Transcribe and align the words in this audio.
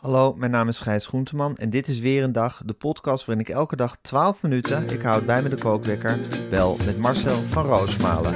Hallo, 0.00 0.34
mijn 0.34 0.50
naam 0.50 0.68
is 0.68 0.80
Gijs 0.80 1.06
Groenteman 1.06 1.56
en 1.56 1.70
dit 1.70 1.88
is 1.88 1.98
weer 1.98 2.22
een 2.22 2.32
dag, 2.32 2.62
de 2.64 2.72
podcast 2.72 3.24
waarin 3.24 3.46
ik 3.46 3.52
elke 3.54 3.76
dag 3.76 3.96
12 4.02 4.42
minuten, 4.42 4.88
ik 4.88 5.02
houd 5.02 5.26
bij 5.26 5.42
me 5.42 5.48
de 5.48 5.56
kookwekker, 5.56 6.20
bel 6.50 6.76
met 6.84 6.98
Marcel 6.98 7.34
van 7.34 7.66
Roosmalen. 7.66 8.34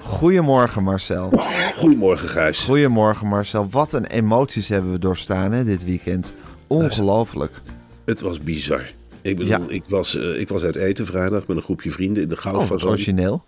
Goedemorgen 0.00 0.82
Marcel. 0.82 1.30
Goedemorgen 1.76 2.28
Gijs. 2.28 2.64
Goedemorgen 2.64 3.26
Marcel. 3.26 3.70
Wat 3.70 3.92
een 3.92 4.06
emoties 4.06 4.68
hebben 4.68 4.92
we 4.92 4.98
doorstaan 4.98 5.52
hè, 5.52 5.64
dit 5.64 5.84
weekend. 5.84 6.34
Ongelooflijk. 6.66 7.60
Het 8.04 8.20
was 8.20 8.40
bizar. 8.40 8.82
Ik 9.22 9.36
bedoel, 9.36 9.52
Ja. 9.52 9.60
ik, 9.68 9.82
was, 9.88 10.16
eh, 10.16 10.40
ik 10.40 10.48
was 10.48 10.62
uit 10.62 10.76
eten 10.76 11.06
vrijdag 11.06 11.46
met 11.46 11.56
een 11.56 11.62
groepje 11.62 11.90
vrienden 11.90 12.22
in 12.22 12.28
de 12.28 12.34
Oh, 12.34 12.40
Gouden 12.40 12.68
wat 12.68 12.84
origineel. 12.84 13.44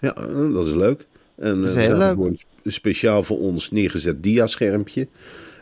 Ja, 0.00 0.14
eh, 0.16 0.52
dat 0.52 0.66
is 0.66 0.72
leuk. 0.72 1.06
En 1.36 1.60
Dat 1.60 1.70
is 1.70 1.76
eh, 1.76 1.82
heel 1.82 1.96
leuk. 1.96 2.44
een 2.62 2.72
speciaal 2.72 3.22
voor 3.22 3.38
ons 3.38 3.70
neergezet 3.70 4.22
dia-schermpje. 4.22 5.08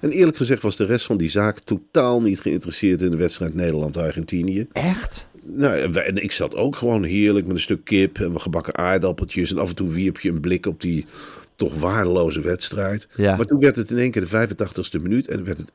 En 0.00 0.10
eerlijk 0.10 0.36
gezegd 0.36 0.62
was 0.62 0.76
de 0.76 0.84
rest 0.84 1.06
van 1.06 1.16
die 1.16 1.30
zaak 1.30 1.58
totaal 1.58 2.22
niet 2.22 2.40
geïnteresseerd 2.40 3.00
in 3.00 3.10
de 3.10 3.16
wedstrijd 3.16 3.54
Nederland-Argentinië. 3.54 4.66
Echt? 4.72 5.28
Nou, 5.46 5.76
en 5.78 5.92
wij- 5.92 6.04
en 6.06 6.22
ik 6.22 6.32
zat 6.32 6.54
ook 6.56 6.76
gewoon 6.76 7.02
heerlijk 7.04 7.46
met 7.46 7.54
een 7.56 7.62
stuk 7.62 7.84
kip 7.84 8.18
en 8.18 8.32
wat 8.32 8.42
gebakken 8.42 8.76
aardappeltjes. 8.76 9.50
En 9.50 9.58
af 9.58 9.68
en 9.68 9.74
toe 9.74 9.88
wierp 9.92 10.20
je 10.20 10.28
een 10.30 10.40
blik 10.40 10.66
op 10.66 10.80
die 10.80 11.06
toch 11.58 11.80
waardeloze 11.80 12.40
wedstrijd. 12.40 13.08
Ja. 13.16 13.36
Maar 13.36 13.46
toen 13.46 13.60
werd 13.60 13.76
het 13.76 13.90
in 13.90 13.98
één 13.98 14.10
keer 14.10 14.28
de 14.28 14.48
85ste 14.48 15.02
minuut 15.02 15.28
en 15.28 15.44
werd 15.44 15.58
het 15.58 15.70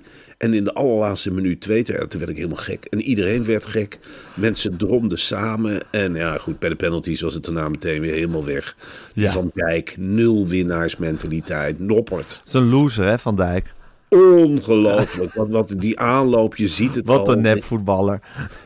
1-2. 0.00 0.02
En 0.38 0.54
in 0.54 0.64
de 0.64 0.72
allerlaatste 0.74 1.32
minuut 1.32 1.60
2 1.60 1.82
ja, 1.84 2.06
toen 2.06 2.18
werd 2.18 2.30
ik 2.30 2.36
helemaal 2.36 2.56
gek. 2.56 2.84
En 2.84 3.00
iedereen 3.00 3.44
werd 3.44 3.66
gek. 3.66 3.98
Mensen 4.34 4.76
dromden 4.76 5.18
samen. 5.18 5.80
En 5.90 6.14
ja, 6.14 6.36
goed, 6.38 6.58
bij 6.58 6.68
de 6.68 6.76
penalties 6.76 7.20
was 7.20 7.34
het 7.34 7.44
daarna 7.44 7.68
meteen 7.68 8.00
weer 8.00 8.12
helemaal 8.12 8.44
weg. 8.44 8.76
Ja. 9.14 9.30
Van 9.32 9.50
Dijk, 9.54 9.94
nul 9.98 10.46
winnaarsmentaliteit. 10.46 11.78
Noppert. 11.78 12.36
Het 12.38 12.46
is 12.46 12.52
een 12.52 12.68
loser 12.68 13.06
hè, 13.06 13.18
Van 13.18 13.36
Dijk. 13.36 13.72
Ongelooflijk. 14.08 15.34
wat, 15.34 15.48
wat 15.48 15.74
die 15.78 15.98
aanloop, 16.00 16.56
je 16.56 16.68
ziet 16.68 16.94
het 16.94 17.06
Wat 17.06 17.28
al. 17.28 17.34
een 17.34 17.40
nepvoetballer. 17.40 18.20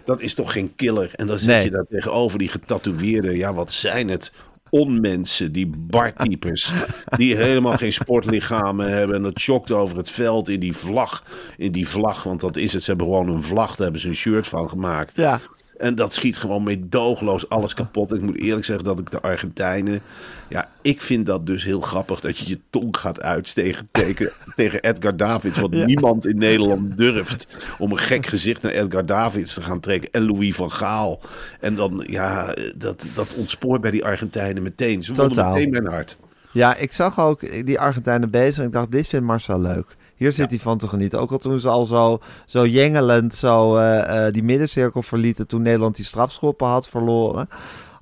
Dat 0.04 0.20
is 0.20 0.34
toch 0.34 0.52
geen 0.52 0.72
killer? 0.76 1.10
En 1.14 1.26
dan 1.26 1.38
zit 1.38 1.48
Nee. 1.48 1.64
je 1.64 1.70
daar 1.70 1.86
tegenover 1.90 2.38
die 2.38 2.48
getatoeëerden. 2.48 3.36
Ja, 3.36 3.54
wat 3.54 3.72
zijn 3.72 4.08
het? 4.08 4.32
Onmensen, 4.74 5.52
die 5.52 5.66
bartypes. 5.76 6.72
die 7.16 7.36
helemaal 7.36 7.76
geen 7.76 7.92
sportlichamen 7.92 8.88
hebben. 8.88 9.16
En 9.16 9.22
dat 9.22 9.40
chokt 9.40 9.70
over 9.70 9.96
het 9.96 10.10
veld 10.10 10.48
in 10.48 10.60
die 10.60 10.76
vlag. 10.76 11.22
In 11.56 11.72
die 11.72 11.88
vlag, 11.88 12.22
want 12.22 12.40
dat 12.40 12.56
is 12.56 12.72
het. 12.72 12.82
Ze 12.82 12.90
hebben 12.90 13.06
gewoon 13.06 13.28
een 13.28 13.42
vlag. 13.42 13.68
Daar 13.68 13.82
hebben 13.82 14.00
ze 14.00 14.08
een 14.08 14.14
shirt 14.14 14.48
van 14.48 14.68
gemaakt. 14.68 15.16
Ja. 15.16 15.40
En 15.82 15.94
dat 15.94 16.14
schiet 16.14 16.36
gewoon 16.36 16.62
meedogenloos 16.62 17.48
alles 17.48 17.74
kapot. 17.74 18.14
Ik 18.14 18.20
moet 18.20 18.36
eerlijk 18.38 18.64
zeggen 18.64 18.84
dat 18.84 18.98
ik 18.98 19.10
de 19.10 19.20
Argentijnen... 19.20 20.00
Ja, 20.48 20.68
ik 20.82 21.00
vind 21.00 21.26
dat 21.26 21.46
dus 21.46 21.64
heel 21.64 21.80
grappig 21.80 22.20
dat 22.20 22.38
je 22.38 22.48
je 22.48 22.58
tong 22.70 22.96
gaat 22.96 23.22
uitsteken 23.22 23.88
tegen, 23.92 24.30
tegen 24.56 24.82
Edgar 24.82 25.16
Davids. 25.16 25.58
Wat 25.58 25.70
Ja. 25.72 25.84
niemand 25.84 26.26
in 26.26 26.38
Nederland 26.38 26.96
durft 26.96 27.46
om 27.78 27.90
een 27.92 27.98
gek 27.98 28.26
gezicht 28.26 28.62
naar 28.62 28.72
Edgar 28.72 29.06
Davids 29.06 29.54
te 29.54 29.60
gaan 29.62 29.80
trekken. 29.80 30.10
En 30.10 30.26
Louis 30.26 30.54
van 30.54 30.70
Gaal. 30.70 31.20
En 31.60 31.74
dan, 31.74 32.04
ja, 32.06 32.54
dat, 32.74 33.06
dat 33.14 33.34
ontspoort 33.34 33.80
bij 33.80 33.90
die 33.90 34.04
Argentijnen 34.04 34.62
meteen. 34.62 35.02
Ze 35.04 35.12
Totaal. 35.12 35.52
meteen 35.54 35.70
mijn 35.70 35.86
hart. 35.86 36.18
Ja, 36.52 36.76
ik 36.76 36.92
zag 36.92 37.20
ook 37.20 37.66
die 37.66 37.80
Argentijnen 37.80 38.30
bezig. 38.30 38.58
En 38.60 38.66
ik 38.66 38.72
dacht, 38.72 38.90
dit 38.92 39.06
vindt 39.06 39.26
Marcel 39.26 39.60
leuk. 39.60 39.96
Hier 40.16 40.32
zit 40.32 40.50
hij 40.50 40.58
van 40.58 40.78
te 40.78 40.88
genieten. 40.88 41.20
Ook 41.20 41.32
al 41.32 41.38
toen 41.38 41.60
ze 41.60 41.68
al 41.68 41.84
zo, 41.84 42.18
zo 42.46 42.66
jengelend 42.66 43.34
zo, 43.34 43.76
eh, 43.76 44.26
eh, 44.26 44.32
die 44.32 44.42
middencirkel 44.42 45.02
verlieten. 45.02 45.46
Toen 45.46 45.62
Nederland 45.62 45.96
die 45.96 46.04
strafschoppen 46.04 46.66
had 46.66 46.88
verloren. 46.88 47.48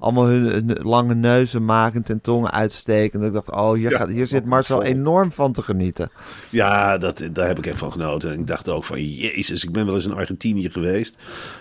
Allemaal 0.01 0.27
hun, 0.27 0.45
hun 0.45 0.79
lange 0.83 1.15
neuzen 1.15 1.65
makend 1.65 2.11
en 2.11 2.21
tongen 2.21 2.51
uitstekend. 2.51 3.25
Ik 3.25 3.33
dacht, 3.33 3.51
oh, 3.51 3.73
hier, 3.73 3.91
Ja, 3.91 3.99
gaat, 3.99 4.09
hier 4.09 4.27
zit 4.27 4.43
een 4.43 4.49
Marcel 4.49 4.83
enorm 4.83 5.33
van 5.33 5.53
te 5.53 5.63
genieten. 5.63 6.11
Ja, 6.51 6.99
dat, 6.99 7.29
daar 7.33 7.47
heb 7.47 7.59
ik 7.59 7.67
echt 7.67 7.79
van 7.79 7.93
genoten. 7.93 8.33
En 8.33 8.39
ik 8.39 8.47
dacht 8.47 8.69
ook 8.69 8.85
van, 8.85 9.05
jezus, 9.05 9.65
ik 9.65 9.73
ben 9.73 9.87
wel 9.87 9.95
eens 9.95 10.05
in 10.07 10.15
Argentinië 10.15 10.71
geweest. 10.71 11.17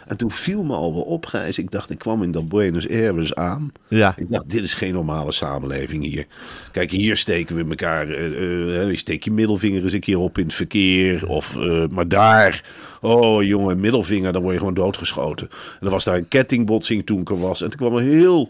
En 0.07 0.17
toen 0.17 0.31
viel 0.31 0.63
me 0.63 0.73
al 0.73 0.94
wel 0.94 1.01
op, 1.03 1.25
Gijs. 1.25 1.57
Ik 1.57 1.72
dacht, 1.72 1.89
ik 1.89 1.97
kwam 1.97 2.23
in 2.23 2.31
dat 2.31 2.49
Buenos 2.49 2.89
Aires 2.89 3.35
aan. 3.35 3.72
Ja, 3.88 4.13
Ik 4.17 4.31
dacht, 4.31 4.49
dit 4.49 4.63
is 4.63 4.73
geen 4.73 4.94
normale 4.94 5.31
samenleving 5.31 6.03
hier. 6.03 6.25
Kijk, 6.72 6.91
hier 6.91 7.17
steken 7.17 7.55
we 7.55 7.66
elkaar. 7.69 8.09
eh 8.09 8.81
eh, 8.81 8.89
je 8.89 8.97
steek 8.97 9.23
je 9.23 9.31
middelvinger 9.31 9.83
eens 9.83 9.94
een 9.94 9.99
keer 9.99 10.19
op 10.19 10.38
in 10.38 10.44
het 10.44 10.53
verkeer. 10.53 11.28
Of, 11.28 11.57
eh, 11.57 11.83
maar 11.89 12.07
daar, 12.07 12.63
oh 13.01 13.43
jongen, 13.43 13.79
middelvinger, 13.79 14.33
dan 14.33 14.41
word 14.41 14.53
je 14.53 14.59
gewoon 14.59 14.73
doodgeschoten. 14.73 15.49
En 15.79 15.85
er 15.85 15.91
was 15.91 16.03
daar 16.03 16.17
een 16.17 16.27
kettingbotsing 16.27 17.05
toen 17.05 17.25
er 17.25 17.39
was. 17.39 17.61
En 17.61 17.69
toen 17.69 17.79
kwam 17.79 17.95
er 17.95 18.03
heel 18.03 18.49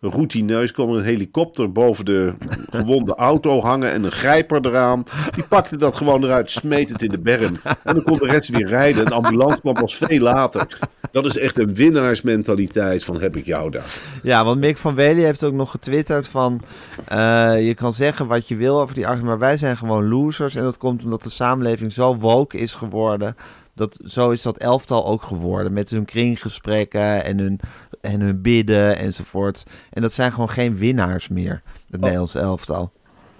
routineus 0.00 0.72
kwam 0.72 0.90
een 0.90 1.04
helikopter 1.04 1.72
boven 1.72 2.04
de 2.04 2.34
gewonde 2.70 3.14
auto 3.14 3.60
hangen. 3.60 3.92
En 3.92 4.04
een 4.04 4.12
grijper 4.12 4.66
eraan. 4.66 5.04
Die 5.34 5.44
pakte 5.48 5.76
dat 5.76 5.96
gewoon 5.96 6.24
eruit, 6.24 6.50
smeet 6.50 6.88
het 6.88 7.02
in 7.02 7.10
de 7.10 7.18
berm. 7.18 7.56
En 7.62 7.94
dan 7.94 8.02
kon 8.02 8.18
de 8.18 8.26
rest 8.26 8.48
weer 8.48 8.66
rijden. 8.68 9.04
En 9.04 9.10
de 9.10 9.14
ambulance 9.14 9.60
kwam 9.60 9.74
pas 9.74 9.94
veel 9.94 10.20
later. 10.20 10.78
Dat 11.12 11.26
is 11.26 11.38
echt 11.38 11.58
een 11.58 11.74
winnaarsmentaliteit 11.74 13.04
van 13.04 13.20
heb 13.20 13.36
ik 13.36 13.46
jou 13.46 13.70
daar. 13.70 14.00
ja 14.22 14.44
want 14.44 14.60
Mick 14.60 14.76
van 14.76 14.94
Wely 14.94 15.22
heeft 15.22 15.44
ook 15.44 15.52
nog 15.52 15.70
getwitterd 15.70 16.28
van... 16.28 16.60
eh, 17.04 17.66
je 17.66 17.74
kan 17.74 17.92
zeggen 17.92 18.26
wat 18.26 18.48
je 18.48 18.56
wil 18.56 18.80
over 18.80 18.94
die 18.94 19.06
Argentijnen, 19.06 19.38
maar 19.38 19.48
wij 19.48 19.58
zijn 19.58 19.76
gewoon 19.76 20.08
losers. 20.08 20.54
En 20.54 20.62
dat 20.62 20.78
komt 20.78 21.04
omdat 21.04 21.22
de 21.22 21.30
samenleving 21.30 21.92
zo 21.92 22.16
woke 22.16 22.58
is 22.58 22.74
geworden... 22.74 23.36
Dat, 23.78 24.00
zo 24.04 24.30
is 24.30 24.42
dat 24.42 24.58
elftal 24.58 25.06
ook 25.06 25.22
geworden. 25.22 25.72
Met 25.72 25.90
hun 25.90 26.04
kringgesprekken 26.04 27.24
en 27.24 27.38
hun, 27.38 27.60
en 28.00 28.20
hun 28.20 28.42
bidden 28.42 28.98
enzovoort. 28.98 29.62
En 29.90 30.02
dat 30.02 30.12
zijn 30.12 30.32
gewoon 30.32 30.50
geen 30.50 30.76
winnaars 30.76 31.28
meer. 31.28 31.62
Het 31.90 32.00
Nederlands 32.00 32.34
elftal. 32.34 32.92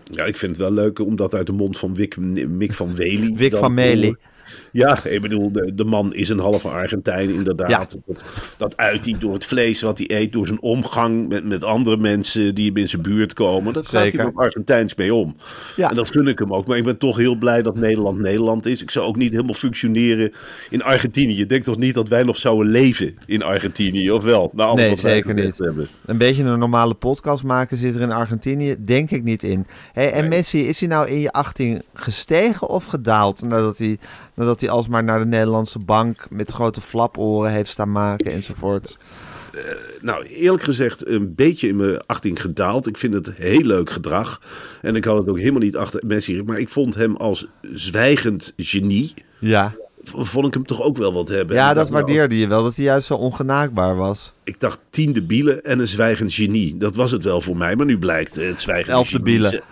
Ja, 0.05 0.25
ik 0.25 0.37
vind 0.37 0.51
het 0.53 0.61
wel 0.61 0.73
leuk 0.73 0.99
om 0.99 1.17
dat 1.17 1.35
uit 1.35 1.47
de 1.47 1.53
mond 1.53 1.79
van 1.79 1.97
Mick 2.49 2.75
van 2.75 2.95
Wely. 2.95 3.35
Wick 3.35 3.51
dan 3.51 3.61
van 3.61 3.79
horen. 3.79 4.19
Ja, 4.79 5.05
ik 5.05 5.21
bedoel, 5.21 5.53
de, 5.53 5.75
de 5.75 5.85
man 5.85 6.15
is 6.15 6.29
een 6.29 6.39
halve 6.39 6.69
Argentijn 6.69 7.31
inderdaad. 7.31 7.99
Dat, 8.07 8.23
dat 8.57 8.77
uit 8.77 9.05
hij 9.05 9.17
door 9.19 9.33
het 9.33 9.45
vlees 9.45 9.83
wat 9.83 9.99
hij 9.99 10.11
eet, 10.11 10.33
door 10.33 10.47
zijn 10.47 10.63
omgang 10.63 11.29
met, 11.29 11.45
met 11.45 11.65
andere 11.65 11.97
mensen 11.97 12.55
die 12.55 12.67
hem 12.67 12.77
in 12.77 12.89
zijn 12.89 13.03
buurt 13.03 13.33
komen. 13.33 13.73
Dat 13.73 13.89
gaat 13.89 14.13
hij 14.13 14.25
op 14.25 14.39
Argentijns 14.39 14.95
mee 14.95 15.15
om. 15.15 15.37
Ja. 15.77 15.91
En 15.91 15.97
dat 15.97 16.11
gun 16.11 16.27
ik 16.27 16.39
hem 16.39 16.55
ook. 16.55 16.67
Maar 16.67 16.77
ik 16.77 16.85
ben 16.85 16.99
toch 16.99 17.17
heel 17.17 17.35
blij 17.35 17.63
dat 17.63 17.77
Nederland 17.77 18.19
Nederland 18.19 18.67
is. 18.67 18.83
Ik 18.83 18.91
zou 18.91 19.07
ook 19.07 19.17
niet 19.17 19.31
helemaal 19.31 19.55
functioneren 19.55 20.33
in 20.71 20.83
Argentinië. 20.83 21.37
Je 21.37 21.47
denkt 21.47 21.65
toch 21.65 21.79
niet 21.79 21.95
dat 21.95 22.09
wij 22.09 22.23
nog 22.23 22.37
zouden 22.37 22.67
leven 22.67 23.17
in 23.27 23.43
Argentinië, 23.43 24.11
of 24.11 24.25
wel? 24.25 24.53
Alles 24.57 24.77
Nee, 24.77 24.97
zeker 24.97 25.35
niet. 25.35 25.59
Hebben. 25.59 25.89
Een 26.07 26.19
beetje 26.19 26.45
een 26.45 26.59
normale 26.59 26.95
podcast 26.95 27.43
maken 27.43 27.77
zit 27.77 27.95
er 27.95 28.01
in 28.01 28.13
Argentinië, 28.13 28.77
denk 28.79 29.11
ik 29.11 29.25
niet 29.25 29.43
in. 29.43 29.67
Hey, 29.93 30.13
en 30.13 30.29
Messi, 30.29 30.67
is 30.67 30.81
hij 30.81 30.89
nou 30.89 31.09
in 31.09 31.21
je 31.21 31.31
18 31.31 31.83
gestegen 31.95 32.69
of 32.69 32.85
gedaald? 32.85 33.43
Nadat 33.43 33.79
hij, 33.79 33.99
nadat 34.35 34.61
hij 34.61 34.68
alsmaar 34.69 35.05
naar 35.05 35.19
de 35.19 35.27
Nederlandse 35.27 35.79
bank 35.79 36.27
met 36.31 36.51
grote 36.51 36.81
flaporen 36.81 37.51
heeft 37.51 37.71
staan 37.71 37.93
maken 37.93 38.33
enzovoort. 38.33 38.99
Nou, 40.01 40.25
eerlijk 40.25 40.63
gezegd, 40.63 41.07
een 41.07 41.35
beetje 41.35 41.69
in 41.69 41.77
mijn 41.77 42.01
achting 42.07 42.41
gedaald. 42.41 42.87
Ik 42.87 42.99
vind 42.99 43.15
het 43.15 43.33
heel 43.35 43.61
leuk 43.61 43.91
gedrag. 43.91 44.41
En 44.83 44.97
ik 44.97 45.05
had 45.05 45.19
het 45.19 45.29
ook 45.29 45.39
helemaal 45.39 45.61
niet 45.61 45.77
achter 45.77 46.03
Messi. 46.07 46.43
Maar 46.43 46.59
ik 46.59 46.69
vond 46.69 46.95
hem 46.95 47.17
als 47.17 47.47
zwijgend 47.73 48.53
genie. 48.57 49.15
Ja, 49.39 49.75
vond 50.05 50.47
ik 50.47 50.55
hem 50.55 50.67
toch 50.67 50.83
ook 50.83 50.97
wel 50.97 51.13
wat 51.13 51.29
hebben. 51.29 51.57
Ja, 51.57 51.75
dat 51.75 51.91
nou, 51.91 51.97
waardeerde 51.97 52.39
je 52.39 52.49
wel, 52.49 52.63
dat 52.63 52.77
hij 52.77 52.85
juist 52.85 53.07
zo 53.07 53.15
ongenaakbaar 53.15 53.97
was. 53.97 54.33
Ik 54.45 54.61
dacht 54.61 54.79
tien 54.91 55.13
debielen 55.13 55.65
en 55.65 55.79
een 55.79 55.89
zwijgend 55.89 56.33
genie. 56.33 56.77
Dat 56.77 56.95
was 56.95 57.11
het 57.11 57.25
wel 57.25 57.41
voor 57.41 57.57
mij. 57.57 57.77
Maar 57.77 57.87
nu 57.87 57.99
blijkt 57.99 58.39
eh, 58.39 58.49
het 58.49 58.63
zwijgende 58.63 58.93
Elf 58.93 59.09
genie... 59.09 59.25
debielen. 59.25 59.63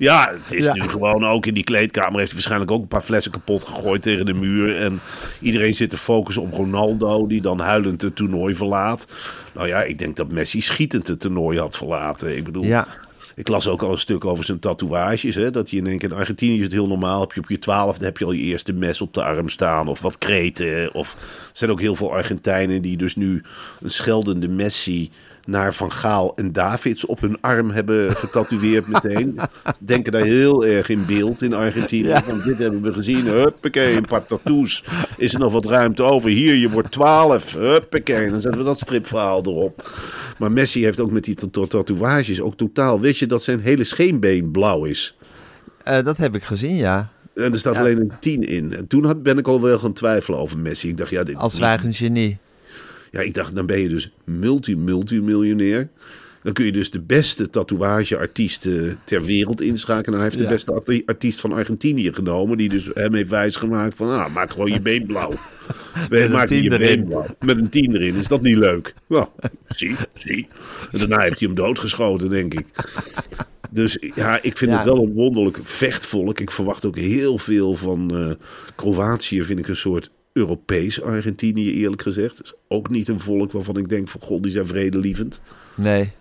Ja, 0.00 0.32
het 0.42 0.52
is 0.52 0.64
Ja. 0.64 0.72
nu 0.74 0.80
gewoon 0.80 1.26
ook 1.26 1.46
in 1.46 1.54
die 1.54 1.64
kleedkamer. 1.64 2.14
Heeft 2.14 2.24
hij 2.24 2.32
waarschijnlijk 2.34 2.70
ook 2.70 2.82
een 2.82 2.88
paar 2.88 3.00
flessen 3.02 3.32
kapot 3.32 3.64
gegooid 3.64 4.02
tegen 4.02 4.26
de 4.26 4.32
muur. 4.32 4.76
En 4.76 5.00
iedereen 5.40 5.74
zit 5.74 5.90
te 5.90 5.96
focussen 5.96 6.42
op 6.42 6.52
Ronaldo, 6.52 7.26
die 7.26 7.40
dan 7.40 7.58
huilend 7.60 8.02
het 8.02 8.16
toernooi 8.16 8.54
verlaat. 8.54 9.08
Nou 9.54 9.66
ja, 9.68 9.82
ik 9.82 9.98
denk 9.98 10.16
dat 10.16 10.32
Messi 10.32 10.60
schietend 10.60 11.06
het 11.08 11.20
toernooi 11.20 11.58
had 11.58 11.76
verlaten. 11.76 12.36
Ik 12.36 12.44
bedoel, 12.44 12.64
Ja, 12.64 12.86
ik 13.34 13.48
las 13.48 13.68
ook 13.68 13.82
al 13.82 13.92
een 13.92 13.98
stuk 13.98 14.24
over 14.24 14.44
zijn 14.44 14.58
tatoeages. 14.58 15.34
Hè? 15.34 15.50
Dat 15.50 15.70
je 15.70 15.76
in 15.76 15.86
één 15.86 15.98
keer 15.98 16.10
in 16.10 16.16
Argentinië 16.16 16.56
is 16.56 16.62
het 16.62 16.72
heel 16.72 16.86
normaal. 16.88 17.20
Heb 17.20 17.32
je 17.32 17.40
op 17.40 17.48
je 17.48 17.58
twaalfde 17.58 18.04
heb 18.04 18.18
je 18.18 18.24
al 18.24 18.32
je 18.32 18.42
eerste 18.42 18.72
mes 18.72 19.00
op 19.00 19.14
de 19.14 19.22
arm 19.24 19.48
staan. 19.48 19.88
Of 19.88 20.00
wat 20.00 20.18
kreten. 20.18 20.94
Of 20.94 21.12
er 21.14 21.50
zijn 21.52 21.70
ook 21.70 21.80
heel 21.80 21.94
veel 21.94 22.12
Argentijnen 22.12 22.82
die 22.82 22.96
dus 22.96 23.16
nu 23.16 23.42
een 23.80 23.90
scheldende 23.90 24.48
Messi 24.48 25.10
naar 25.46 25.74
Van 25.74 25.92
Gaal 25.92 26.32
en 26.36 26.52
Davids 26.52 27.06
op 27.06 27.20
hun 27.20 27.40
arm 27.40 27.70
hebben 27.70 28.16
getatoeëerd 28.16 28.86
meteen. 28.94 29.38
Denken 29.78 30.12
daar 30.12 30.22
heel 30.24 30.66
erg 30.66 30.88
in 30.88 31.06
beeld 31.06 31.42
in 31.42 31.54
Argentinië. 31.54 32.08
Ja. 32.08 32.22
Van 32.22 32.40
dit 32.44 32.58
hebben 32.58 32.82
we 32.82 32.92
gezien. 32.92 33.26
Huppakee, 33.26 33.96
een 33.96 34.04
paar 34.06 34.24
tattoos. 34.26 34.84
Is 35.16 35.34
er 35.34 35.40
nog 35.40 35.52
wat 35.52 35.64
ruimte 35.66 36.02
over? 36.02 36.30
Hier, 36.30 36.54
je 36.54 36.70
wordt 36.70 36.90
12. 36.92 37.52
Huppakee. 37.54 38.30
Dan 38.30 38.40
zetten 38.40 38.60
we 38.60 38.66
dat 38.66 38.80
stripverhaal 38.80 39.42
erop. 39.44 39.90
Maar 40.38 40.52
Messi 40.52 40.82
heeft 40.84 41.00
ook 41.00 41.10
met 41.10 41.24
die 41.24 41.34
tat- 41.34 41.70
tatoeages 41.70 42.40
ook 42.40 42.56
totaal... 42.56 43.00
Weet 43.00 43.18
je 43.18 43.26
dat 43.26 43.42
zijn 43.42 43.60
hele 43.60 43.84
scheenbeen 43.84 44.50
blauw 44.50 44.84
is? 44.84 45.16
eh, 45.84 46.04
dat 46.04 46.16
heb 46.16 46.34
ik 46.34 46.42
gezien, 46.42 46.76
ja. 46.76 47.10
En 47.34 47.52
er 47.52 47.58
staat 47.58 47.76
alleen 47.76 48.00
een 48.00 48.12
10 48.20 48.42
in. 48.42 48.74
En 48.74 48.86
toen 48.86 49.04
had, 49.04 49.22
ben 49.22 49.38
ik 49.38 49.48
al 49.48 49.60
wel 49.62 49.78
gaan 49.78 49.92
twijfelen 49.92 50.38
over 50.38 50.58
Messi. 50.58 50.88
Ik 50.88 50.96
dacht, 50.96 51.10
ja, 51.10 51.22
dit 51.24 51.34
is 51.34 51.40
Als 51.40 51.52
niet- 51.52 51.60
zwijgend 51.62 51.96
genie. 51.96 52.38
Ja, 53.10 53.20
ik 53.20 53.34
dacht, 53.34 53.54
dan 53.54 53.66
ben 53.66 53.80
je 53.80 53.88
dus 53.88 54.10
multi-multimiljonair. 54.84 55.88
Dan 56.42 56.52
kun 56.52 56.64
je 56.64 56.72
dus 56.72 56.90
de 56.90 57.00
beste 57.00 57.50
tatoeageartiest 57.50 58.66
eh, 58.66 58.82
ter 59.04 59.22
wereld 59.24 59.60
inschakelen. 59.60 60.18
Hij 60.18 60.28
heeft 60.28 60.42
de 60.42 60.46
beste 60.48 60.72
arti- 60.72 61.02
artiest 61.06 61.40
van 61.40 61.52
Argentinië 61.52 62.12
genomen. 62.12 62.56
Die 62.58 62.68
dus 62.68 62.90
hem 62.94 63.14
heeft 63.14 63.28
wijsgemaakt 63.28 63.94
van, 63.96 64.08
ah, 64.08 64.34
maak 64.34 64.50
gewoon 64.50 64.72
je 64.72 64.80
been 64.80 65.06
blauw. 65.06 65.32
een 66.10 66.30
maak 66.30 66.48
je 66.48 66.54
erin. 66.62 66.78
been 66.78 67.04
blauw. 67.04 67.26
Met 67.40 67.56
een 67.56 67.68
tien 67.68 67.94
erin. 67.94 68.14
Is 68.14 68.28
dat 68.28 68.42
niet 68.42 68.56
leuk? 68.56 68.94
Nou, 69.06 69.26
zie, 69.68 69.96
zie. 70.14 70.48
En 70.90 70.98
daarna 70.98 71.20
heeft 71.20 71.38
hij 71.38 71.48
hem 71.48 71.56
doodgeschoten, 71.56 72.28
denk 72.30 72.54
ik. 72.54 72.64
Dus 73.70 73.98
ja, 74.14 74.42
ik 74.42 74.58
vind 74.58 74.70
Ja. 74.70 74.76
het 74.76 74.86
wel 74.86 75.02
een 75.02 75.12
wonderlijk 75.12 75.58
vechtvolk. 75.62 76.40
Ik 76.40 76.50
verwacht 76.50 76.84
ook 76.84 76.96
heel 76.96 77.38
veel 77.38 77.74
van 77.74 78.16
eh, 78.16 78.30
Kroatië. 78.76 79.42
Vind 79.44 79.58
ik 79.58 79.68
een 79.68 79.76
soort 79.76 80.10
Europees 80.32 81.02
Argentinië, 81.02 81.72
eerlijk 81.72 82.02
gezegd. 82.02 82.42
Is 82.42 82.54
ook 82.68 82.90
niet 82.90 83.08
een 83.08 83.20
volk 83.20 83.52
waarvan 83.52 83.76
ik 83.76 83.88
denk 83.88 84.08
van 84.08 84.20
god, 84.20 84.42
die 84.42 84.52
zijn 84.52 84.66
vredelievend. 84.66 85.40
Nee. 85.74 86.12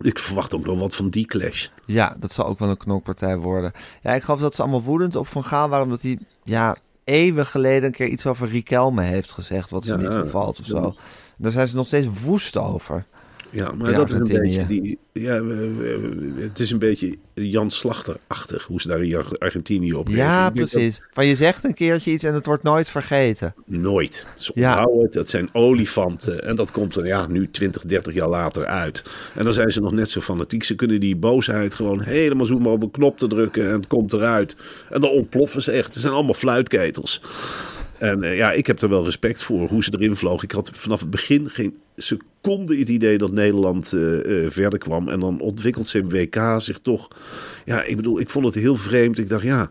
Ik 0.00 0.18
verwacht 0.18 0.54
ook 0.54 0.66
nog 0.66 0.78
wat 0.78 0.94
van 0.94 1.10
die 1.10 1.26
clash. 1.26 1.68
Ja, 1.84 2.16
dat 2.20 2.32
zal 2.32 2.46
ook 2.46 2.58
wel 2.58 2.68
een 2.68 2.76
knokpartij 2.76 3.36
worden. 3.36 3.72
Ja, 4.02 4.14
ik 4.14 4.22
geloof 4.22 4.40
dat 4.40 4.54
ze 4.54 4.62
allemaal 4.62 4.82
woedend 4.82 5.16
op 5.16 5.26
Van 5.26 5.44
Gaal 5.44 5.68
waren, 5.68 5.84
omdat 5.84 6.02
hij 6.02 6.18
ja, 6.42 6.76
eeuwen 7.04 7.46
geleden 7.46 7.84
een 7.84 7.92
keer 7.92 8.08
iets 8.08 8.26
over 8.26 8.48
Riquelme 8.48 9.02
heeft 9.02 9.32
gezegd, 9.32 9.70
wat 9.70 9.84
ze 9.84 9.90
Ja, 9.92 9.96
niet 9.96 10.22
bevalt 10.22 10.60
of 10.60 10.66
zo. 10.66 10.94
Daar 11.36 11.50
zijn 11.50 11.68
ze 11.68 11.76
nog 11.76 11.86
steeds 11.86 12.06
woest 12.22 12.56
over. 12.56 13.06
Ja, 13.50 13.72
maar 13.72 13.92
dat 13.92 14.08
is 14.10 14.14
een 14.32 14.38
beetje 14.40 14.66
die. 14.66 14.98
Ja, 15.12 15.42
het 16.36 16.58
is 16.58 16.70
een 16.70 16.78
beetje 16.78 17.16
Jan 17.34 17.70
Slachter-achtig 17.70 18.64
hoe 18.64 18.80
ze 18.80 18.88
daar 18.88 19.02
in 19.04 19.16
Ar- 19.16 19.38
Argentinië 19.38 19.92
op 19.94 20.08
Ja, 20.08 20.44
dat- 20.44 20.52
precies. 20.54 21.02
Van 21.12 21.26
je 21.26 21.34
zegt 21.34 21.64
een 21.64 21.74
keertje 21.74 22.10
iets 22.10 22.24
en 22.24 22.34
het 22.34 22.46
wordt 22.46 22.62
nooit 22.62 22.88
vergeten. 22.88 23.54
Nooit. 23.66 24.26
Ze 24.36 24.52
Ja. 24.54 24.68
onthouden 24.68 25.02
het. 25.04 25.12
Dat 25.12 25.28
zijn 25.30 25.48
olifanten. 25.52 26.44
En 26.44 26.56
dat 26.56 26.70
komt 26.72 26.96
er 26.96 27.06
ja, 27.06 27.26
nu 27.26 27.50
20, 27.50 27.82
30 27.84 28.14
jaar 28.14 28.28
later 28.28 28.66
uit. 28.66 29.02
En 29.34 29.44
dan 29.44 29.52
zijn 29.52 29.70
ze 29.72 29.80
nog 29.80 29.92
net 29.92 30.10
zo 30.10 30.20
fanatiek. 30.20 30.64
Ze 30.64 30.74
kunnen 30.74 31.00
die 31.00 31.16
boosheid 31.16 31.74
gewoon 31.74 32.02
helemaal 32.02 32.46
zoomen 32.46 32.70
op 32.72 32.82
een 32.82 32.90
knop 32.90 33.18
te 33.18 33.26
drukken. 33.26 33.66
En 33.68 33.72
het 33.74 33.86
komt 33.86 34.12
eruit. 34.12 34.56
En 34.90 35.00
dan 35.00 35.10
ontploffen 35.10 35.62
ze 35.62 35.70
echt. 35.70 35.92
Het 35.94 36.02
zijn 36.02 36.12
allemaal 36.14 36.34
fluitketels. 36.34 37.20
En 38.00 38.22
eh, 38.22 38.36
ja, 38.36 38.52
ik 38.52 38.66
heb 38.66 38.80
er 38.82 38.88
wel 38.88 39.04
respect 39.04 39.42
voor 39.42 39.68
hoe 39.68 39.84
ze 39.84 39.92
erin 39.94 40.16
vlogen. 40.16 40.44
Ik 40.44 40.52
had 40.52 40.70
vanaf 40.72 41.00
het 41.00 41.10
begin 41.10 41.50
geen 41.50 41.74
seconde 41.96 42.78
het 42.78 42.88
idee 42.88 43.18
dat 43.18 43.32
Nederland 43.32 43.92
eh, 43.92 44.44
eh, 44.44 44.50
verder 44.50 44.78
kwam. 44.78 45.08
En 45.08 45.20
dan 45.20 45.40
ontwikkelt 45.40 45.86
zijn 45.86 46.08
WK 46.08 46.36
zich 46.58 46.78
toch. 46.78 47.08
Ja, 47.64 47.82
ik 47.82 47.96
bedoel, 47.96 48.20
ik 48.20 48.30
vond 48.30 48.44
het 48.44 48.54
heel 48.54 48.76
vreemd. 48.76 49.18
Ik 49.18 49.28
dacht, 49.28 49.42
ja, 49.42 49.70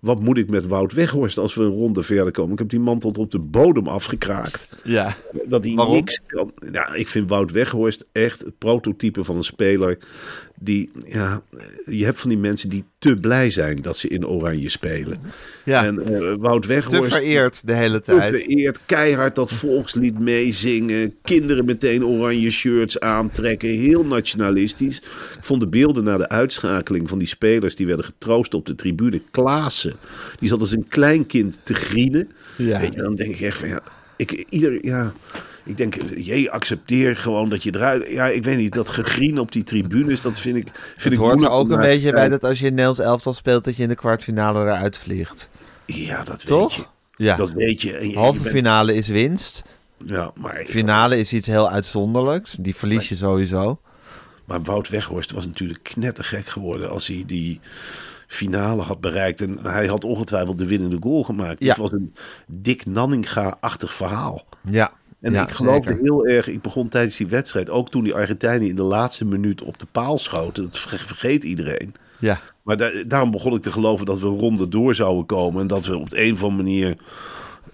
wat 0.00 0.20
moet 0.20 0.36
ik 0.38 0.50
met 0.50 0.66
Wout 0.66 0.92
Weghorst 0.92 1.38
als 1.38 1.54
we 1.54 1.62
een 1.62 1.70
ronde 1.74 2.02
verder 2.02 2.32
komen? 2.32 2.52
Ik 2.52 2.58
heb 2.58 2.68
die 2.68 2.80
man 2.80 2.98
tot 2.98 3.18
op 3.18 3.30
de 3.30 3.38
bodem 3.38 3.86
afgekraakt. 3.86 4.68
Ja. 4.84 5.16
Dat 5.44 5.64
hij 5.64 5.74
Waarom? 5.74 5.94
niks 5.94 6.20
kan. 6.26 6.52
Ja, 6.72 6.94
ik 6.94 7.08
vind 7.08 7.28
Wout 7.28 7.50
Weghorst 7.50 8.04
echt 8.12 8.40
het 8.40 8.58
prototype 8.58 9.24
van 9.24 9.36
een 9.36 9.44
speler. 9.44 9.98
Die, 10.62 10.90
ja, 11.04 11.42
je 11.86 12.04
hebt 12.04 12.20
van 12.20 12.28
die 12.28 12.38
mensen 12.38 12.68
die 12.68 12.84
te 12.98 13.16
blij 13.16 13.50
zijn 13.50 13.82
dat 13.82 13.96
ze 13.96 14.08
in 14.08 14.26
Oranje 14.26 14.68
spelen. 14.68 15.18
Ja, 15.64 15.84
En 15.84 16.02
eh, 16.14 16.34
Wout 16.38 16.62
te 16.62 16.68
Weghorst. 16.68 17.14
vereerd 17.16 17.66
de 17.66 17.74
hele 17.74 18.00
Te 18.00 18.14
tijd. 18.16 18.36
vereerd, 18.36 18.78
keihard 18.86 19.34
dat 19.34 19.52
volkslied 19.52 20.18
meezingen. 20.18 21.14
Kinderen 21.22 21.64
meteen 21.64 22.04
oranje 22.04 22.50
shirts 22.50 23.00
aantrekken. 23.00 23.68
Heel 23.68 24.04
nationalistisch. 24.04 24.96
Ik 24.96 25.38
vond 25.44 25.60
de 25.60 25.68
beelden 25.68 26.04
na 26.04 26.16
de 26.16 26.28
uitschakeling 26.28 27.08
van 27.08 27.18
die 27.18 27.28
spelers 27.28 27.76
die 27.76 27.86
werden 27.86 28.04
getroost 28.04 28.54
op 28.54 28.66
de 28.66 28.74
tribune. 28.74 29.20
Klaassen, 29.30 29.89
die 30.38 30.48
zat 30.48 30.60
als 30.60 30.72
een 30.72 30.88
klein 30.88 31.26
kind 31.26 31.60
te 31.62 31.74
grienen. 31.74 32.30
Ja. 32.56 32.80
Weet 32.80 32.92
je, 32.94 33.02
dan 33.02 33.14
denk 33.14 33.34
ik 33.34 33.40
echt 33.40 33.58
van 33.58 33.68
ja, 33.68 33.80
ik, 34.16 34.44
ieder, 34.48 34.84
ja, 34.86 35.12
ik 35.64 35.76
denk, 35.76 35.96
jee, 36.16 36.50
accepteer 36.50 37.16
gewoon 37.16 37.48
dat 37.48 37.62
je 37.62 37.74
eruit. 37.74 38.08
Ja, 38.08 38.26
ik 38.28 38.44
weet 38.44 38.56
niet, 38.56 38.72
dat 38.72 38.88
gegrien 38.88 39.38
op 39.38 39.52
die 39.52 39.62
tribunes, 39.62 40.20
dat 40.20 40.40
vind 40.40 40.56
ik. 40.56 40.68
Vind 40.72 41.02
Het 41.04 41.12
ik 41.12 41.18
hoort 41.18 41.42
er 41.42 41.50
ook 41.50 41.70
een 41.70 41.76
te 41.76 41.86
beetje 41.86 42.12
bij 42.12 42.28
dat 42.28 42.44
als 42.44 42.58
je 42.58 42.64
in 42.64 42.70
Nederlands 42.70 43.00
elftal 43.00 43.32
speelt, 43.34 43.64
dat 43.64 43.76
je 43.76 43.82
in 43.82 43.88
de 43.88 43.94
kwartfinale 43.94 44.60
eruit 44.60 44.98
vliegt. 44.98 45.50
Ja, 45.86 46.16
dat 46.22 46.36
weet 46.36 46.46
Toch? 46.46 46.76
je. 46.76 46.84
Ja. 47.24 47.36
Dat 47.36 47.50
weet 47.50 47.82
je. 47.82 47.96
En 47.96 48.10
je, 48.10 48.16
Halve 48.16 48.40
bent- 48.42 48.54
finale 48.54 48.94
is 48.94 49.08
winst. 49.08 49.62
Ja, 50.06 50.32
maar, 50.34 50.62
Finale 50.66 51.18
is 51.18 51.32
iets 51.32 51.46
heel 51.46 51.70
uitzonderlijks. 51.70 52.56
Die 52.60 52.74
verlies 52.74 53.08
je 53.08 53.14
sowieso. 53.14 53.80
maar 54.44 54.62
Wout 54.62 54.88
Weghorst 54.88 55.30
was 55.30 55.46
natuurlijk 55.46 55.82
knettergek 55.82 56.46
geworden 56.46 56.90
als 56.90 57.06
hij 57.06 57.22
die 57.26 57.60
finale 58.30 58.82
had 58.82 59.00
bereikt. 59.00 59.40
En 59.40 59.58
hij 59.62 59.86
had 59.86 60.04
ongetwijfeld 60.04 60.58
de 60.58 60.66
winnende 60.66 60.96
goal 61.00 61.22
gemaakt. 61.22 61.62
Ja. 61.62 61.68
Het 61.68 61.76
was 61.76 61.92
een 61.92 62.14
Dick 62.46 62.86
Nanninga-achtig 62.86 63.94
verhaal. 63.94 64.44
Ja. 64.70 64.92
En 65.20 65.32
ja, 65.32 65.42
ik 65.42 65.50
geloofde 65.50 65.90
zeker. 65.90 66.04
heel 66.04 66.26
erg, 66.26 66.48
ik 66.48 66.62
begon 66.62 66.88
tijdens 66.88 67.16
die 67.16 67.26
wedstrijd, 67.26 67.70
ook 67.70 67.90
toen 67.90 68.04
die 68.04 68.14
Argentijnen 68.14 68.68
in 68.68 68.74
de 68.74 68.82
laatste 68.82 69.24
minuut 69.24 69.62
op 69.62 69.78
de 69.78 69.86
paal 69.92 70.18
schoten. 70.18 70.64
Dat 70.64 70.78
ver- 70.78 70.98
vergeet 71.06 71.44
iedereen. 71.44 71.94
Ja. 72.18 72.38
Maar 72.62 72.76
da- 72.76 73.04
daarom 73.06 73.30
begon 73.30 73.54
ik 73.54 73.62
te 73.62 73.72
geloven 73.72 74.06
dat 74.06 74.18
we 74.20 74.26
ronde 74.26 74.68
door 74.68 74.94
zouden 74.94 75.26
komen. 75.26 75.60
En 75.60 75.66
dat 75.66 75.86
we 75.86 75.96
op 75.98 76.10
de 76.10 76.24
een 76.24 76.32
of 76.32 76.42
andere 76.44 76.62
manier 76.62 76.96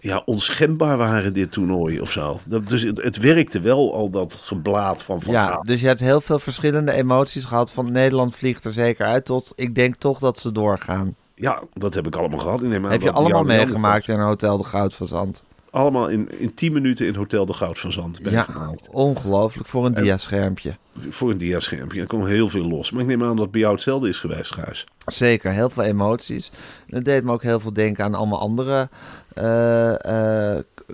ja, 0.07 0.23
onschendbaar 0.25 0.97
waren 0.97 1.33
dit 1.33 1.53
toernooi 1.53 2.01
of 2.01 2.11
zo. 2.11 2.41
Dat, 2.47 2.69
dus 2.69 2.83
het, 2.83 3.03
het 3.03 3.17
werkte 3.17 3.61
wel 3.61 3.95
al 3.95 4.11
dat 4.11 4.35
geblaad 4.43 5.03
van 5.03 5.23
Van 5.23 5.33
ja, 5.33 5.47
Gaal. 5.47 5.63
dus 5.63 5.81
je 5.81 5.87
hebt 5.87 6.01
heel 6.01 6.21
veel 6.21 6.39
verschillende 6.39 6.93
emoties 6.93 7.45
gehad. 7.45 7.73
Van 7.73 7.93
Nederland 7.93 8.35
vliegt 8.37 8.65
er 8.65 8.73
zeker 8.73 9.07
uit 9.07 9.25
tot 9.25 9.53
ik 9.57 9.75
denk 9.75 9.97
toch 9.97 10.19
dat 10.19 10.39
ze 10.39 10.53
doorgaan. 10.53 11.15
Ja, 11.35 11.63
dat 11.73 11.95
heb 11.95 12.07
ik 12.07 12.17
allemaal 12.17 12.39
gehad. 12.39 12.63
Ik 12.63 12.69
neem 12.69 12.85
aan 12.85 12.91
Heb 12.91 13.01
je 13.01 13.07
dat 13.07 13.15
allemaal 13.15 13.43
meegemaakt 13.43 14.09
in 14.09 14.21
Hotel 14.21 14.57
de 14.59 14.65
Goud 14.65 14.95
van 14.95 15.07
Zand? 15.07 15.43
Allemaal 15.71 16.09
in, 16.09 16.39
in 16.39 16.55
10 16.55 16.73
minuten 16.73 17.07
in 17.07 17.15
Hotel 17.15 17.47
de 17.47 17.53
Goud 17.53 17.79
van 17.79 17.93
Zand 17.93 18.23
ben 18.23 18.33
Ja, 18.33 18.43
gemaakt. 18.43 18.89
ongelooflijk 18.91 19.69
voor 19.69 19.87
een 19.87 19.95
diaschermpje. 19.95 20.77
Voor 21.11 21.31
een 21.31 21.39
diaschermpje. 21.39 22.01
Er 22.01 22.07
kwam 22.07 22.27
heel 22.27 22.49
veel 22.49 22.65
los. 22.65 22.91
Maar 22.91 23.03
ik 23.03 23.09
neem 23.09 23.23
aan 23.23 23.29
dat 23.29 23.39
het 23.39 23.51
bij 23.51 23.61
jou 23.61 23.73
hetzelfde 23.73 24.09
is 24.09 24.19
geweest, 24.19 24.55
Gijs. 24.55 24.87
Zeker, 25.07 25.53
heel 25.53 25.71
veel 25.71 25.83
emoties. 25.83 26.51
Het 26.87 27.05
deed 27.05 27.25
me 27.25 27.33
ook 27.33 27.43
heel 27.43 27.61
veel 27.61 27.73
denken 27.73 28.05
aan 28.05 28.15
allemaal 28.15 28.41
andere 28.41 28.89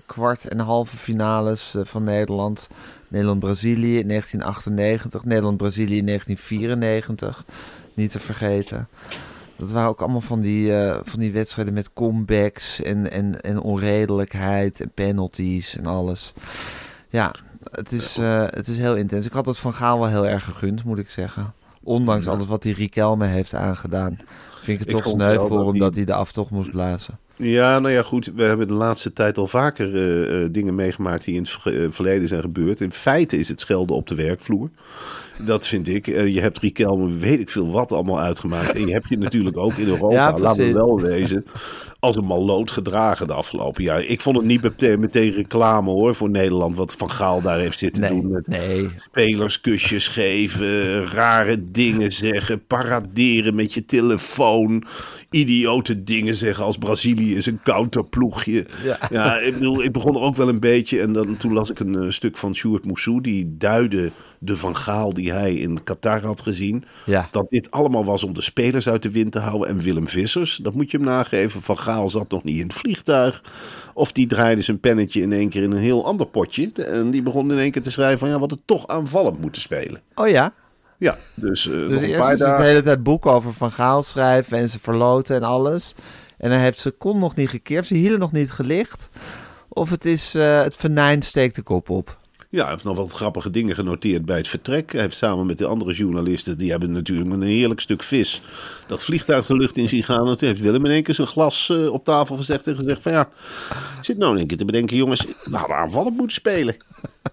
kwart- 0.06 0.48
en 0.48 0.58
halve 0.58 0.96
finales 0.96 1.74
eh, 1.74 1.84
van 1.84 2.04
Nederland. 2.04 2.68
Nederland-Brazilië 3.08 3.98
in 3.98 4.08
1998, 4.08 5.24
Nederland-Brazilië 5.24 5.96
in 5.96 6.06
1994. 6.06 7.44
Niet 7.94 8.10
te 8.10 8.20
vergeten. 8.20 8.88
Dat 9.56 9.70
waren 9.70 9.88
ook 9.88 10.00
allemaal 10.00 10.20
van 10.20 10.40
die, 10.40 10.76
eh, 10.76 11.00
van 11.02 11.20
die 11.20 11.32
wedstrijden 11.32 11.74
met 11.74 11.92
comebacks 11.92 12.82
en, 12.82 13.10
en, 13.10 13.40
en 13.40 13.60
onredelijkheid 13.60 14.80
en 14.80 14.90
penalties 14.94 15.76
en 15.76 15.86
alles. 15.86 16.32
Ja, 17.08 17.34
het 17.70 17.92
is, 17.92 18.16
eh, 18.16 18.44
het 18.46 18.68
is 18.68 18.78
heel 18.78 18.96
intens. 18.96 19.26
Ik 19.26 19.32
had 19.32 19.46
het 19.46 19.58
van 19.58 19.74
Gaal 19.74 19.98
wel 19.98 20.08
heel 20.08 20.26
erg 20.26 20.44
gegund, 20.44 20.84
moet 20.84 20.98
ik 20.98 21.10
zeggen. 21.10 21.54
Ondanks 21.82 22.26
alles 22.26 22.46
wat 22.46 22.62
die 22.62 22.74
Riquelme 22.74 23.26
heeft 23.26 23.54
aangedaan. 23.54 24.18
Vind 24.62 24.80
ik 24.80 24.86
het 24.86 24.96
Ik 24.96 25.02
toch 25.02 25.12
sneu 25.12 25.38
voor 25.38 25.66
hem 25.66 25.78
dat 25.78 25.94
hij 25.94 26.04
de 26.04 26.14
aftocht 26.14 26.50
moest 26.50 26.70
blazen. 26.70 27.18
Ja, 27.36 27.78
nou 27.78 27.94
ja, 27.94 28.02
goed. 28.02 28.32
We 28.34 28.42
hebben 28.42 28.66
de 28.66 28.72
laatste 28.72 29.12
tijd 29.12 29.38
al 29.38 29.46
vaker 29.46 29.94
eh, 29.94 30.42
eh, 30.42 30.48
dingen 30.52 30.74
meegemaakt 30.74 31.24
die 31.24 31.34
in 31.34 31.42
het 31.42 31.58
eh, 31.64 31.86
verleden 31.90 32.28
zijn 32.28 32.40
gebeurd. 32.40 32.80
In 32.80 32.92
feite 32.92 33.38
is 33.38 33.48
het 33.48 33.60
schelden 33.60 33.96
op 33.96 34.06
de 34.06 34.14
werkvloer. 34.14 34.68
Dat 35.38 35.66
vind 35.66 35.88
ik. 35.88 36.06
Je 36.06 36.40
hebt 36.40 36.58
Riquelme, 36.58 37.18
weet 37.18 37.40
ik 37.40 37.50
veel 37.50 37.70
wat, 37.70 37.92
allemaal 37.92 38.20
uitgemaakt. 38.20 38.74
En 38.74 38.86
je 38.86 38.92
hebt 38.92 39.08
je 39.08 39.18
natuurlijk 39.18 39.56
ook 39.56 39.74
in 39.74 39.86
Europa, 39.94 40.14
Ja, 40.14 40.38
laten 40.38 40.66
we 40.66 40.72
wel 40.72 41.00
wezen, 41.00 41.44
als 42.02 42.16
een 42.16 42.24
malloot 42.24 42.70
gedragen 42.70 43.26
de 43.26 43.32
afgelopen 43.32 43.82
jaar. 43.82 44.04
Ik 44.04 44.20
vond 44.20 44.36
het 44.36 44.46
niet 44.46 44.62
meteen, 44.62 45.00
meteen 45.00 45.32
reclame 45.32 45.90
hoor 45.90 46.14
voor 46.14 46.30
Nederland, 46.30 46.76
wat 46.76 46.94
Van 46.94 47.10
Gaal 47.10 47.40
daar 47.40 47.58
heeft 47.58 47.78
zitten 47.78 48.02
Nee, 48.02 48.10
doen. 48.10 48.30
Met 48.30 48.46
nee. 48.46 48.90
spelers 48.96 49.60
kusjes 49.60 50.08
geven, 50.08 51.06
rare 51.06 51.70
dingen 51.70 52.12
zeggen, 52.12 52.66
paraderen 52.66 53.54
met 53.54 53.74
je 53.74 53.84
telefoon, 53.84 54.84
idiote 55.30 56.04
dingen 56.04 56.34
zeggen 56.34 56.64
als 56.64 56.76
Brazilië 56.76 57.36
is 57.36 57.46
een 57.46 57.60
counterploegje. 57.62 58.66
Ja. 58.84 58.98
Ja, 59.10 59.38
ik, 59.38 59.54
bedoel, 59.54 59.82
ik 59.82 59.92
begon 59.92 60.14
er 60.14 60.20
ook 60.20 60.36
wel 60.36 60.48
een 60.48 60.60
beetje 60.60 61.00
en 61.00 61.12
dan, 61.12 61.36
toen 61.36 61.52
las 61.52 61.70
ik 61.70 61.80
een 61.80 62.02
eh, 62.02 62.10
stuk 62.10 62.36
van 62.36 62.54
Sjoerd 62.54 62.84
Moussou, 62.84 63.20
die 63.20 63.54
duidde 63.58 64.12
de 64.44 64.56
Van 64.56 64.76
Gaal 64.76 65.14
die 65.14 65.32
hij 65.32 65.54
in 65.54 65.82
Qatar 65.82 66.24
had 66.24 66.42
gezien. 66.42 66.84
Ja. 67.04 67.28
Dat 67.30 67.46
dit 67.50 67.70
allemaal 67.70 68.04
was 68.04 68.24
om 68.24 68.34
de 68.34 68.42
spelers 68.42 68.88
uit 68.88 69.02
de 69.02 69.10
wind 69.10 69.32
te 69.32 69.38
houden. 69.38 69.68
En 69.68 69.78
Willem 69.78 70.08
Vissers, 70.08 70.56
dat 70.56 70.74
moet 70.74 70.90
je 70.90 70.96
hem 70.96 71.06
nageven. 71.06 71.62
Van 71.62 71.78
Gaal 71.78 72.08
zat 72.08 72.30
nog 72.30 72.44
niet 72.44 72.56
in 72.56 72.62
het 72.62 72.72
vliegtuig. 72.72 73.44
Of 73.94 74.12
die 74.12 74.26
draaide 74.26 74.62
zijn 74.62 74.80
pennetje 74.80 75.20
in 75.20 75.32
één 75.32 75.48
keer 75.48 75.62
in 75.62 75.72
een 75.72 75.78
heel 75.78 76.06
ander 76.06 76.26
potje. 76.26 76.72
En 76.72 77.10
die 77.10 77.22
begon 77.22 77.50
in 77.50 77.58
één 77.58 77.70
keer 77.70 77.82
te 77.82 77.90
schrijven 77.90 78.18
van 78.18 78.28
ja, 78.28 78.38
wat 78.38 78.50
het 78.50 78.60
toch 78.64 78.86
aanvallend 78.86 79.40
moeten 79.40 79.62
spelen. 79.62 80.00
Oh 80.14 80.28
ja? 80.28 80.52
Ja, 80.96 81.16
dus, 81.34 81.64
nog 81.64 81.88
Dus 81.88 82.00
eerst 82.00 82.30
is 82.30 82.38
het 82.38 82.56
de 82.56 82.62
hele 82.62 82.82
tijd 82.82 83.02
boeken 83.02 83.30
over 83.30 83.52
Van 83.52 83.70
Gaal 83.70 84.02
schrijven 84.02 84.58
en 84.58 84.68
ze 84.68 84.78
verloten 84.80 85.36
en 85.36 85.42
alles. 85.42 85.94
En 86.38 86.50
dan 86.50 86.58
heeft 86.58 86.78
ze 86.78 86.90
kon 86.90 87.18
nog 87.18 87.36
niet 87.36 87.48
gekeerd, 87.48 87.86
ze 87.86 87.94
hielen 87.94 88.18
nog 88.18 88.32
niet 88.32 88.50
gelicht. 88.50 89.08
Of 89.68 89.90
het 89.90 90.04
is 90.04 90.34
eh, 90.34 90.62
het 90.62 90.76
venijn 90.76 91.22
steekt 91.22 91.54
de 91.54 91.62
kop 91.62 91.90
op. 91.90 92.20
Ja, 92.52 92.62
hij 92.62 92.70
heeft 92.70 92.84
nog 92.84 92.96
wat 92.96 93.12
grappige 93.12 93.50
dingen 93.50 93.74
genoteerd 93.74 94.24
bij 94.24 94.36
het 94.36 94.48
vertrek. 94.48 94.92
Hij 94.92 95.00
heeft 95.00 95.16
samen 95.16 95.46
met 95.46 95.58
de 95.58 95.66
andere 95.66 95.92
journalisten, 95.92 96.58
die 96.58 96.70
hebben 96.70 96.92
natuurlijk 96.92 97.30
een 97.30 97.42
heerlijk 97.42 97.80
stuk 97.80 98.02
vis 98.02 98.42
dat 98.86 99.04
vliegtuig 99.04 99.46
de 99.46 99.56
lucht 99.56 99.76
in 99.76 99.88
zien 99.88 100.02
gaan. 100.02 100.28
En 100.28 100.36
toen 100.36 100.48
heeft 100.48 100.60
Willem 100.60 100.84
in 100.84 100.90
één 100.90 101.02
keer 101.02 101.14
zijn 101.14 101.26
glas 101.26 101.70
eh, 101.70 101.92
op 101.92 102.04
tafel 102.04 102.36
gezegd 102.36 102.66
en 102.66 102.76
gezegd 102.76 103.02
van 103.02 103.12
ja, 103.12 103.28
zit 104.00 104.18
nou 104.18 104.32
in 104.32 104.38
één 104.38 104.46
keer 104.46 104.56
te 104.56 104.64
bedenken, 104.64 104.96
jongens, 104.96 105.26
we 105.44 105.56
hadden 105.56 105.76
aanvallend 105.76 106.16
moeten 106.16 106.36
spelen. 106.36 106.76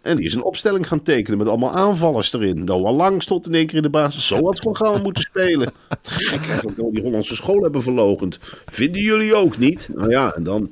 En 0.01 0.15
die 0.17 0.25
is 0.25 0.33
een 0.33 0.43
opstelling 0.43 0.87
gaan 0.87 1.03
tekenen 1.03 1.37
met 1.37 1.47
allemaal 1.47 1.75
aanvallers 1.75 2.33
erin. 2.33 2.63
Noah 2.63 2.95
Lang 2.95 3.21
stond 3.23 3.47
in 3.47 3.53
één 3.53 3.65
keer 3.67 3.75
in 3.75 3.81
de 3.81 3.89
basis. 3.89 4.27
Zo 4.27 4.43
had 4.45 4.59
Van 4.59 4.75
Gaal 4.75 4.99
moeten 4.99 5.23
spelen. 5.23 5.71
Gek 6.01 6.47
eigenlijk 6.47 6.77
dat 6.77 6.91
die 6.91 7.01
Hollandse 7.01 7.35
school 7.35 7.61
hebben 7.63 7.81
verlogend. 7.83 8.39
Vinden 8.65 9.01
jullie 9.01 9.35
ook 9.35 9.57
niet? 9.57 9.89
Nou 9.95 10.09
ja, 10.09 10.33
en 10.35 10.43
dan, 10.43 10.71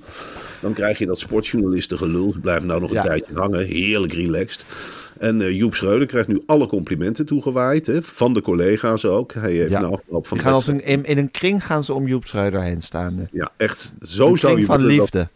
dan 0.61 0.73
krijg 0.73 0.97
je 0.97 1.05
dat 1.05 1.19
sportjournalisten 1.19 1.97
gelul. 1.97 2.31
Ze 2.31 2.39
blijven 2.39 2.67
nou 2.67 2.79
nog 2.81 2.89
een 2.89 2.95
Ja. 2.95 3.01
tijdje 3.01 3.33
hangen. 3.33 3.65
Heerlijk 3.65 4.13
relaxed. 4.13 4.65
En 5.19 5.41
eh, 5.41 5.51
Joep 5.57 5.75
Schreuder 5.75 6.07
krijgt 6.07 6.27
nu 6.27 6.43
alle 6.45 6.67
complimenten 6.67 7.25
toegewaaid. 7.25 7.85
Hè, 7.85 8.01
van 8.03 8.33
de 8.33 8.41
collega's 8.41 9.05
ook. 9.05 9.33
Hij 9.33 9.51
heeft 9.53 9.71
Ja. 9.71 9.81
afloop 9.81 10.27
van 10.27 10.37
Die 10.37 10.45
gaan 10.45 10.55
als 10.55 10.67
een, 10.67 10.85
in, 10.85 11.05
in 11.05 11.17
een 11.17 11.31
kring 11.31 11.65
gaan 11.65 11.83
ze 11.83 11.93
om 11.93 12.07
Joep 12.07 12.25
Schreuder 12.27 12.61
heen 12.61 12.81
staan. 12.81 13.27
Ja, 13.31 13.51
echt. 13.57 13.93
Zo 14.01 14.31
Een 14.31 14.37
zou, 14.37 14.59
je 14.59 14.65
van 14.65 14.77
dat, 14.81 14.87
liefde. 14.87 15.27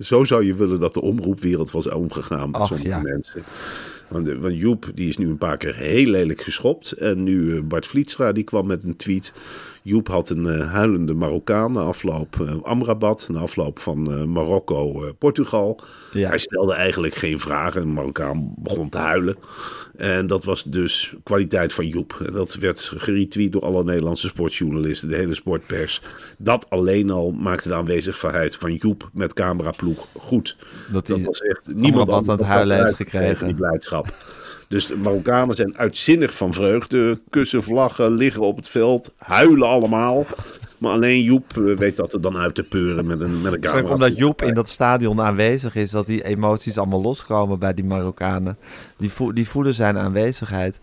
Zo 0.00 0.24
zou 0.24 0.44
je 0.44 0.54
willen 0.54 0.80
dat 0.80 0.94
de 0.94 1.00
omroepwereld 1.00 1.70
was 1.70 1.88
omgegaan 1.88 2.50
met 2.50 2.60
Ach, 2.60 2.66
sommige 2.66 2.88
ja. 2.88 3.00
mensen. 3.02 3.42
Want, 4.08 4.28
eh, 4.28 4.38
want 4.38 4.56
Joep 4.56 4.90
die 4.94 5.08
is 5.08 5.16
nu 5.16 5.28
een 5.28 5.38
paar 5.38 5.56
keer 5.56 5.74
heel 5.74 6.06
lelijk 6.06 6.40
geschopt. 6.40 6.92
En 6.92 7.22
nu 7.22 7.56
eh, 7.56 7.62
Bart 7.62 7.86
Vlietstra 7.86 8.32
die 8.32 8.44
kwam 8.44 8.66
met 8.66 8.84
een 8.84 8.96
tweet. 8.96 9.32
Joep 9.82 10.08
had 10.08 10.30
een 10.30 10.46
eh, 10.46 10.72
huilende 10.72 11.14
Marokkaan 11.14 11.72
na 11.72 11.80
afloop 11.80 12.40
eh, 12.40 12.62
Amrabat. 12.62 13.28
Na 13.28 13.40
afloop 13.40 13.78
van 13.78 14.12
eh, 14.12 14.24
Marokko-Portugal. 14.24 15.80
Ja. 16.12 16.28
Hij 16.28 16.38
stelde 16.38 16.74
eigenlijk 16.74 17.14
geen 17.14 17.40
vragen. 17.40 17.80
En 17.80 17.86
de 17.86 17.92
Marokkaan 17.92 18.54
begon 18.56 18.88
te 18.88 18.98
huilen. 18.98 19.36
En 19.96 20.26
dat 20.26 20.44
was 20.44 20.64
dus 20.64 21.14
kwaliteit 21.22 21.72
van 21.72 21.86
Joep. 21.86 22.22
En 22.26 22.32
dat 22.32 22.54
werd 22.54 22.92
geretweet 22.96 23.52
door 23.52 23.62
alle 23.62 23.84
Nederlandse 23.84 24.26
sportjournalisten, 24.26 25.08
de 25.08 25.16
hele 25.16 25.34
sportpers. 25.34 26.02
Dat 26.38 26.70
alleen 26.70 27.10
al 27.10 27.30
maakte 27.30 27.68
de 27.68 27.74
aanwezigheid 27.74 28.56
van 28.56 28.74
Joep 28.74 29.10
met 29.12 29.32
cameraploeg 29.32 30.06
goed. 30.18 30.56
Dat 30.92 31.06
Dat 31.06 31.20
was 31.22 31.40
echt 31.40 31.74
niemand 31.74 32.08
Amrabat 32.08 32.28
aan 32.28 32.38
het 32.38 32.46
had 32.46 32.48
huilen 32.48 32.76
dat 32.76 32.86
heeft 32.86 32.96
gekregen. 32.96 33.46
Die 33.46 33.54
blijdschap. 33.54 34.14
Dus 34.70 34.86
de 34.86 34.96
Marokkanen 34.96 35.56
zijn 35.56 35.78
uitzinnig 35.78 36.34
van 36.34 36.54
vreugde. 36.54 37.20
Kussen, 37.30 37.62
vlaggen, 37.62 38.14
liggen 38.14 38.42
op 38.42 38.56
het 38.56 38.68
veld. 38.68 39.14
Huilen 39.16 39.68
allemaal. 39.68 40.26
Maar 40.80 40.92
alleen 40.92 41.22
Joep 41.22 41.56
eh, 41.56 41.76
weet 41.76 41.96
dat 41.96 42.12
er 42.12 42.20
dan 42.20 42.36
uit 42.36 42.54
te 42.54 42.62
peuren 42.62 43.06
met 43.06 43.20
een, 43.20 43.40
met 43.40 43.52
een 43.52 43.60
camera. 43.60 43.92
omdat 43.94 44.16
Joep 44.16 44.42
in 44.42 44.54
dat 44.54 44.68
stadion 44.68 45.20
aanwezig 45.20 45.74
is, 45.74 45.90
dat 45.90 46.06
die 46.06 46.24
emoties 46.24 46.78
allemaal 46.78 47.02
loskomen 47.02 47.58
bij 47.58 47.74
die 47.74 47.84
Marokkanen. 47.84 48.58
Die, 48.96 49.10
vo- 49.10 49.32
die 49.32 49.48
voelen 49.48 49.74
zijn 49.74 49.98
aanwezigheid. 49.98 50.80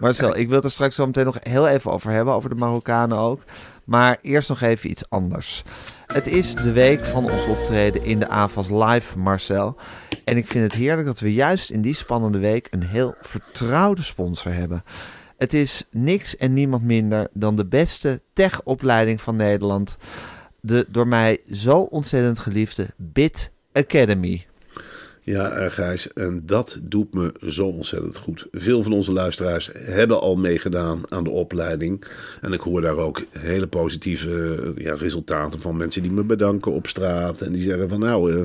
Marcel, 0.00 0.36
ik 0.36 0.46
wil 0.46 0.56
het 0.56 0.64
er 0.64 0.70
straks 0.70 0.94
zo 0.94 1.06
meteen 1.06 1.24
nog 1.24 1.36
heel 1.42 1.68
even 1.68 1.90
over 1.92 2.10
hebben, 2.10 2.34
over 2.34 2.48
de 2.48 2.54
Marokkanen 2.54 3.18
ook. 3.18 3.40
Maar 3.84 4.18
eerst 4.22 4.48
nog 4.48 4.60
even 4.60 4.90
iets 4.90 5.10
anders. 5.10 5.62
Het 6.06 6.26
is 6.26 6.54
de 6.54 6.72
week 6.72 7.04
van 7.04 7.24
ons 7.24 7.46
optreden 7.46 8.04
in 8.04 8.18
de 8.18 8.28
AVAS 8.28 8.68
Live, 8.70 9.18
Marcel. 9.18 9.76
En 10.24 10.36
ik 10.36 10.46
vind 10.46 10.64
het 10.64 10.80
heerlijk 10.80 11.06
dat 11.06 11.20
we 11.20 11.32
juist 11.32 11.70
in 11.70 11.82
die 11.82 11.94
spannende 11.94 12.38
week 12.38 12.66
een 12.70 12.82
heel 12.82 13.14
vertrouwde 13.20 14.02
sponsor 14.02 14.52
hebben. 14.52 14.84
Het 15.38 15.54
is 15.54 15.84
niks 15.90 16.36
en 16.36 16.52
niemand 16.52 16.82
minder 16.82 17.28
dan 17.32 17.56
de 17.56 17.64
beste 17.64 18.20
tech-opleiding 18.32 19.20
van 19.20 19.36
Nederland. 19.36 19.96
De 20.60 20.86
door 20.88 21.08
mij 21.08 21.40
zo 21.52 21.80
ontzettend 21.80 22.38
geliefde 22.38 22.86
Bit 22.96 23.52
Academy. 23.72 24.46
Ja, 25.28 25.50
eh, 25.50 25.70
Gijs, 25.70 26.12
en 26.12 26.42
dat 26.44 26.78
doet 26.82 27.14
me 27.14 27.32
zo 27.48 27.66
ontzettend 27.66 28.16
goed. 28.16 28.46
Veel 28.52 28.82
van 28.82 28.92
onze 28.92 29.12
luisteraars 29.12 29.70
hebben 29.74 30.20
al 30.20 30.36
meegedaan 30.36 31.02
aan 31.08 31.24
de 31.24 31.30
opleiding. 31.30 32.04
En 32.40 32.52
ik 32.52 32.60
hoor 32.60 32.80
daar 32.80 32.96
ook 32.96 33.24
hele 33.30 33.66
positieve 33.66 34.62
eh, 34.76 34.84
ja, 34.84 34.94
resultaten 34.94 35.60
van. 35.60 35.76
Mensen 35.76 36.02
die 36.02 36.10
me 36.10 36.22
bedanken 36.22 36.72
op 36.72 36.86
straat. 36.86 37.40
En 37.40 37.52
die 37.52 37.62
zeggen 37.62 37.88
van 37.88 37.98
nou, 38.00 38.32
eh, 38.32 38.42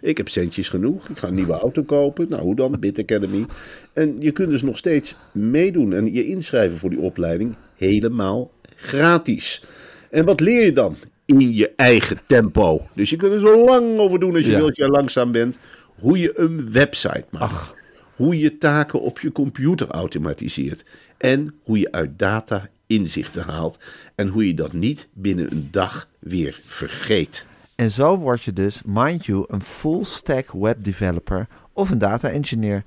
ik 0.00 0.16
heb 0.16 0.28
centjes 0.28 0.68
genoeg. 0.68 1.08
Ik 1.08 1.18
ga 1.18 1.28
een 1.28 1.34
nieuwe 1.34 1.52
auto 1.58 1.82
kopen. 1.82 2.26
Nou, 2.28 2.42
hoe 2.42 2.56
dan? 2.56 2.76
Bit 2.80 2.98
Academy. 2.98 3.46
En 3.92 4.16
je 4.18 4.30
kunt 4.32 4.50
dus 4.50 4.62
nog 4.62 4.76
steeds 4.76 5.16
meedoen 5.32 5.92
en 5.92 6.12
je 6.12 6.26
inschrijven 6.26 6.78
voor 6.78 6.90
die 6.90 7.00
opleiding. 7.00 7.54
Helemaal 7.76 8.50
gratis. 8.76 9.64
En 10.10 10.24
wat 10.24 10.40
leer 10.40 10.64
je 10.64 10.72
dan? 10.72 10.94
In 11.24 11.54
je 11.54 11.72
eigen 11.76 12.18
tempo. 12.26 12.80
Dus 12.94 13.10
je 13.10 13.16
kunt 13.16 13.32
er 13.32 13.40
zo 13.40 13.64
lang 13.64 13.98
over 13.98 14.18
doen 14.18 14.34
als 14.34 14.44
je 14.44 14.50
Ja. 14.50 14.58
wilt, 14.58 14.76
jij 14.76 14.88
langzaam 14.88 15.32
bent. 15.32 15.58
Hoe 15.98 16.18
je 16.18 16.38
een 16.38 16.72
website 16.72 17.24
maakt. 17.30 17.52
Ach. 17.52 17.74
Hoe 18.16 18.38
je 18.38 18.58
taken 18.58 19.00
op 19.00 19.20
je 19.20 19.32
computer 19.32 19.88
automatiseert. 19.88 20.84
En 21.16 21.54
hoe 21.62 21.78
je 21.78 21.92
uit 21.92 22.18
data 22.18 22.68
inzichten 22.86 23.42
haalt. 23.42 23.78
En 24.14 24.28
hoe 24.28 24.46
je 24.46 24.54
dat 24.54 24.72
niet 24.72 25.08
binnen 25.12 25.52
een 25.52 25.68
dag 25.70 26.08
weer 26.18 26.60
vergeet. 26.64 27.46
En 27.74 27.90
zo 27.90 28.16
word 28.16 28.42
je 28.42 28.52
dus, 28.52 28.82
mind 28.84 29.26
you, 29.26 29.44
een 29.46 29.62
full 29.62 30.04
stack 30.04 30.52
web 30.52 30.84
developer 30.84 31.46
of 31.72 31.90
een 31.90 31.98
data 31.98 32.28
engineer. 32.28 32.84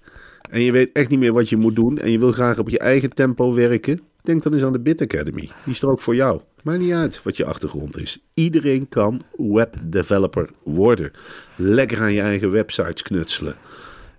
En 0.50 0.60
je 0.60 0.72
weet 0.72 0.92
echt 0.92 1.08
niet 1.08 1.18
meer 1.18 1.32
wat 1.32 1.48
je 1.48 1.56
moet 1.56 1.76
doen 1.76 1.98
en 1.98 2.10
je 2.10 2.18
wil 2.18 2.32
graag 2.32 2.58
op 2.58 2.68
je 2.68 2.78
eigen 2.78 3.14
tempo 3.14 3.54
werken? 3.54 4.00
Denk 4.22 4.42
dan 4.42 4.52
eens 4.52 4.62
aan 4.62 4.72
de 4.72 4.80
Bit 4.80 5.02
Academy. 5.02 5.50
Die 5.64 5.74
is 5.74 5.82
er 5.82 5.90
ook 5.90 6.00
voor 6.00 6.14
jou. 6.14 6.40
Maakt 6.62 6.80
niet 6.80 6.92
uit 6.92 7.22
wat 7.22 7.36
je 7.36 7.44
achtergrond 7.44 8.00
is. 8.00 8.18
Iedereen 8.34 8.88
kan 8.88 9.22
webdeveloper 9.36 10.50
worden. 10.62 11.10
Lekker 11.56 12.00
aan 12.00 12.12
je 12.12 12.20
eigen 12.20 12.50
websites 12.50 13.02
knutselen. 13.02 13.56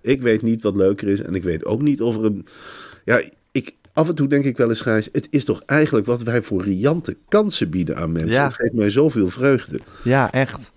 Ik 0.00 0.22
weet 0.22 0.42
niet 0.42 0.62
wat 0.62 0.76
leuker 0.76 1.08
is 1.08 1.20
en 1.20 1.34
ik 1.34 1.42
weet 1.42 1.64
ook 1.64 1.82
niet 1.82 2.02
of 2.02 2.16
er 2.16 2.24
een... 2.24 2.46
Ja, 3.04 3.22
af 4.00 4.08
en 4.08 4.14
toe 4.14 4.28
denk 4.28 4.44
ik 4.44 4.56
wel 4.56 4.68
eens, 4.68 4.80
Gijs, 4.80 5.08
het 5.12 5.28
is 5.30 5.44
toch 5.44 5.62
eigenlijk 5.66 6.06
wat 6.06 6.22
wij 6.22 6.42
voor 6.42 6.62
riante 6.62 7.16
kansen 7.28 7.70
bieden 7.70 7.96
aan 7.96 8.12
mensen. 8.12 8.30
Ja. 8.30 8.44
Het 8.44 8.54
geeft 8.54 8.72
mij 8.72 8.90
zoveel 8.90 9.28
vreugde. 9.28 9.80
Ja, 10.04 10.32
echt. 10.32 10.72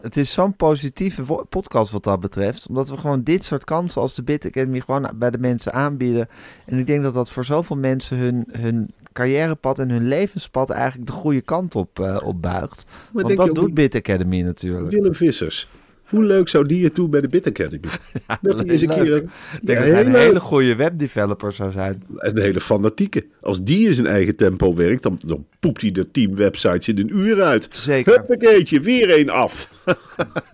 Het 0.00 0.16
is 0.16 0.32
zo'n 0.32 0.56
positieve 0.56 1.22
podcast 1.48 1.92
wat 1.92 2.04
dat 2.04 2.20
betreft. 2.20 2.68
Omdat 2.68 2.88
we 2.88 2.96
gewoon 2.96 3.22
dit 3.22 3.44
soort 3.44 3.64
kansen 3.64 4.00
als 4.00 4.14
de 4.14 4.22
Bit 4.22 4.46
Academy 4.46 4.80
gewoon 4.80 5.10
bij 5.14 5.30
de 5.30 5.38
mensen 5.38 5.72
aanbieden. 5.72 6.28
En 6.66 6.78
ik 6.78 6.86
denk 6.86 7.02
dat 7.02 7.14
dat 7.14 7.30
voor 7.30 7.44
zoveel 7.44 7.76
mensen 7.76 8.16
hun, 8.16 8.48
hun 8.52 8.90
carrièrepad 9.12 9.78
en 9.78 9.90
hun 9.90 10.08
levenspad 10.08 10.70
eigenlijk 10.70 11.10
de 11.10 11.16
goede 11.16 11.40
kant 11.40 11.74
op, 11.74 12.00
eh, 12.00 12.16
op 12.24 12.42
buigt. 12.42 12.86
Want 13.12 13.36
dat 13.36 13.54
doet 13.54 13.74
Bit 13.74 13.94
Academy 13.94 14.40
natuurlijk. 14.40 14.90
Willem 14.90 15.14
Vissers. 15.14 15.68
Hoe 16.12 16.24
leuk 16.24 16.48
zou 16.48 16.66
die 16.66 16.84
het 16.84 16.94
doen 16.94 17.10
bij 17.10 17.20
de 17.20 17.28
Bit 17.28 17.46
Academy? 17.46 17.80
dat 18.42 18.58
hij 18.58 18.66
eens 18.66 18.82
een 18.82 18.88
keer... 18.88 19.24
Ja, 19.62 19.76
een 19.76 19.82
heel 19.82 19.94
hele 19.94 20.10
leuk. 20.10 20.38
goede 20.38 20.76
webdeveloper 20.76 21.52
zou 21.52 21.70
zijn. 21.70 22.02
Een 22.16 22.38
hele 22.38 22.60
fanatieke. 22.60 23.26
Als 23.40 23.62
die 23.62 23.88
in 23.88 23.94
zijn 23.94 24.06
eigen 24.06 24.36
tempo 24.36 24.74
werkt, 24.74 25.02
dan, 25.02 25.20
dan 25.26 25.46
poept 25.60 25.80
hij 25.80 25.92
de 25.92 26.10
team 26.10 26.36
websites 26.36 26.88
in 26.88 26.98
een 26.98 27.16
uur 27.16 27.42
uit. 27.42 27.68
Zeker. 27.70 28.12
Huppakeetje, 28.12 28.80
weer 28.80 29.10
één 29.10 29.28
af. 29.28 29.80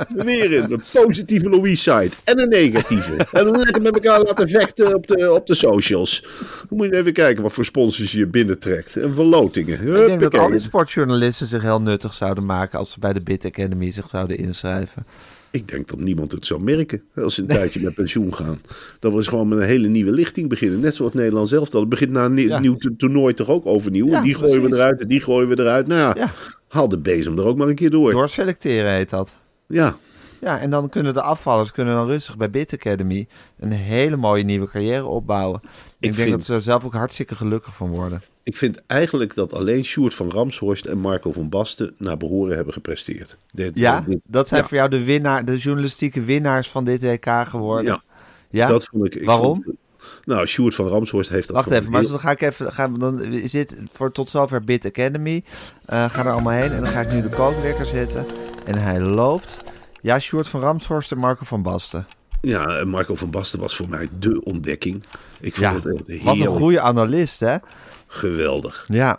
Weer 0.09 0.59
een, 0.59 0.73
een 0.73 0.83
positieve 0.93 1.49
Louise-site 1.49 2.17
en 2.25 2.39
een 2.41 2.49
negatieve. 2.49 3.27
En 3.33 3.45
dan 3.45 3.57
lekker 3.59 3.83
met 3.83 3.95
elkaar 3.95 4.23
laten 4.23 4.49
vechten 4.49 4.95
op 4.95 5.07
de, 5.07 5.33
op 5.33 5.47
de 5.47 5.55
socials. 5.55 6.23
Dan 6.69 6.79
moet 6.79 6.87
je 6.87 6.97
even 6.97 7.13
kijken 7.13 7.43
wat 7.43 7.53
voor 7.53 7.65
sponsors 7.65 8.13
je 8.13 8.27
binnentrekt. 8.27 8.97
En 8.97 9.15
verlotingen. 9.15 9.81
Ik 10.01 10.07
denk 10.07 10.21
dat 10.21 10.39
al 10.39 10.51
die 10.51 10.61
sportjournalisten 10.61 11.47
zich 11.47 11.63
heel 11.63 11.81
nuttig 11.81 12.15
zouden 12.15 12.47
maken 12.47 12.79
als 12.79 12.91
ze 12.91 12.99
bij 12.99 13.13
de 13.13 13.23
Bit 13.23 13.45
Academy 13.45 13.91
zich 13.91 14.09
zouden 14.09 14.39
inschrijven. 14.39 15.07
Ik 15.51 15.69
denk 15.69 15.89
dat 15.89 15.99
niemand 15.99 16.33
het 16.33 16.47
zou 16.47 16.63
merken 16.63 17.03
als 17.17 17.35
ze 17.35 17.41
een 17.41 17.47
tijdje 17.47 17.81
met 17.81 17.95
pensioen 17.95 18.35
gaan. 18.35 18.61
Dat 18.99 19.11
we 19.11 19.17
eens 19.19 19.27
gewoon 19.27 19.49
met 19.49 19.59
een 19.59 19.65
hele 19.65 19.89
nieuwe 19.89 20.11
lichting 20.11 20.49
beginnen. 20.49 20.81
Net 20.81 20.95
zoals 20.95 21.13
Nederland 21.13 21.49
zelf. 21.49 21.71
Dat 21.71 21.89
begint 21.89 22.11
na 22.11 22.25
een 22.25 22.37
Ja. 22.39 22.59
nieuw 22.59 22.77
to- 22.77 22.95
toernooi 22.97 23.35
toch 23.35 23.49
ook 23.49 23.67
overnieuw. 23.67 24.07
Ja, 24.09 24.23
die 24.23 24.35
gooien 24.35 24.63
we 24.63 24.75
eruit 24.77 25.01
en 25.01 25.09
die 25.09 25.21
gooien 25.21 25.49
we 25.49 25.59
eruit. 25.61 25.87
Nou 25.87 26.19
Ja. 26.19 26.31
Haal 26.69 26.89
de 26.89 26.99
bezem 26.99 27.39
er 27.39 27.45
ook 27.47 27.57
maar 27.57 27.69
een 27.69 27.75
keer 27.75 27.91
door. 27.91 28.11
Doorselecteren 28.11 28.93
heet 28.93 29.11
dat. 29.11 29.37
Ja, 29.67 29.97
Ja, 30.41 30.59
en 30.61 30.71
dan 30.71 30.89
kunnen 30.89 31.15
de 31.15 31.23
afvallers 31.23 31.73
kunnen 31.73 31.95
dan 31.95 32.07
rustig 32.07 32.37
bij 32.37 32.51
Bit 32.51 32.73
Academy 32.73 33.27
een 33.59 33.73
hele 33.73 34.17
mooie 34.17 34.43
nieuwe 34.43 34.69
carrière 34.69 35.05
opbouwen. 35.05 35.61
Ik, 35.65 35.71
denk 35.99 36.15
vind- 36.15 36.31
dat 36.31 36.45
ze 36.45 36.53
er 36.55 36.61
zelf 36.61 36.85
ook 36.85 36.93
hartstikke 36.95 37.35
gelukkig 37.35 37.75
van 37.75 37.89
worden. 37.91 38.23
ik 38.43 38.57
vind 38.57 38.83
eigenlijk 38.87 39.35
dat 39.35 39.53
alleen 39.53 39.85
Sjoerd 39.85 40.15
van 40.15 40.31
Ramshorst 40.31 40.85
en 40.87 40.99
Marco 40.99 41.33
van 41.33 41.49
Basten 41.49 41.95
naar 41.99 42.17
behoren 42.17 42.57
hebben 42.57 42.73
gepresteerd. 42.73 43.37
Dit- 43.53 43.79
Ja, 43.79 44.01
dit- 44.01 44.21
dat 44.25 44.49
zijn 44.49 44.61
ja. 44.63 44.69
voor 44.69 44.77
jou 44.77 44.91
de, 44.91 45.05
winnaar, 45.05 45.45
de 45.45 45.57
journalistieke 45.57 46.23
winnaars 46.23 46.69
van 46.71 46.85
dit 46.85 47.03
WK 47.03 47.27
geworden. 47.49 47.85
Ja, 47.85 48.03
Ja? 48.51 48.67
dat 48.67 48.85
vond 48.85 49.05
ik. 49.07 49.15
ik 49.15 49.27
Waarom? 49.27 49.63
vond- 49.63 49.77
nou, 50.25 50.47
Sjoerd 50.47 50.75
van 50.75 50.87
Ramshorst 50.89 51.31
heeft 51.31 51.47
dat 51.47 51.57
Wacht 51.57 51.71
even, 51.71 51.91
maar 51.91 52.01
heel- 52.01 52.11
dan 52.11 52.19
ga 52.21 52.31
ik 52.31 52.41
even. 52.43 52.73
Gaan 52.73 52.93
we, 52.93 52.99
dan 52.99 53.23
is 53.23 53.51
dit 53.51 53.83
voor 53.93 54.13
tot 54.13 54.29
zover 54.29 54.65
Bit 54.65 54.85
Academy. 54.87 55.45
Eh 55.87 56.11
ga 56.11 56.25
er 56.25 56.33
allemaal 56.33 56.53
heen 56.53 56.73
en 56.73 56.83
dan 56.83 56.89
ga 56.93 57.01
ik 57.01 57.13
nu 57.13 57.23
de 57.23 57.29
kookwekker 57.29 57.87
zetten. 57.87 58.27
En 58.67 58.79
hij 58.79 59.01
loopt. 59.01 59.65
Ja, 60.01 60.19
Sjoerd 60.19 60.49
van 60.49 60.61
Ramshorst 60.61 61.13
en 61.13 61.19
Marco 61.19 61.45
van 61.45 61.63
Basten. 61.63 62.07
Ja, 62.41 62.85
Marco 62.85 63.15
van 63.15 63.31
Basten 63.31 63.61
was 63.61 63.77
voor 63.77 63.89
mij 63.89 64.09
de 64.19 64.45
ontdekking. 64.45 65.05
Ik 65.41 65.55
vond 65.57 65.83
Ja, 65.85 65.89
het 65.91 66.09
echt 66.09 66.23
wat 66.23 66.37
een 66.39 66.47
goede 66.47 66.81
analist, 66.81 67.41
hè? 67.41 67.57
Geweldig. 68.07 68.85
Ja, 68.89 69.19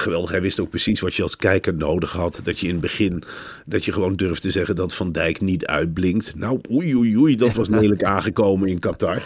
geweldig. 0.00 0.30
Hij 0.30 0.42
wist 0.42 0.60
ook 0.60 0.70
precies 0.70 1.00
wat 1.00 1.14
je 1.14 1.22
als 1.22 1.36
kijker 1.36 1.74
nodig 1.74 2.12
had. 2.12 2.40
Dat 2.42 2.60
je 2.60 2.66
in 2.66 2.72
het 2.72 2.80
begin, 2.80 3.22
dat 3.64 3.84
je 3.84 3.92
gewoon 3.92 4.16
durft 4.16 4.42
te 4.42 4.50
zeggen 4.50 4.76
dat 4.76 4.94
Van 4.94 5.12
Dijk 5.12 5.40
niet 5.40 5.66
uitblinkt. 5.66 6.32
Nou, 6.36 6.60
oei, 6.72 6.96
oei, 6.96 7.16
oei, 7.16 7.36
dat 7.36 7.54
was 7.54 7.68
lelijk 7.80 8.04
aangekomen 8.04 8.68
in 8.68 8.78
Qatar. 8.78 9.16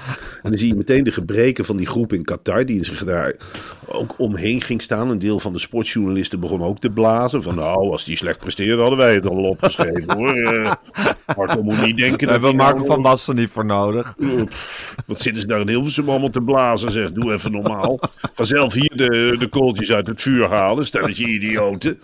En 0.42 0.50
dan 0.50 0.58
zie 0.58 0.68
je 0.68 0.74
meteen 0.74 1.04
de 1.04 1.12
gebreken 1.12 1.64
van 1.64 1.76
die 1.76 1.86
groep 1.86 2.12
in 2.12 2.24
Qatar, 2.24 2.66
die 2.66 2.84
zich 2.84 3.04
daar 3.04 3.34
ook 3.86 4.14
omheen 4.18 4.60
ging 4.60 4.82
staan. 4.82 5.10
Een 5.10 5.18
deel 5.18 5.40
van 5.40 5.52
de 5.52 5.58
sportjournalisten 5.58 6.40
begon 6.40 6.62
ook 6.62 6.78
te 6.78 6.90
blazen. 6.90 7.42
Van 7.42 7.54
nou, 7.54 7.90
als 7.90 8.04
die 8.04 8.16
slecht 8.16 8.38
presteerde, 8.38 8.80
hadden 8.80 8.98
wij 8.98 9.14
het 9.14 9.26
al 9.26 9.36
opgeschreven 9.36 10.16
hoor. 10.16 10.34
Eh, 10.34 10.72
Marco 11.36 11.62
moet 11.62 11.84
niet 11.84 11.96
denken 11.96 12.18
dat 12.18 12.30
hebben 12.30 12.50
we 12.50 12.56
hij 12.56 12.64
Marco 12.64 12.76
nou- 12.76 12.86
van 12.86 13.02
Basten 13.02 13.36
niet 13.36 13.50
voor 13.50 13.64
nodig. 13.64 14.14
Pff, 14.44 14.94
Wat 15.06 15.20
zitten 15.20 15.42
ze 15.42 15.48
daar 15.48 15.60
in 15.60 15.68
Hilversum 15.68 16.08
allemaal 16.08 16.30
te 16.30 16.40
blazen, 16.40 16.90
zeg. 16.90 17.12
Doe 17.12 17.32
even 17.32 17.52
normaal. 17.52 17.98
Ga 18.34 18.44
zelf 18.44 18.72
hier 18.72 18.92
de, 18.96 19.36
de 19.38 19.48
kooltjes 19.48 19.92
uit 19.92 20.06
het 20.06 20.22
vuur 20.22 20.48
halen. 20.48 20.57
Stelletje 20.80 21.26
idioten. 21.26 22.00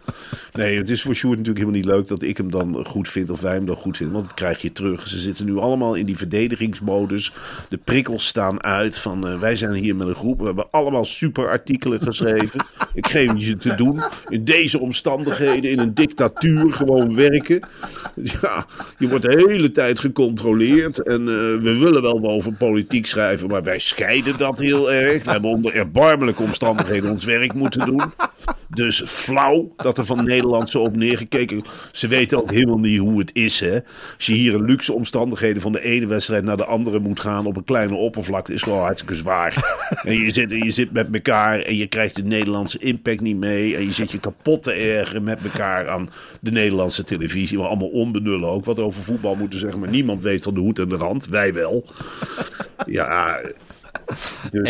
Nee, 0.53 0.77
het 0.77 0.89
is 0.89 1.03
voor 1.03 1.15
Sjoerd 1.15 1.39
natuurlijk 1.39 1.65
helemaal 1.65 1.81
niet 1.81 1.97
leuk 1.97 2.09
dat 2.09 2.23
ik 2.23 2.37
hem 2.37 2.51
dan 2.51 2.87
goed 2.87 3.09
vind 3.09 3.31
of 3.31 3.41
wij 3.41 3.55
hem 3.55 3.67
dan 3.67 3.77
goed 3.77 3.97
vinden. 3.97 4.15
Want 4.15 4.27
dat 4.27 4.37
krijg 4.37 4.63
je 4.63 4.73
terug. 4.73 5.09
Ze 5.09 5.19
zitten 5.19 5.45
nu 5.45 5.57
allemaal 5.57 5.95
in 5.95 6.07
die 6.07 6.17
verdedigingsmodus. 6.17 7.33
De 7.69 7.77
prikkels 7.77 8.27
staan 8.27 8.63
uit 8.63 8.99
van 8.99 9.29
eh, 9.29 9.39
wij 9.39 9.57
zijn 9.57 9.73
hier 9.73 9.97
met 9.97 10.07
een 10.07 10.15
groep. 10.15 10.39
We 10.39 10.45
hebben 10.45 10.71
allemaal 10.71 11.05
super 11.05 11.49
artikelen 11.49 12.01
geschreven. 12.01 12.65
Ik 12.95 13.07
geef 13.07 13.33
je 13.37 13.57
te 13.57 13.75
doen. 13.75 14.03
In 14.29 14.45
deze 14.45 14.79
omstandigheden, 14.79 15.71
in 15.71 15.79
een 15.79 15.95
dictatuur, 15.95 16.73
gewoon 16.73 17.15
werken. 17.15 17.61
Ja, 18.41 18.67
je 18.99 19.09
wordt 19.09 19.31
de 19.31 19.45
hele 19.47 19.73
tijd 19.73 20.01
gecontroleerd. 20.01 21.03
En 21.03 21.21
eh, 21.21 21.35
we 21.63 21.77
willen 21.79 22.03
wel 22.03 22.23
over 22.23 22.53
politiek 22.53 23.07
schrijven, 23.07 23.49
maar 23.49 23.63
wij 23.63 23.79
scheiden 23.79 24.39
dat 24.39 24.59
heel 24.59 24.93
erg. 24.93 25.25
We 25.25 25.31
hebben 25.31 25.51
onder 25.51 25.75
erbarmelijke 25.75 26.43
omstandigheden 26.43 27.11
ons 27.11 27.25
werk 27.25 27.55
moeten 27.55 27.87
doen. 27.87 28.03
Dus 28.69 29.03
flauw 29.07 29.73
dat 29.77 29.99
er 29.99 30.05
van 30.05 30.25
Nederland 30.25 30.71
zo 30.71 30.83
op 30.83 30.97
neergekeken. 30.97 31.63
Ze 31.93 32.09
weten 32.09 32.39
ook 32.39 32.51
helemaal 32.51 32.79
niet 32.79 32.99
hoe 32.99 33.19
het 33.19 33.31
is. 33.35 33.61
Hè? 33.61 33.79
Als 34.17 34.27
je 34.27 34.33
hier 34.33 34.55
in 34.55 34.65
luxe 34.65 34.93
omstandigheden 34.93 35.63
van 35.63 35.73
de 35.73 35.83
ene 35.83 36.07
wedstrijd 36.07 36.45
naar 36.45 36.57
de 36.57 36.65
andere 36.65 36.99
moet 36.99 37.21
gaan 37.21 37.47
op 37.47 37.57
een 37.57 37.65
kleine 37.65 37.95
oppervlakte, 37.95 38.53
is 38.53 38.63
gewoon 38.63 38.81
hartstikke 38.81 39.15
zwaar. 39.15 39.53
En 40.05 40.15
je 40.15 40.33
zit, 40.33 40.51
je 40.51 40.71
zit 40.71 40.93
met 40.93 41.09
elkaar 41.13 41.61
en 41.61 41.77
je 41.77 41.87
krijgt 41.87 42.17
de 42.17 42.23
Nederlandse 42.23 42.79
impact 42.79 43.21
niet 43.21 43.37
mee. 43.37 43.77
En 43.77 43.85
je 43.85 43.93
zit 43.93 44.11
je 44.11 44.21
kapot 44.21 44.63
te 44.63 44.73
ergeren 44.73 45.23
met 45.23 45.39
elkaar 45.45 45.89
aan 45.89 46.11
de 46.41 46.51
Nederlandse 46.51 47.05
televisie. 47.05 47.59
Waar 47.59 47.69
allemaal 47.69 47.89
onbenullen 47.89 48.49
ook 48.49 48.65
wat 48.65 48.79
over 48.79 49.03
voetbal 49.03 49.35
moeten 49.35 49.59
zeggen. 49.59 49.81
Maar 49.81 49.89
niemand 49.89 50.23
weet 50.23 50.43
van 50.43 50.55
de 50.55 50.61
hoed 50.61 50.79
en 50.79 50.89
de 50.89 50.97
rand. 50.97 51.27
Wij 51.27 51.53
wel. 51.53 51.85
Ja. 52.87 53.41
Dus. 54.51 54.69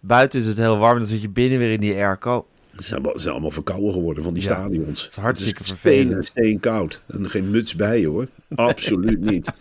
Buiten 0.00 0.40
is 0.40 0.46
het 0.46 0.56
heel 0.56 0.78
warm, 0.78 0.98
dan 0.98 1.08
zit 1.08 1.22
je 1.22 1.30
binnen 1.30 1.58
weer 1.58 1.72
in 1.72 1.80
die 1.80 1.94
airco. 1.94 2.46
Ze 2.78 2.84
zijn, 2.84 2.94
allemaal- 2.94 3.12
ze 3.16 3.20
zijn 3.22 3.32
allemaal 3.32 3.50
verkouden 3.50 3.92
geworden 3.92 4.22
van 4.22 4.32
die 4.34 4.42
Ja, 4.42 4.48
stadions. 4.54 5.02
het 5.02 5.10
is 5.10 5.16
hartstikke 5.22 5.58
het 5.62 5.72
is 5.72 5.78
vervelend. 5.78 6.24
Steen, 6.24 6.44
steenkoud. 6.44 7.00
En 7.06 7.30
geen 7.30 7.50
muts 7.50 7.74
bij 7.74 8.04
hoor. 8.04 8.26
Absoluut 8.54 9.20
niet. 9.20 9.50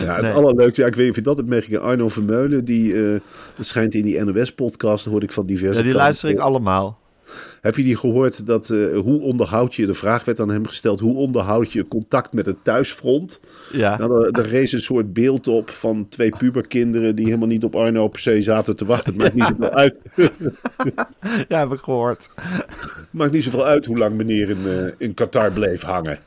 Ja, 0.00 0.12
het 0.14 0.22
Nee. 0.22 0.32
allerleukste, 0.32 0.80
ja, 0.80 0.86
ik 0.86 0.94
weet 0.94 1.00
niet 1.02 1.10
of 1.10 1.16
je 1.16 1.22
dat 1.22 1.36
hebt 1.36 1.48
meegekregen. 1.48 1.84
Arno 1.84 2.08
Vermeulen, 2.08 2.64
die, 2.64 2.94
eh, 3.12 3.20
dat 3.56 3.66
schijnt 3.66 3.94
in 3.94 4.04
die 4.04 4.24
NOS-podcast, 4.24 5.04
hoorde 5.04 5.26
ik 5.26 5.32
van 5.32 5.46
diverse 5.46 5.78
Ja, 5.78 5.84
die 5.84 5.94
luister 5.94 6.28
ik 6.28 6.38
allemaal. 6.38 6.98
Heb 7.60 7.76
je 7.76 7.82
die 7.82 7.96
gehoord 7.96 8.46
dat, 8.46 8.70
eh, 8.70 8.98
hoe 8.98 9.20
onderhoud 9.20 9.74
je, 9.74 9.86
de 9.86 9.94
vraag 9.94 10.24
werd 10.24 10.40
aan 10.40 10.48
hem 10.48 10.66
gesteld, 10.66 11.00
hoe 11.00 11.16
onderhoud 11.16 11.72
je 11.72 11.88
contact 11.88 12.32
met 12.32 12.46
het 12.46 12.56
thuisfront? 12.62 13.40
Ja. 13.72 13.98
Nou, 13.98 14.24
er, 14.24 14.30
er 14.30 14.48
rees 14.48 14.72
een 14.72 14.80
soort 14.80 15.12
beeld 15.12 15.48
op 15.48 15.70
van 15.70 16.06
twee 16.08 16.36
puberkinderen 16.38 17.16
die 17.16 17.24
helemaal 17.24 17.48
niet 17.48 17.64
op 17.64 17.74
Arno 17.74 18.08
per 18.08 18.20
se 18.20 18.42
zaten 18.42 18.76
te 18.76 18.84
wachten. 18.84 19.12
Het 19.12 19.22
maakt 19.22 19.34
niet 19.34 19.46
zoveel 19.46 19.70
uit, 19.70 19.98
ja, 21.48 21.58
heb 21.58 21.72
ik 21.72 21.80
gehoord. 21.80 22.30
maakt 23.10 23.32
niet 23.32 23.44
zoveel 23.44 23.66
uit 23.66 23.86
hoe 23.86 23.98
lang 23.98 24.16
meneer 24.16 24.50
in, 24.50 24.66
eh, 24.66 24.92
in 24.98 25.14
Qatar 25.14 25.52
bleef 25.52 25.82
hangen. 25.82 26.18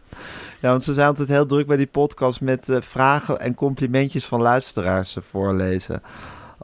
Ja, 0.62 0.70
want 0.70 0.84
ze 0.84 0.94
zijn 0.94 1.08
altijd 1.08 1.28
heel 1.28 1.46
druk 1.46 1.68
bij 1.68 1.78
die 1.78 1.88
podcast 1.88 2.42
met 2.42 2.70
eh, 2.70 2.78
vragen 2.82 3.40
en 3.40 3.56
complimentjes 3.56 4.26
van 4.26 4.42
luisteraars 4.42 5.18
voorlezen. 5.20 6.02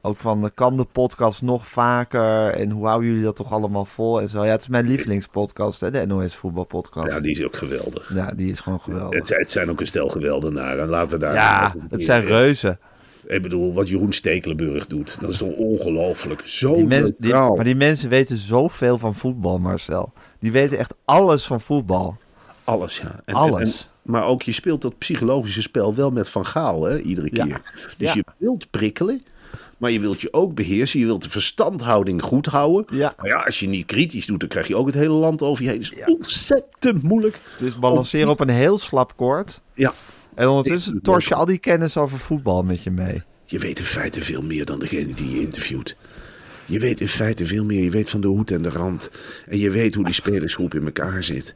Ook 0.02 0.18
van, 0.18 0.44
eh, 0.44 0.50
kan 0.54 0.78
de 0.78 0.84
podcast 0.92 1.42
nog 1.42 1.68
vaker 1.68 2.48
en 2.54 2.70
hoe 2.70 2.86
houden 2.88 3.10
jullie 3.10 3.24
dat 3.24 3.36
toch 3.36 3.52
allemaal 3.52 3.86
vol 3.86 4.22
en 4.22 4.30
zo. 4.30 4.46
Ja, 4.46 4.52
het 4.52 4.62
is 4.62 4.68
mijn 4.68 4.88
lievelingspodcast, 4.88 5.80
hè, 5.80 5.92
de 5.92 6.06
NOS 6.06 6.36
voetbalpodcast. 6.36 7.08
Ja, 7.08 7.14
Ja, 7.16 7.22
die 7.22 7.32
is 7.32 7.44
ook 7.44 7.56
geweldig. 7.56 8.14
die 8.36 8.52
is 8.52 8.60
gewoon 8.60 8.80
geweldig. 8.80 9.20
Het, 9.20 9.30
het 9.38 9.52
zijn 9.52 9.70
ook 9.70 9.80
een 9.80 9.88
stel 9.88 10.08
geweldenaren. 10.10 10.90
Laten 10.90 11.12
we 11.12 11.18
daar. 11.18 11.34
Ja, 11.34 11.76
het 11.90 12.04
zijn 12.04 12.26
reuzen. 12.26 12.80
Ik 13.26 13.42
bedoel, 13.42 13.74
wat 13.74 13.90
Jeroen 13.90 14.14
Stekelenburg 14.14 14.86
doet, 14.86 15.18
dat 15.22 15.30
is 15.30 15.38
toch 15.38 15.54
ongelooflijk. 15.56 16.42
Zo 16.46 16.74
Die 16.76 16.86
mens- 16.86 17.06
die- 17.06 17.16
neutraal. 17.18 17.56
maar 17.56 17.66
die 17.66 17.76
mensen 17.76 18.10
weten 18.10 18.38
zoveel 18.38 18.98
van 18.98 19.16
voetbal, 19.16 19.60
Marcel. 19.60 20.12
Die 20.40 20.52
weten 20.52 20.78
echt 20.78 20.94
alles 21.06 21.46
van 21.46 21.62
voetbal. 21.62 22.18
Alles, 22.64 22.98
ja. 22.98 23.20
En, 23.26 23.34
Alles. 23.34 23.82
en- 23.82 24.12
maar 24.12 24.26
ook, 24.26 24.42
je 24.42 24.52
speelt 24.52 24.82
dat 24.82 24.98
psychologische 24.98 25.62
spel 25.62 25.96
wel 25.96 26.12
met 26.12 26.30
Van 26.30 26.46
Gaal, 26.46 26.84
hè, 26.84 27.00
iedere 27.00 27.30
Ja. 27.32 27.46
keer. 27.46 27.62
Dus 27.98 28.08
Ja. 28.08 28.14
je 28.16 28.24
wilt 28.38 28.70
prikkelen, 28.70 29.22
maar 29.82 29.92
je 29.92 30.00
wilt 30.00 30.22
je 30.22 30.34
ook 30.34 30.56
beheersen. 30.56 31.00
Je 31.00 31.06
wilt 31.06 31.24
de 31.24 31.30
verstandhouding 31.30 32.22
goed 32.22 32.46
houden. 32.46 32.98
Ja. 32.98 33.14
Maar 33.18 33.28
ja, 33.28 33.42
als 33.42 33.60
je 33.60 33.68
niet 33.68 33.86
kritisch 33.86 34.26
doet, 34.26 34.40
dan 34.40 34.50
krijg 34.50 34.68
je 34.68 34.76
ook 34.76 34.86
het 34.86 34.96
hele 34.96 35.14
land 35.14 35.42
over 35.42 35.64
je 35.64 35.70
heen. 35.70 35.80
Het 35.80 35.94
is 35.98 36.06
ontzettend 36.06 37.04
moeilijk. 37.04 37.40
Het 37.52 37.62
is 37.62 37.80
balanceren 37.80 38.30
op 38.30 38.40
een 38.40 38.50
heel 38.50 38.78
slap 38.78 39.18
koord. 39.18 39.62
Ja, 39.74 39.94
En 40.36 40.48
ondertussen 40.48 41.02
tors 41.02 41.28
je 41.28 41.36
al 41.36 41.46
die 41.46 41.58
kennis 41.58 41.98
over 41.98 42.18
voetbal 42.18 42.64
met 42.64 42.84
je 42.84 42.92
mee. 42.92 43.24
je 43.44 43.60
weet 43.60 43.80
in 43.80 43.86
feite 43.86 44.22
veel 44.22 44.42
meer 44.42 44.66
dan 44.66 44.80
degene 44.80 45.14
die 45.14 45.30
je 45.36 45.42
interviewt. 45.42 45.96
Je 46.66 46.80
weet 46.80 47.00
in 47.02 47.08
feite 47.08 47.46
veel 47.46 47.64
meer. 47.64 47.84
Je 47.84 47.90
weet 47.90 48.10
van 48.10 48.22
de 48.22 48.28
hoed 48.28 48.52
en 48.52 48.62
de 48.62 48.70
rand. 48.70 49.10
En 49.48 49.58
je 49.58 49.70
weet 49.70 49.96
hoe 49.96 50.06
die 50.06 50.14
spelersgroep 50.14 50.74
in 50.74 50.86
elkaar 50.86 51.24
zit. 51.24 51.56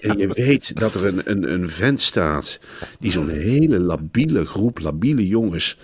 En 0.00 0.18
je 0.18 0.28
weet 0.28 0.78
dat 0.80 0.94
er 0.94 1.06
een, 1.06 1.20
een, 1.24 1.52
een 1.52 1.68
vent 1.68 2.00
staat 2.00 2.60
die 2.98 3.12
zo'n 3.12 3.28
hele 3.28 3.80
labiele 3.80 4.46
groep, 4.46 4.80
labiele 4.80 5.26
jongens 5.26 5.78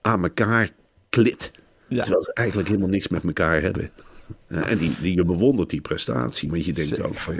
aan 0.00 0.22
elkaar 0.22 0.70
klit. 1.22 1.50
Ja. 1.88 2.02
Terwijl 2.02 2.24
ze 2.24 2.32
eigenlijk 2.32 2.68
helemaal 2.68 2.88
niks 2.88 3.08
met 3.08 3.24
elkaar 3.24 3.62
hebben. 3.62 3.90
Ja, 4.48 4.68
En 4.68 4.78
die, 4.78 4.90
die, 5.02 5.14
je 5.14 5.24
bewondert 5.24 5.70
die 5.70 5.80
prestatie, 5.80 6.50
want 6.50 6.64
je 6.64 6.72
denkt 6.72 6.88
Zeker. 6.90 7.06
ook 7.06 7.18
van, 7.18 7.34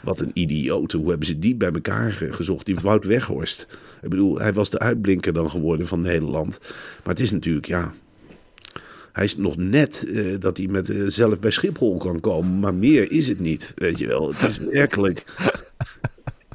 wat 0.00 0.20
een 0.20 0.30
idioot. 0.34 0.92
Hoe 0.92 1.08
hebben 1.08 1.26
ze 1.26 1.38
die 1.38 1.54
bij 1.56 1.70
elkaar 1.72 2.12
ge- 2.12 2.32
gezocht? 2.32 2.66
Die 2.66 2.74
Wout 2.82 3.04
Weghorst. 3.04 3.66
Ik 4.02 4.08
bedoel, 4.08 4.38
hij 4.38 4.52
was 4.52 4.70
de 4.70 4.78
uitblinker 4.78 5.32
dan 5.32 5.50
geworden 5.50 5.86
van 5.86 6.00
Nederland. 6.00 6.58
Maar 7.04 7.14
het 7.14 7.20
is 7.20 7.30
natuurlijk, 7.30 7.66
ja... 7.66 7.92
Hij 9.12 9.24
is 9.26 9.36
nog 9.36 9.56
net 9.56 10.04
eh, 10.14 10.34
dat 10.38 10.56
hij 10.56 10.66
met, 10.66 10.90
eh, 10.90 11.02
zelf 11.06 11.38
bij 11.40 11.50
Schiphol 11.50 11.96
kan 11.96 12.20
komen. 12.20 12.58
Maar 12.58 12.74
meer 12.74 13.10
is 13.12 13.28
het 13.28 13.40
niet, 13.40 13.72
weet 13.76 13.98
je 13.98 14.06
wel. 14.06 14.34
Het 14.34 14.50
is 14.50 14.58
werkelijk... 14.80 15.24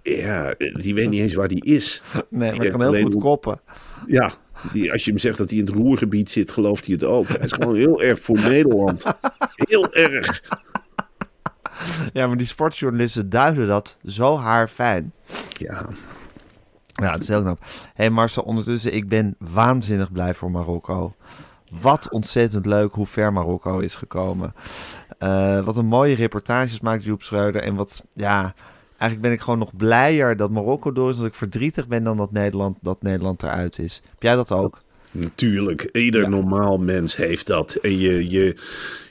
Ja, 0.03 0.53
die 0.73 0.93
weet 0.93 1.09
niet 1.09 1.21
eens 1.21 1.33
waar 1.33 1.47
die 1.47 1.65
is. 1.65 2.01
Nee, 2.29 2.51
maar 2.51 2.59
Die 2.59 2.69
kan 2.71 2.93
heel 2.93 3.03
goed 3.03 3.15
koppen. 3.15 3.59
Ja, 4.07 4.33
die, 4.71 4.91
als 4.91 5.05
je 5.05 5.11
hem 5.11 5.19
zegt 5.19 5.37
dat 5.37 5.49
hij 5.49 5.59
in 5.59 5.65
het 5.65 5.75
roergebied 5.75 6.29
zit, 6.29 6.51
gelooft 6.51 6.85
hij 6.85 6.93
het 6.93 7.03
ook. 7.03 7.27
Hij 7.27 7.45
is 7.45 7.51
gewoon 7.51 7.75
heel 7.75 8.01
erg 8.01 8.19
voor 8.19 8.39
Nederland. 8.39 9.03
Heel 9.55 9.93
erg. 9.93 10.43
Ja, 12.13 12.27
maar 12.27 12.37
die 12.37 12.47
sportjournalisten 12.47 13.29
duiden 13.29 13.67
dat 13.67 13.97
zo 14.05 14.37
haarfijn. 14.37 15.13
Ja, 15.49 15.85
Ja, 16.93 17.11
het 17.11 17.21
is 17.21 17.27
heel 17.27 17.41
knap. 17.41 17.59
Hé 17.61 17.67
hey 17.93 18.09
Marcel, 18.09 18.43
ondertussen, 18.43 18.93
ik 18.93 19.09
ben 19.09 19.35
waanzinnig 19.39 20.11
blij 20.11 20.33
voor 20.33 20.51
Marokko. 20.51 21.13
Wat 21.81 22.09
ontzettend 22.09 22.65
leuk 22.65 22.93
hoe 22.93 23.05
ver 23.07 23.33
Marokko 23.33 23.79
is 23.79 23.95
gekomen. 23.95 24.53
Eh, 25.17 25.65
wat 25.65 25.77
een 25.77 25.85
mooie 25.85 26.15
reportages 26.15 26.79
maakt 26.79 27.03
Joep 27.03 27.23
Schreuder. 27.23 27.61
En 27.61 27.75
wat, 27.75 28.05
ja, 28.13 28.53
eigenlijk 29.03 29.21
ben 29.21 29.31
ik 29.31 29.41
gewoon 29.41 29.59
nog 29.59 29.75
blijer 29.75 30.37
dat 30.37 30.49
Marokko 30.51 30.91
door 30.91 31.09
is. 31.09 31.17
Dat 31.17 31.25
ik 31.25 31.33
verdrietig 31.33 31.87
ben 31.87 32.03
dan 32.03 32.17
dat 32.17 32.31
Nederland, 32.31 32.77
dat 32.81 33.01
Nederland 33.01 33.43
eruit 33.43 33.79
is. 33.79 34.01
Heb 34.09 34.23
jij 34.23 34.35
dat 34.35 34.51
ook? 34.51 34.81
natuurlijk. 35.15 35.89
Ieder 35.91 36.21
Ja. 36.21 36.27
normaal 36.27 36.77
mens 36.77 37.15
heeft 37.15 37.47
dat. 37.47 37.73
En 37.73 37.97
je, 37.99 38.29
je, 38.29 38.55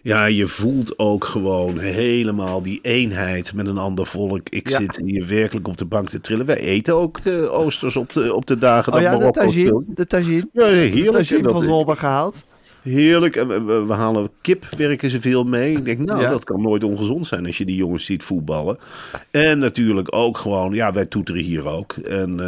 ja, 0.03 0.25
je 0.25 0.47
voelt 0.47 0.99
ook 0.99 1.25
gewoon 1.25 1.79
helemaal 1.79 2.63
die 2.63 2.79
eenheid 2.83 3.55
met 3.55 3.67
een 3.67 3.79
ander 3.79 4.07
volk. 4.07 4.49
Ik 4.49 4.69
Ja. 4.69 4.79
zit 4.79 5.03
hier 5.05 5.27
werkelijk 5.27 5.69
op 5.69 5.77
de 5.77 5.85
bank 5.85 6.09
te 6.09 6.21
trillen. 6.21 6.47
Wij 6.47 6.59
eten 6.59 6.95
ook 6.97 7.19
eh, 7.19 7.53
oosters 7.53 7.97
op 7.97 8.13
de, 8.13 8.35
op 8.35 8.47
de 8.47 8.59
dagen 8.59 8.93
Oh 8.93 8.99
dat 8.99 9.07
ja, 9.07 9.11
de 9.13 9.17
Marokko 9.19 9.41
tagine. 9.41 9.67
speelt. 9.67 9.85
De 9.97 10.07
tagine. 10.07 10.49
Ja, 10.53 10.67
De 10.69 10.75
heerlijk. 10.75 11.11
tagine 11.17 11.43
Dat- 11.43 11.53
van 11.53 11.63
Zolder 11.63 11.97
gehaald. 11.97 12.45
Heerlijk. 12.83 13.37
En 13.37 13.67
we, 13.67 13.85
we- 13.85 13.93
halen 13.93 14.29
kip, 14.41 14.65
werken 14.77 15.11
ze 15.11 15.21
veel 15.21 15.45
mee. 15.45 15.77
Ik 15.77 15.85
denk, 15.85 15.99
nou, 15.99 16.21
Ja. 16.21 16.31
dat 16.31 16.45
kan 16.45 16.63
nooit 16.63 16.85
ongezond 16.85 17.27
zijn 17.27 17.47
als 17.47 17.59
je 17.59 17.65
die 17.65 17.77
jongens 17.77 18.05
ziet 18.05 18.23
voetballen. 18.23 18.79
En 19.31 19.59
natuurlijk 19.59 20.15
ook 20.15 20.39
gewoon, 20.39 20.75
ja, 20.75 20.93
wij 20.93 21.07
toeteren 21.07 21.43
hier 21.43 21.67
ook. 21.69 21.93
En 21.93 22.39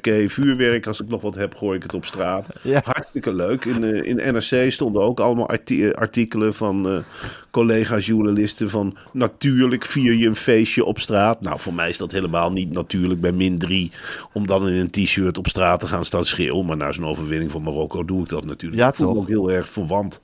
uh, 0.00 0.28
vuurwerk, 0.28 0.86
als 0.86 1.00
ik 1.00 1.08
nog 1.08 1.22
wat 1.22 1.34
heb, 1.34 1.54
gooi 1.54 1.76
ik 1.76 1.82
het 1.82 1.94
op 1.94 2.04
straat. 2.04 2.48
Ja. 2.62 2.80
Hartstikke 2.84 3.34
leuk. 3.34 3.64
In, 3.64 3.84
eh, 3.84 4.08
in 4.08 4.16
NRC 4.34 4.72
stonden 4.72 5.02
ook 5.02 5.20
allemaal 5.20 5.48
arti- 5.48 5.90
artikelen 5.90 6.54
van 6.54 7.04
collega's, 7.52 8.06
journalisten 8.06 8.70
van 8.70 8.96
natuurlijk 9.12 9.84
vier 9.84 10.14
je 10.14 10.26
een 10.26 10.36
feestje 10.36 10.84
op 10.84 10.98
straat. 10.98 11.40
Nou, 11.40 11.58
voor 11.58 11.74
mij 11.74 11.88
is 11.88 11.96
dat 11.96 12.12
helemaal 12.12 12.52
niet 12.52 12.72
natuurlijk 12.72 13.20
bij 13.20 13.32
min 13.32 13.58
drie 13.58 13.92
om 14.32 14.46
dan 14.46 14.68
in 14.68 14.74
een 14.74 14.90
t-shirt 14.90 15.38
op 15.38 15.48
straat 15.48 15.80
te 15.80 15.86
gaan 15.86 16.04
staan 16.04 16.24
schreeuwen. 16.24 16.66
Maar 16.66 16.76
na 16.76 16.92
zo'n 16.92 17.06
overwinning 17.06 17.50
van 17.50 17.62
Marokko 17.62 18.04
doe 18.04 18.22
ik 18.22 18.28
dat 18.28 18.44
natuurlijk. 18.44 18.82
Ja, 18.82 18.88
ik 18.88 18.94
voel 18.94 19.12
me 19.12 19.18
ook 19.18 19.28
heel 19.28 19.50
erg 19.50 19.68
verwant. 19.68 20.22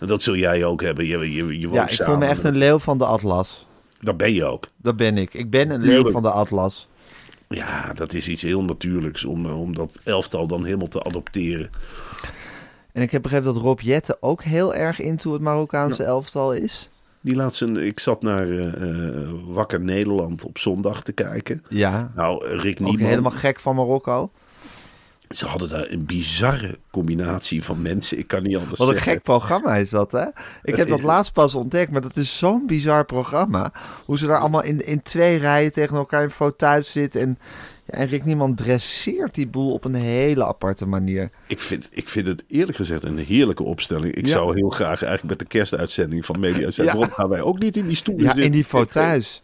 En 0.00 0.06
dat 0.06 0.22
zul 0.22 0.36
jij 0.36 0.64
ook 0.64 0.82
hebben. 0.82 1.06
Je, 1.06 1.18
je, 1.32 1.58
je 1.58 1.68
woont 1.68 1.74
Ja, 1.74 1.88
ik 1.88 2.02
voel 2.02 2.16
me 2.16 2.26
echt 2.26 2.44
een 2.44 2.56
leeuw 2.56 2.78
van 2.78 2.98
de 2.98 3.04
Atlas. 3.04 3.66
Dat 4.00 4.16
ben 4.16 4.32
je 4.32 4.44
ook. 4.44 4.66
Dat 4.76 4.96
ben 4.96 5.18
ik. 5.18 5.34
Ik 5.34 5.50
ben 5.50 5.70
een 5.70 5.82
leeuw 5.82 6.10
van 6.10 6.22
de 6.22 6.30
Atlas. 6.30 6.88
Ja, 7.48 7.92
dat 7.94 8.14
is 8.14 8.28
iets 8.28 8.42
heel 8.42 8.62
natuurlijks 8.62 9.24
om, 9.24 9.46
eh, 9.46 9.60
om 9.60 9.74
dat 9.74 10.00
elftal 10.04 10.46
dan 10.46 10.64
helemaal 10.64 10.88
te 10.88 11.04
adopteren. 11.04 11.70
En 12.96 13.02
ik 13.02 13.10
heb 13.10 13.22
begrepen 13.22 13.54
dat 13.54 13.62
Rob 13.62 13.80
Jette 13.80 14.16
ook 14.20 14.42
heel 14.42 14.74
erg 14.74 15.00
into 15.00 15.32
het 15.32 15.42
Marokkaanse 15.42 16.02
elftal 16.04 16.52
is. 16.52 16.90
Die 17.20 17.34
laat 17.34 17.54
zijn, 17.54 17.76
ik 17.76 18.00
zat 18.00 18.22
naar 18.22 18.48
eh, 18.50 18.82
eh, 18.82 19.28
Wakker 19.46 19.80
Nederland 19.80 20.44
op 20.44 20.58
zondag 20.58 21.02
te 21.02 21.12
kijken. 21.12 21.64
Ja, 21.68 22.10
Nou, 22.14 22.46
Rick 22.48 22.80
ook 22.80 22.86
Nieman. 22.88 23.08
helemaal 23.08 23.30
gek 23.32 23.60
van 23.60 23.74
Marokko. 23.76 24.30
Ze 25.28 25.46
hadden 25.46 25.68
daar 25.68 25.90
een 25.90 26.04
bizarre 26.06 26.78
combinatie 26.90 27.64
van 27.64 27.82
mensen. 27.82 28.18
Ik 28.18 28.28
kan 28.28 28.42
niet 28.42 28.56
anders 28.56 28.78
Wat 28.78 28.88
een 28.88 28.94
zeggen. 28.94 29.12
gek 29.12 29.22
programma 29.22 29.76
is 29.76 29.90
dat, 29.90 30.12
hè? 30.12 30.24
Ik 30.62 30.76
heb 30.76 30.84
is- 30.86 30.86
dat 30.90 31.02
laatst 31.02 31.32
pas 31.32 31.54
ontdekt, 31.54 31.90
maar 31.90 32.00
dat 32.00 32.16
is 32.16 32.38
zo'n 32.38 32.66
bizar 32.66 33.04
programma. 33.04 33.72
Hoe 34.04 34.18
ze 34.18 34.26
daar 34.26 34.38
allemaal 34.38 34.62
in, 34.62 34.86
in 34.86 35.02
twee 35.02 35.36
rijen 35.38 35.72
tegen 35.72 35.96
elkaar 35.96 36.22
in 36.22 36.30
fauteuils 36.30 36.92
zitten. 36.92 37.20
En, 37.20 37.38
ja, 37.86 37.98
en 37.98 38.06
Rick 38.08 38.24
Niemand 38.24 38.56
dresseert 38.56 39.34
die 39.34 39.46
boel 39.46 39.72
op 39.72 39.84
een 39.84 39.94
hele 39.94 40.44
aparte 40.44 40.86
manier. 40.86 41.30
Ik 41.46 41.60
vind, 41.60 41.88
ik 41.90 42.08
vind 42.08 42.26
het 42.26 42.44
eerlijk 42.48 42.76
gezegd 42.76 43.04
een 43.04 43.18
heerlijke 43.18 43.62
opstelling. 43.62 44.14
Ik 44.14 44.26
Ja. 44.26 44.32
zou 44.32 44.54
heel 44.54 44.68
graag 44.70 45.02
eigenlijk 45.02 45.24
met 45.24 45.38
de 45.38 45.44
kerstuitzending 45.58 46.26
van 46.26 46.40
Media 46.40 46.70
zijn. 46.70 46.86
Ja. 46.86 46.92
Waarom 46.92 47.12
gaan 47.14 47.28
wij 47.28 47.40
ook 47.40 47.58
niet 47.58 47.76
in 47.76 47.86
die 47.86 47.96
stoelen 47.96 48.22
Ja, 48.24 48.28
zitten? 48.30 48.46
in 48.46 48.52
die 48.52 48.64
fauteuils. 48.64 49.42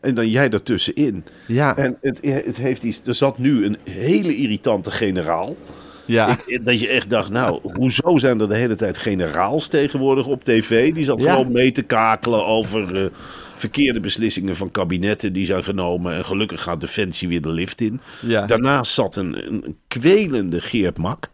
En 0.00 0.14
dan 0.14 0.28
jij 0.28 0.50
ertussenin. 0.50 1.24
Ja, 1.46 1.76
En 1.76 1.96
het, 2.00 2.18
het 2.22 2.56
heeft 2.56 2.82
iets. 2.82 3.00
Er 3.04 3.14
zat 3.14 3.38
nu 3.38 3.64
een 3.64 3.76
hele 3.84 4.36
irritante 4.36 4.90
generaal. 4.90 5.56
Ja. 6.06 6.36
Ik- 6.46 6.64
dat 6.64 6.80
je 6.80 6.88
echt 6.88 7.10
dacht, 7.10 7.30
nou, 7.30 7.60
hoezo 7.74 8.18
zijn 8.18 8.40
er 8.40 8.48
de 8.48 8.56
hele 8.56 8.74
tijd 8.74 8.98
generaals 8.98 9.66
tegenwoordig 9.68 10.26
op 10.26 10.44
tv? 10.44 10.92
Die 10.94 11.04
zat 11.04 11.20
Ja. 11.20 11.30
gewoon 11.32 11.52
mee 11.52 11.72
te 11.72 11.82
kakelen 11.82 12.46
over 12.46 12.94
eh, 13.04 13.10
verkeerde 13.54 14.00
beslissingen 14.00 14.56
van 14.56 14.70
kabinetten 14.70 15.32
die 15.32 15.46
zijn 15.46 15.64
genomen. 15.64 16.14
En 16.14 16.24
gelukkig 16.24 16.62
gaat 16.62 16.80
Defensie 16.80 17.28
weer 17.28 17.40
de 17.42 17.48
lift 17.52 17.80
in. 17.80 18.00
Ja. 18.20 18.46
Daarnaast 18.46 18.92
zat 18.92 19.16
een, 19.16 19.46
een 19.52 19.76
kwelende 19.88 20.60
Geert 20.60 20.98
Mak. 20.98 21.30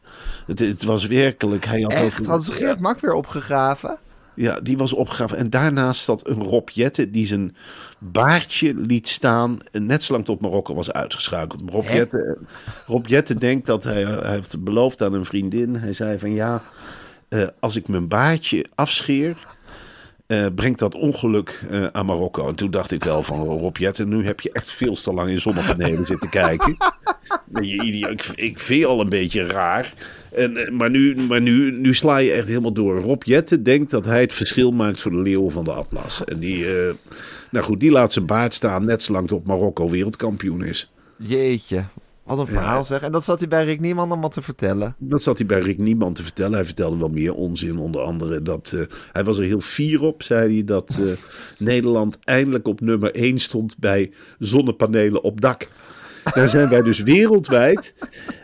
Het, 0.47 0.59
het 0.59 0.83
was 0.85 1.07
werkelijk... 1.07 1.65
Hij 1.65 1.81
had 1.81 1.93
Echt? 1.93 2.21
ook, 2.21 2.27
Hadden 2.27 2.47
ze 2.47 2.53
Geert 2.53 2.81
Mak 2.81 3.01
weer 3.01 3.15
opgegraven? 3.15 3.99
ja, 4.35 4.61
die 4.61 4.77
was 4.77 4.93
opgegraven. 4.93 5.37
En 5.37 5.51
daarnaast 5.51 6.05
zat 6.05 6.27
een 6.29 6.43
Rob 6.43 6.69
Jette 6.69 7.11
die 7.11 7.27
zijn 7.27 7.57
baardje 8.03 8.75
liet 8.75 9.09
staan. 9.09 9.59
Net 9.73 10.05
zolang 10.05 10.25
tot 10.25 10.41
Marokko 10.41 10.75
was 10.75 10.93
uitgeschakeld. 10.93 11.62
Rob? 11.71 11.88
Jette, 11.88 12.38
Rob 12.87 13.07
Jette 13.07 13.35
denkt 13.38 13.67
dat 13.67 13.85
hij, 13.85 14.05
hij 14.05 14.33
heeft 14.33 14.65
beloofd 14.65 15.03
aan 15.03 15.12
een 15.15 15.25
vriendin. 15.25 15.75
Hij 15.75 15.93
zei 15.93 16.19
van 16.19 16.35
ja, 16.35 16.62
eh, 17.29 17.47
als 17.61 17.77
ik 17.77 17.88
mijn 17.88 18.09
baardje 18.09 18.67
afscheer. 18.75 19.37
eh, 20.27 20.47
brengt 20.55 20.79
dat 20.79 20.95
ongeluk 20.95 21.62
eh, 21.71 21.87
aan 21.93 22.07
Marokko. 22.07 22.49
En 22.49 22.55
toen 22.55 22.71
dacht 22.71 22.91
ik 22.91 23.05
wel 23.05 23.23
van 23.23 23.38
Rob 23.38 23.77
Jette, 23.77 24.07
nu 24.07 24.25
heb 24.25 24.41
je 24.41 24.53
echt 24.53 24.71
veel 24.71 24.95
te 24.95 25.12
lang 25.12 25.31
in 25.31 25.41
zonnepanelen 25.41 26.07
zitten 26.07 26.29
kijken. 26.29 26.77
Ik, 27.61 28.33
ik 28.35 28.61
vind 28.61 28.81
je 28.81 28.87
al 28.87 29.01
een 29.01 29.09
beetje 29.09 29.47
raar. 29.47 29.93
En, 30.35 30.77
maar 30.77 30.91
nu, 30.91 31.17
maar 31.17 31.41
nu, 31.41 31.73
nu 31.73 31.95
sla 31.95 32.17
je 32.17 32.33
echt 32.33 32.47
helemaal 32.47 32.73
door. 32.73 33.01
Rob 33.01 33.23
Jette 33.23 33.62
denkt 33.62 33.91
dat 33.91 34.05
hij 34.05 34.21
het 34.21 34.33
verschil 34.33 34.71
maakt 34.71 35.01
voor 35.01 35.11
de 35.11 35.17
leeuw 35.17 35.51
van 35.51 35.65
de 35.65 35.73
Atlas. 35.73 36.25
En 36.25 36.38
die, 36.38 36.67
nou 37.53 37.65
goed, 37.65 37.81
die 37.81 37.91
laat 37.91 38.12
zijn 38.12 38.27
baard 38.27 38.55
staan 38.55 38.85
net 38.85 39.03
zolang 39.03 39.29
tot 39.29 39.47
Marokko 39.47 39.88
wereldkampioen 39.88 40.65
is. 40.65 40.93
Jeetje, 41.17 41.85
wat 42.25 42.38
een 42.38 42.47
verhaal 42.47 42.85
zeg. 42.85 43.01
En 43.01 43.12
dat 43.12 43.25
zat 43.25 43.38
hij 43.38 43.49
bij 43.49 43.65
Rick 43.65 43.81
Niemand 43.81 44.11
allemaal 44.11 44.31
te 44.31 44.43
vertellen. 44.43 44.95
Dat 44.99 45.23
zat 45.23 45.38
hij 45.38 45.47
bij 45.47 45.61
Rick 45.61 45.79
Niemand 45.79 46.17
te 46.17 46.23
vertellen. 46.23 46.53
Hij 46.53 46.65
vertelde 46.65 46.97
wel 46.97 47.09
meer 47.09 47.35
onzin, 47.35 47.79
onder 47.79 48.01
andere 48.01 48.43
dat... 48.43 48.73
eh, 48.75 48.81
hij 49.12 49.25
was 49.25 49.38
er 49.38 49.45
heel 49.45 49.61
fier 49.61 50.03
op, 50.03 50.23
zei 50.23 50.55
hij, 50.55 50.65
dat 50.65 50.99
eh, 51.01 51.12
Nederland 51.69 52.19
eindelijk 52.25 52.69
op 52.69 52.81
nummer 52.81 53.15
1 53.15 53.38
stond 53.38 53.79
bij 53.79 54.11
zonnepanelen 54.38 55.23
op 55.23 55.41
dak. 55.41 55.69
Daar 56.35 56.49
zijn 56.49 56.69
wij 56.69 56.83
dus 56.83 57.03
wereldwijd 57.03 57.95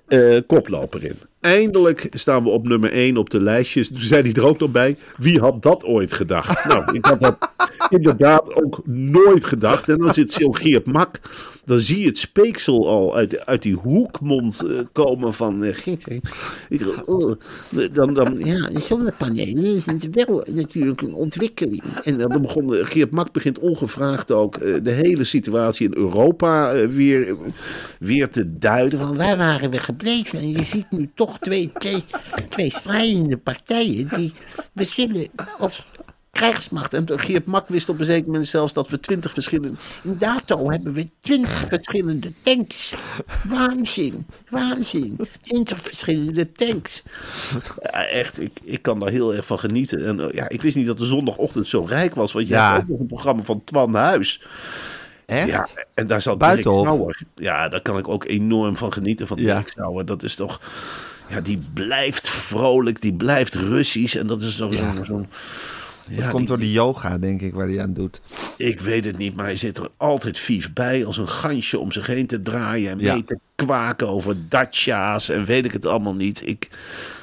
eh, 0.07 0.39
koploper 0.47 1.05
in. 1.05 1.17
Eindelijk 1.41 2.07
staan 2.11 2.43
we 2.43 2.49
op 2.49 2.67
nummer 2.69 2.93
1 2.93 3.17
op 3.17 3.31
de 3.31 3.41
lijstjes. 3.41 3.89
Toen 3.89 3.99
zei 3.99 4.23
hij 4.23 4.33
er 4.33 4.47
ook 4.47 4.59
nog 4.59 4.71
bij. 4.71 4.97
Wie 5.17 5.41
had 5.41 5.63
dat 5.63 5.85
ooit 5.85 6.13
gedacht? 6.13 6.65
Nou, 6.65 6.97
ik 6.97 7.05
had 7.05 7.21
dat 7.21 7.51
inderdaad 7.91 8.55
ook 8.55 8.81
nooit 8.87 9.45
gedacht. 9.45 9.89
En 9.89 9.99
dan 9.99 10.15
zit 10.15 10.33
zo'n 10.33 10.57
Geert 10.57 10.87
Mak. 10.87 11.21
Dan 11.69 11.81
zie 11.81 12.01
je 12.01 12.07
het 12.07 12.19
speeksel 12.19 12.89
al 12.89 13.17
uit, 13.17 13.47
uit 13.47 13.63
die 13.63 13.75
hoekmond 13.75 14.63
eh, 14.63 14.79
komen 14.93 15.35
van... 15.35 15.65
eh, 15.65 16.19
oh, 17.05 17.33
dan, 17.93 18.15
dan, 18.15 18.39
Ja, 18.45 18.71
zonnepanelen 18.75 19.65
is 19.65 19.85
wel 20.11 20.45
natuurlijk 20.55 21.01
een 21.01 21.15
ontwikkeling. 21.15 21.83
en 22.05 22.19
dan 22.19 22.43
begon 22.43 22.75
eh, 22.75 22.87
Geert 22.87 23.11
Mak 23.11 23.33
begint 23.33 23.59
ongevraagd 23.59 24.31
ook 24.31 24.61
de 24.85 24.91
hele 24.91 25.25
situatie 25.25 25.87
in 25.87 25.97
Europa 25.97 26.87
weer, 26.87 27.37
weer 27.99 28.29
te 28.29 28.59
duiden. 28.59 28.99
Van 28.99 29.17
waar 29.17 29.37
waren 29.37 29.71
we 29.71 29.79
gebleven? 29.79 30.39
En 30.39 30.51
je 30.51 30.65
ziet 30.65 30.91
nu 30.91 31.11
toch 31.15 31.39
twee, 31.39 31.73
twee, 31.79 32.05
twee 32.49 32.71
strijdende 32.71 33.37
partijen 33.37 34.09
die 34.09 34.33
we 34.73 34.85
zullen 34.85 35.29
als 35.59 35.87
krijgsmacht. 36.39 36.95
En 36.95 37.07
Geert 37.21 37.47
Mak 37.47 37.69
wist 37.69 37.89
op 37.89 37.99
een 37.99 38.05
zeker 38.05 38.27
moment 38.27 38.47
zelfs 38.47 38.73
dat 38.73 38.89
we 38.89 39.01
twintig 39.01 39.33
verschillende... 39.33 39.77
In 40.03 40.17
dato 40.19 40.71
hebben 40.71 40.93
we 40.93 41.09
twintig 41.21 41.67
verschillende 41.69 42.33
tanks. 42.43 42.95
Waanzin, 43.49 44.27
waanzin. 44.51 45.19
Twintig 45.43 45.81
verschillende 45.83 46.53
tanks. 46.53 47.03
Ja, 47.83 48.05
echt, 48.07 48.41
ik, 48.41 48.59
ik 48.63 48.83
kan 48.83 49.01
daar 49.01 49.11
heel 49.11 49.35
erg 49.35 49.47
van 49.47 49.59
genieten. 49.59 50.07
En 50.07 50.21
eh, 50.21 50.35
ja, 50.35 50.49
ik 50.49 50.63
wist 50.63 50.77
niet 50.77 50.87
dat 50.87 50.99
de 50.99 51.05
zondagochtend 51.05 51.69
zo 51.69 51.85
rijk 51.89 52.15
was. 52.15 52.33
Want 52.33 52.49
je 52.49 52.55
Ja. 52.55 52.71
hebt 52.73 52.83
ook 52.83 52.89
nog 52.89 53.01
een 53.01 53.07
programma 53.07 53.43
van 53.43 53.65
Twan 53.65 53.95
Huis. 53.95 54.43
Echt? 55.27 55.49
Ja, 55.49 55.67
en 55.95 56.07
daar 56.07 56.21
zat 56.23 56.39
Buitenhof. 56.39 56.83
Dirk 56.87 56.97
Sauer. 56.97 57.21
Ja, 57.35 57.69
daar 57.69 57.83
kan 57.83 57.99
ik 57.99 58.09
ook 58.09 58.25
enorm 58.25 58.77
van 58.77 58.93
genieten 58.93 59.27
van 59.27 59.39
Ja. 59.39 59.55
Dirk 59.55 59.69
Sauer. 59.69 60.05
Dat 60.05 60.23
is 60.23 60.35
toch... 60.35 60.61
Ja, 61.29 61.41
die 61.41 61.59
blijft 61.75 62.29
vrolijk, 62.29 63.01
die 63.01 63.13
blijft 63.15 63.55
Russisch. 63.55 64.17
En 64.17 64.27
dat 64.27 64.41
is 64.41 64.57
toch 64.57 64.75
Ja. 64.75 65.05
zo'n... 65.05 65.27
zo'n 66.09 66.17
Dat 66.17 66.25
ja, 66.25 66.31
komt 66.31 66.49
door 66.49 66.59
die 66.59 66.73
yoga, 66.73 67.19
denk 67.19 67.41
ik, 67.41 67.55
waar 67.55 67.69
hij 67.69 67.81
aan 67.83 67.93
doet. 67.93 68.21
Ik 68.57 68.81
weet 68.81 69.05
het 69.05 69.19
niet, 69.19 69.35
maar 69.37 69.45
hij 69.45 69.57
zit 69.57 69.79
er 69.79 69.89
altijd 69.97 70.39
vief 70.39 70.73
bij. 70.73 71.05
Als 71.05 71.17
een 71.17 71.29
gansje 71.29 71.79
om 71.79 71.93
zich 71.93 72.07
heen 72.07 72.27
te 72.27 72.43
draaien. 72.43 72.91
En 72.91 72.99
Ja. 72.99 73.13
mee 73.13 73.25
te 73.25 73.39
kwaken 73.55 74.09
over 74.09 74.37
dacia's 74.49 75.29
en 75.29 75.45
weet 75.45 75.65
ik 75.65 75.73
het 75.73 75.87
allemaal 75.87 76.15
niet. 76.15 76.47
Ik, 76.47 76.69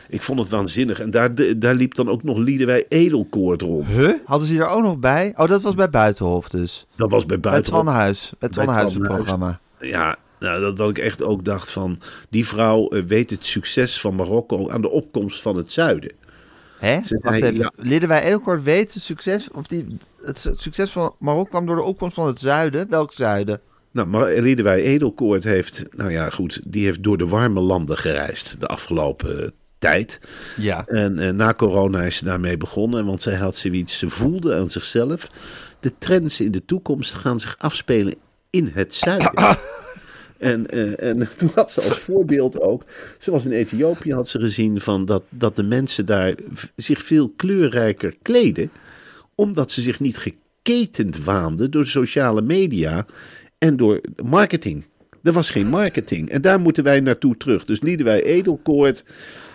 ik 0.10 0.22
vond 0.22 0.40
het 0.40 0.50
waanzinnig. 0.50 1.00
En 1.00 1.12
daar, 1.12 1.58
daar 1.58 1.76
liep 1.76 1.96
dan 1.96 2.10
ook 2.10 2.24
nog 2.24 2.38
Liedewij 2.38 2.86
Edelkoord 2.90 3.62
rond. 3.62 3.88
Huh? 3.88 4.12
Hadden 4.26 4.48
ze 4.48 4.54
die 4.54 4.62
er 4.62 4.70
ook 4.70 4.84
nog 4.84 4.98
bij? 5.00 5.34
Oh, 5.36 5.48
dat 5.48 5.62
was 5.62 5.76
bij 5.76 5.90
Buitenhof 5.90 6.50
dus. 6.50 6.86
Dat 6.96 7.12
was 7.12 7.26
bij 7.26 7.40
Bij 7.40 7.52
buiten. 7.52 7.72
Twan 7.74 7.88
Huis. 7.88 8.34
Bij 8.40 8.50
Twan 8.50 8.66
Bij 8.66 8.76
Huis 8.76 8.90
Twan 8.92 9.04
het 9.04 9.14
programma. 9.14 9.60
ja, 9.80 10.16
nou, 10.40 10.62
dat, 10.62 10.78
dat 10.78 10.90
ik 10.90 10.98
echt 10.98 11.24
ook 11.24 11.46
dacht 11.46 11.72
van... 11.72 11.98
die 12.30 12.48
vrouw 12.48 12.88
eh, 12.90 13.04
weet 13.04 13.30
het 13.30 13.46
succes 13.46 14.02
van 14.02 14.16
Marokko 14.16 14.70
aan 14.70 14.82
de 14.82 14.90
opkomst 14.90 15.42
van 15.42 15.56
het 15.58 15.72
zuiden. 15.72 16.12
Hè? 16.80 17.00
Ze 17.04 17.20
Wacht 17.22 17.42
even. 17.42 17.56
ja. 17.56 18.62
Weet 18.62 18.94
het 18.94 19.04
succes, 19.04 19.52
of 19.52 19.68
die, 19.68 19.98
het, 20.24 20.54
succes 20.56 20.92
van 20.92 21.16
Marokko 21.20 21.50
kwam 21.50 21.66
door 21.66 21.76
de 21.76 21.82
opkomst 21.82 22.16
van 22.16 22.28
het 22.28 22.40
zuiden. 22.40 22.90
Welk 22.90 23.14
zuiden? 23.14 23.62
Nou, 23.92 24.08
maar 24.08 24.34
Riedewij 24.34 24.82
Edelkoort 24.82 25.44
heeft, 25.44 25.84
nou 25.92 26.12
ja, 26.12 26.30
goed, 26.30 26.62
die 26.68 26.86
heeft 26.86 27.04
door 27.04 27.18
de 27.18 27.28
warme 27.28 27.60
landen 27.60 27.98
gereisd 27.98 28.56
de 28.60 28.68
afgelopen 28.68 29.44
eh, 29.44 29.50
tijd. 29.78 30.20
Ja. 30.58 30.86
En 30.88 31.20
eh, 31.20 31.30
na 31.30 31.54
corona 31.54 32.02
is 32.02 32.18
ze 32.18 32.26
daarmee 32.26 32.58
begonnen, 32.58 33.06
want 33.06 33.22
zij 33.22 33.36
had 33.36 33.56
zoiets, 33.56 33.98
ze 33.98 34.10
voelde 34.10 34.56
aan 34.56 34.70
zichzelf, 34.70 35.30
de 35.80 35.98
trends 35.98 36.40
in 36.40 36.52
de 36.52 36.66
toekomst 36.66 37.14
gaan 37.14 37.40
zich 37.40 37.56
afspelen 37.58 38.16
in 38.50 38.72
het 38.74 38.96
zuiden. 38.96 39.32
En, 40.38 40.70
eh, 40.70 41.10
en 41.10 41.28
toen 41.38 41.52
had 41.56 41.72
ze 41.72 41.82
als 41.82 41.98
voorbeeld 41.98 42.60
ook, 42.62 42.84
ze 43.20 43.32
was 43.32 43.46
in 43.46 43.52
Ethiopië, 43.52 44.14
had 44.14 44.28
ze 44.28 44.40
gezien 44.40 44.80
van 44.80 45.06
dat, 45.06 45.24
dat 45.30 45.56
de 45.56 45.64
mensen 45.64 46.06
daar 46.06 46.36
zich 46.76 47.04
veel 47.04 47.30
kleurrijker 47.36 48.16
kleden, 48.22 48.72
omdat 49.36 49.72
ze 49.72 49.82
zich 49.82 50.00
niet 50.00 50.18
geketend 50.18 51.24
waanden 51.24 51.72
door 51.72 51.86
sociale 51.86 52.42
media 52.42 53.06
en 53.58 53.78
door 53.78 54.02
marketing. 54.24 54.86
Er 55.24 55.32
was 55.32 55.50
geen 55.50 55.68
marketing. 55.68 56.30
En 56.30 56.42
daar 56.42 56.60
moeten 56.60 56.84
wij 56.84 57.00
naartoe 57.00 57.38
terug. 57.38 57.66
Dus 57.66 57.82
Liedewij 57.82 58.24
Edelkoort 58.24 59.04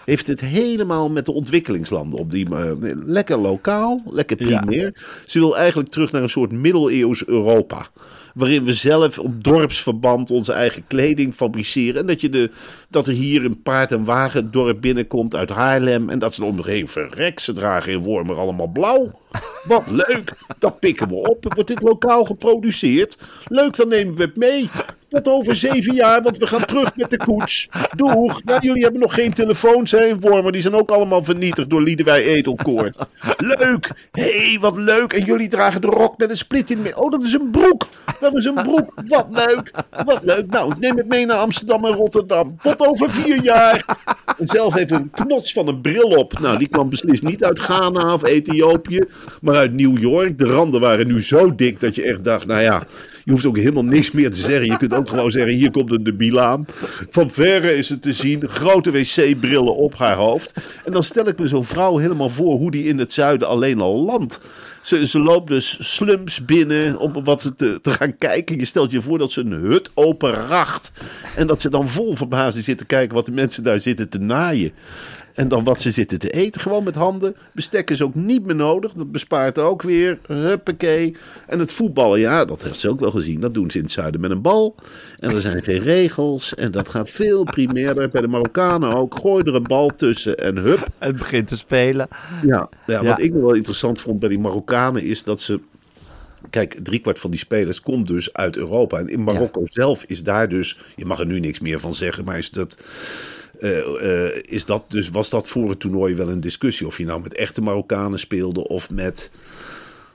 heeft 0.05 0.27
het 0.27 0.41
helemaal 0.41 1.11
met 1.11 1.25
de 1.25 1.33
ontwikkelingslanden 1.33 2.19
op 2.19 2.31
die 2.31 2.55
eh, 2.55 2.73
lekker 3.05 3.39
lokaal, 3.39 4.03
lekker 4.07 4.37
primair. 4.37 4.93
Ze 5.27 5.39
wil 5.39 5.57
eigenlijk 5.57 5.91
terug 5.91 6.13
naar 6.13 6.23
een 6.23 6.31
soort 6.31 6.53
middeleeuws 6.53 7.27
Europa. 7.27 7.89
Waarin 8.35 8.65
we 8.65 8.73
zelf 8.73 9.19
op 9.19 9.45
dorpsverband 9.45 10.31
onze 10.31 10.53
eigen 10.53 10.87
kleding 10.87 11.35
fabriceren. 11.35 12.01
En 12.01 12.07
dat, 12.07 12.21
je 12.21 12.29
de, 12.29 12.51
dat 12.89 13.07
er 13.07 13.13
hier 13.13 13.45
een 13.45 13.63
paard- 13.63 13.93
en 13.93 14.05
wagen 14.05 14.51
dorp 14.51 14.81
binnenkomt 14.81 15.35
uit 15.35 15.51
Haarlem. 15.51 16.09
En 16.09 16.19
dat 16.19 16.35
ze 16.35 16.45
om 16.45 16.57
zich 16.57 16.67
heen 16.67 16.89
verrek. 16.89 17.41
Ze 17.41 17.53
dragen 17.53 17.93
in 17.93 17.99
Wormer 17.99 18.39
allemaal 18.39 18.67
blauw. 18.67 19.21
Wat 19.65 19.91
leuk. 19.91 20.33
Dat 20.59 20.81
pikken 20.81 21.09
we 21.09 21.15
op. 21.15 21.53
Wordt 21.55 21.69
dit 21.69 21.83
lokaal 21.83 22.25
geproduceerd? 22.25 23.19
Leuk, 23.49 23.77
dan 23.77 23.89
nemen 23.89 24.15
we 24.15 24.23
het 24.23 24.37
mee. 24.37 24.71
Tot 25.11 25.29
over 25.29 25.57
zeven 25.57 25.95
jaar, 25.95 26.23
want 26.23 26.39
we 26.39 26.47
gaan 26.47 26.65
terug 26.65 26.97
met 26.97 27.11
de 27.11 27.17
koets. 27.17 27.69
Doeg. 27.97 28.41
Jullie 28.61 28.83
hebben 28.83 29.01
nog 29.01 29.15
geen 29.15 29.33
telefoons 29.33 29.91
hè, 29.91 30.19
Wormer. 30.19 30.53
Die 30.53 30.61
zijn 30.61 30.75
ook 30.75 30.91
allemaal 30.91 31.25
vernietigd 31.25 31.71
door 31.71 31.83
Liedewij 31.83 32.25
Edelkoort. 32.25 32.99
Leuk. 33.37 34.09
Hé, 34.13 34.23
hey, 34.23 34.59
wat 34.61 34.77
leuk. 34.77 35.13
En 35.13 35.25
jullie 35.25 35.49
dragen 35.49 35.81
de 35.81 35.87
rok 35.87 36.19
met 36.19 36.31
een 36.31 36.37
split 36.37 36.71
in. 36.71 36.97
Oh, 36.97 37.11
dat 37.11 37.23
is 37.23 37.33
een 37.33 37.51
broek. 37.51 37.89
Dat 38.21 38.35
is 38.35 38.45
een 38.45 38.55
broek. 38.55 38.93
Wat 39.09 39.27
leuk. 39.31 39.71
Wat 40.05 40.21
leuk. 40.23 40.47
Nou, 40.51 40.73
neem 40.79 40.97
het 40.97 41.09
mee 41.09 41.27
naar 41.27 41.37
Amsterdam 41.37 41.85
en 41.85 41.93
Rotterdam. 41.93 42.57
Tot 42.63 42.89
over 42.89 43.11
vier 43.11 43.43
jaar. 43.43 43.85
En 44.39 44.47
zelf 44.47 44.75
heeft 44.75 44.91
een 44.91 45.11
knots 45.11 45.53
van 45.53 45.69
een 45.69 45.81
bril 45.81 46.09
op. 46.09 46.39
Nou, 46.39 46.59
die 46.59 46.69
kwam 46.69 46.91
beslist 46.91 47.23
niet 47.23 47.45
uit 47.45 47.61
Ghana 47.61 48.15
of 48.15 48.25
Ethiopië, 48.25 49.01
maar 49.41 49.57
uit 49.57 49.73
New 49.73 49.99
York. 49.99 50.39
De 50.39 50.45
randen 50.45 50.81
waren 50.81 51.07
nu 51.07 51.23
zo 51.23 51.55
dik 51.55 51.81
dat 51.81 51.95
je 51.95 52.03
echt 52.03 52.25
dacht, 52.25 52.47
nou 52.47 52.63
ja, 52.63 52.83
je 53.25 53.31
hoeft 53.31 53.47
ook 53.47 53.57
helemaal 53.57 53.85
niks 53.85 54.11
meer 54.11 54.31
te 54.31 54.41
zeggen. 54.41 54.67
Je 54.67 54.77
kunt 54.77 54.95
ook 54.95 55.09
gewoon 55.09 55.31
zeggen, 55.31 55.53
hier 55.53 55.71
komt 55.71 55.93
een 55.93 56.03
debiel. 56.03 56.29
Van 57.11 57.31
verre 57.31 57.77
is 57.77 57.89
het 57.89 58.03
te 58.03 58.13
zien, 58.13 58.49
grote 58.49 58.91
wc-brillen 58.91 59.77
op 59.77 59.95
haar 59.95 60.17
hoofd. 60.17 60.53
En 60.85 60.93
dan 60.93 61.03
stel 61.03 61.29
ik 61.29 61.39
me 61.39 61.47
zo'n 61.47 61.65
vrouw 61.65 61.97
helemaal 61.97 62.31
voor 62.31 62.57
hoe 62.57 62.71
die 62.71 62.85
in 62.85 62.99
het 62.99 63.13
zuiden 63.13 63.49
alleen 63.49 63.81
al 63.81 64.05
landt. 64.05 64.41
Ze, 64.83 65.07
ze 65.07 65.19
loopt 65.19 65.49
dus 65.49 65.95
slums 65.95 66.45
binnen 66.45 66.99
om 66.99 67.25
wat 67.25 67.53
te, 67.57 67.81
te 67.81 67.91
gaan 67.91 68.19
kijken. 68.19 68.59
Je 68.59 68.65
stelt 68.65 68.91
je 68.91 69.01
voor 69.01 69.19
dat 69.19 69.33
ze 69.33 69.41
een 69.41 69.53
hut 69.53 69.91
open 69.95 70.33
racht. 70.33 70.93
En 71.37 71.47
dat 71.47 71.61
ze 71.61 71.71
dan 71.71 71.89
vol 71.89 72.17
verbazing 72.17 72.65
zit 72.65 72.79
te 72.79 72.85
kijken 72.85 73.15
wat 73.15 73.27
de 73.27 73.33
mensen 73.33 73.63
daar 73.63 73.81
zitten 73.81 74.09
te 74.09 74.19
naaien. 74.19 74.73
En 75.35 75.49
dan 75.49 75.65
wat 75.65 75.81
ze 75.81 75.91
zitten 75.91 76.19
te 76.19 76.31
eten, 76.31 76.61
gewoon 76.61 76.85
met 76.85 76.95
handen. 76.95 77.37
Bestek 77.53 77.91
is 77.91 78.03
ook 78.03 78.15
niet 78.15 78.47
meer 78.47 78.55
nodig. 78.55 78.93
Dat 78.93 79.13
bespaart 79.13 79.59
ook 79.59 79.83
weer. 79.83 80.19
Huppakee. 80.27 81.17
En 81.47 81.59
het 81.59 81.73
voetballen, 81.73 82.21
ja, 82.21 82.45
dat 82.45 82.63
heeft 82.63 82.79
ze 82.79 82.89
ook 82.89 83.01
wel 83.01 83.11
gezien. 83.11 83.41
Dat 83.41 83.55
doen 83.55 83.71
ze 83.71 83.77
in 83.79 83.85
het 83.85 83.93
zuiden 83.93 84.21
met 84.21 84.31
een 84.31 84.43
bal. 84.43 84.75
En 85.19 85.31
er 85.31 85.41
zijn 85.41 85.63
geen 85.63 85.81
regels. 85.83 86.55
En 86.55 86.71
dat 86.71 86.89
gaat 86.89 87.11
veel 87.11 87.45
primairder. 87.45 88.09
Bij 88.09 88.21
de 88.21 88.29
Marokkanen 88.29 88.95
ook. 88.95 89.15
Gooi 89.19 89.45
er 89.45 89.55
een 89.55 89.63
bal 89.63 89.91
tussen 89.97 90.39
en 90.39 90.57
hup. 90.57 90.87
Het 90.99 91.17
begint 91.17 91.49
te 91.49 91.57
spelen. 91.57 92.09
Ja, 92.47 92.69
ja, 92.87 93.03
Ja. 93.03 93.05
wat 93.05 93.21
ik 93.21 93.33
nog 93.33 93.43
wel 93.43 93.55
interessant 93.55 94.01
vond 94.01 94.19
bij 94.21 94.29
die 94.29 94.39
Marokkanen 94.39 95.03
is 95.03 95.23
dat 95.23 95.41
ze. 95.41 95.61
Kijk, 96.51 96.79
driekwart 96.83 97.19
van 97.19 97.31
die 97.31 97.41
spelers 97.41 97.81
komt 97.81 98.07
dus 98.07 98.33
uit 98.33 98.57
Europa. 98.57 98.99
En 98.99 99.09
in 99.09 99.23
Marokko 99.23 99.63
zelf 99.65 100.05
is 100.05 100.23
daar 100.23 100.49
dus. 100.49 100.79
Je 100.97 101.05
mag 101.05 101.19
er 101.21 101.27
nu 101.27 101.41
niks 101.41 101.61
meer 101.61 101.81
van 101.81 101.95
zeggen, 101.95 102.25
maar 102.25 102.39
is 102.39 102.51
dat. 102.51 102.79
Eh, 103.61 104.27
eh, 104.27 104.43
is 104.43 104.65
dat 104.65 104.85
dus, 104.89 105.09
was 105.11 105.29
dat 105.31 105.49
voor 105.49 105.69
het 105.71 105.81
toernooi 105.81 106.15
wel 106.15 106.29
een 106.29 106.41
discussie? 106.41 106.87
Of 106.87 106.99
je 106.99 107.05
nou 107.05 107.21
met 107.23 107.35
echte 107.35 107.63
Marokkanen 107.63 108.19
speelde 108.19 108.69
of 108.69 108.91
met. 108.91 109.31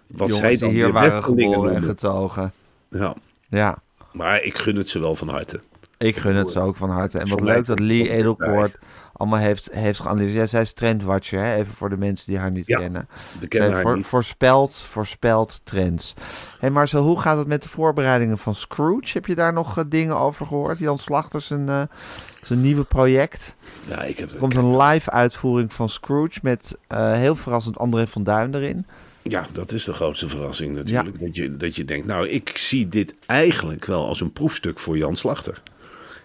Wat 0.07 0.33
zij 0.33 0.57
dan 0.57 0.69
die 0.69 0.77
hier 0.83 0.91
waren 0.91 1.23
geboren 1.23 1.75
en 1.75 1.83
getogen. 1.83 2.53
Ja, 2.89 3.15
Ja, 3.49 3.77
maar 4.11 4.43
ik 4.43 4.57
gun 4.57 4.75
het 4.75 4.89
ze 4.89 4.99
wel 4.99 5.15
van 5.15 5.27
harte. 5.29 5.59
ik 5.97 6.17
gun 6.17 6.35
het 6.35 6.49
ze 6.49 6.59
ook 6.59 6.75
van 6.75 6.89
harte. 6.89 7.17
En 7.19 7.27
wat 7.29 7.41
leuk 7.41 7.65
dat 7.65 7.79
Lee 7.79 8.09
Edelkoort 8.09 8.75
allemaal 9.13 9.39
heeft, 9.39 9.69
heeft 9.71 9.99
geanalyseerd. 9.99 10.35
Ja, 10.35 10.45
zij 10.45 10.61
is 10.61 10.73
trendwatcher, 10.73 11.39
hè? 11.39 11.55
even 11.55 11.73
voor 11.73 11.89
de 11.89 11.97
mensen 11.97 12.25
die 12.27 12.37
haar 12.39 12.51
niet 12.51 12.67
Ja, 12.67 12.77
kennen. 12.79 13.07
We 13.39 13.47
kennen 13.47 13.69
Zij 13.69 13.77
haar 13.77 13.87
voor- 13.87 13.95
niet. 13.97 14.05
voorspelt, 14.05 14.75
voorspelt 14.77 15.61
trends. 15.63 16.13
Hey 16.59 16.69
Marcel, 16.69 17.03
hoe 17.03 17.19
gaat 17.21 17.37
het 17.37 17.47
met 17.47 17.63
de 17.63 17.69
voorbereidingen 17.69 18.37
van 18.37 18.55
Scrooge? 18.55 19.09
Heb 19.13 19.25
je 19.25 19.35
daar 19.35 19.53
nog 19.53 19.77
eh, 19.77 19.83
dingen 19.87 20.17
over 20.17 20.45
gehoord? 20.45 20.79
Jan 20.79 20.97
Slachter 20.97 21.41
zijn, 21.41 21.89
eh, 22.45 22.51
zijn 22.51 22.61
nieuwe 22.61 22.83
project. 22.83 23.55
Ja, 23.87 24.03
ik 24.03 24.17
heb, 24.17 24.31
Er 24.31 24.37
komt 24.37 24.55
een 24.55 24.77
live 24.77 25.11
uitvoering 25.11 25.73
van 25.73 25.89
Scrooge 25.89 26.39
met 26.41 26.77
eh, 26.87 27.13
heel 27.13 27.35
verrassend 27.35 27.77
André 27.77 28.07
van 28.07 28.23
Duin 28.23 28.55
erin. 28.55 28.85
Ja, 29.21 29.47
dat 29.51 29.71
is 29.71 29.83
de 29.85 29.93
grootste 29.93 30.29
verrassing 30.29 30.75
natuurlijk. 30.75 31.19
Dat, 31.19 31.35
je, 31.35 31.57
dat 31.57 31.75
je 31.75 31.85
denkt, 31.85 32.07
nou, 32.07 32.27
ik 32.27 32.57
zie 32.57 32.87
dit 32.87 33.15
eigenlijk 33.25 33.85
wel 33.85 34.07
als 34.07 34.21
een 34.21 34.33
proefstuk 34.33 34.79
voor 34.79 34.97
Jan 34.97 35.15
Slachter. 35.15 35.61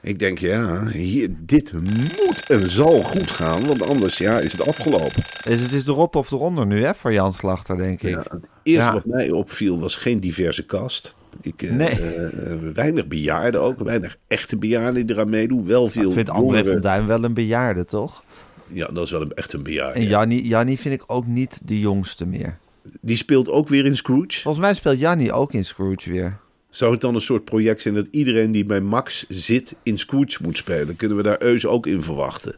Ik 0.02 0.18
denk, 0.18 0.38
ja, 0.38 0.86
hier, 0.86 1.30
dit 1.38 1.72
moet 1.72 2.44
en 2.48 2.70
zal 2.70 3.02
goed 3.02 3.30
gaan, 3.30 3.66
want 3.66 3.82
anders 3.82 4.18
ja, 4.18 4.38
is 4.38 4.52
het 4.52 4.66
afgelopen. 4.66 5.22
Dus 5.44 5.60
het 5.60 5.72
is 5.72 5.86
erop 5.86 6.16
of 6.16 6.30
eronder 6.30 6.66
nu 6.66 6.84
hè, 6.84 6.94
voor 6.94 7.12
Jan 7.12 7.32
Slachter, 7.32 7.76
denk 7.76 8.02
ik. 8.02 8.10
Ja, 8.10 8.18
het 8.30 8.48
eerste 8.62 8.88
Ja. 8.88 8.92
wat 8.92 9.04
mij 9.04 9.30
opviel 9.30 9.78
was 9.80 9.96
geen 9.96 10.20
diverse 10.20 10.66
cast. 10.66 11.14
Ik, 11.42 11.62
eh, 11.62 11.72
Nee. 11.72 11.88
eh, 12.00 12.54
weinig 12.74 13.06
bejaarden 13.06 13.60
ook, 13.60 13.78
weinig 13.80 14.16
echte 14.26 14.56
bejaarden 14.56 15.06
die 15.06 15.14
eraan 15.16 15.30
meedoen. 15.30 15.66
Wel 15.66 15.88
veel 15.88 16.08
Ik 16.08 16.12
vind 16.14 16.28
André 16.30 16.44
jongeren. 16.46 16.72
van 16.72 16.80
Duin 16.80 17.06
wel 17.06 17.24
een 17.24 17.34
bejaarde, 17.34 17.84
toch? 17.84 18.22
Ja, 18.66 18.86
dat 18.86 19.04
is 19.04 19.10
wel 19.10 19.20
een, 19.20 19.32
echt 19.34 19.52
een 19.52 19.62
bejaarde. 19.62 19.94
En 19.98 20.02
ja. 20.02 20.08
Jannie, 20.08 20.46
Jannie 20.46 20.78
vind 20.78 20.94
ik 20.94 21.04
ook 21.06 21.26
niet 21.26 21.60
de 21.64 21.78
jongste 21.80 22.26
meer. 22.26 22.58
Die 23.00 23.16
speelt 23.16 23.48
ook 23.50 23.68
weer 23.68 23.84
in 23.86 23.96
Scrooge. 23.96 24.40
Volgens 24.40 24.64
mij 24.64 24.74
speelt 24.74 24.98
Jannie 24.98 25.32
ook 25.32 25.52
in 25.52 25.64
Scrooge 25.64 26.10
weer. 26.10 26.38
Zou 26.70 26.92
het 26.92 27.00
dan 27.00 27.14
een 27.14 27.20
soort 27.20 27.44
project 27.44 27.82
zijn 27.82 27.94
dat 27.94 28.06
iedereen 28.10 28.52
die 28.52 28.64
bij 28.64 28.80
Max 28.80 29.24
zit 29.28 29.76
in 29.82 29.98
Scrooge 29.98 30.38
moet 30.42 30.56
spelen? 30.56 30.96
Kunnen 30.96 31.16
we 31.16 31.22
daar 31.22 31.42
Eus 31.42 31.66
ook 31.66 31.86
in 31.86 32.02
verwachten? 32.02 32.56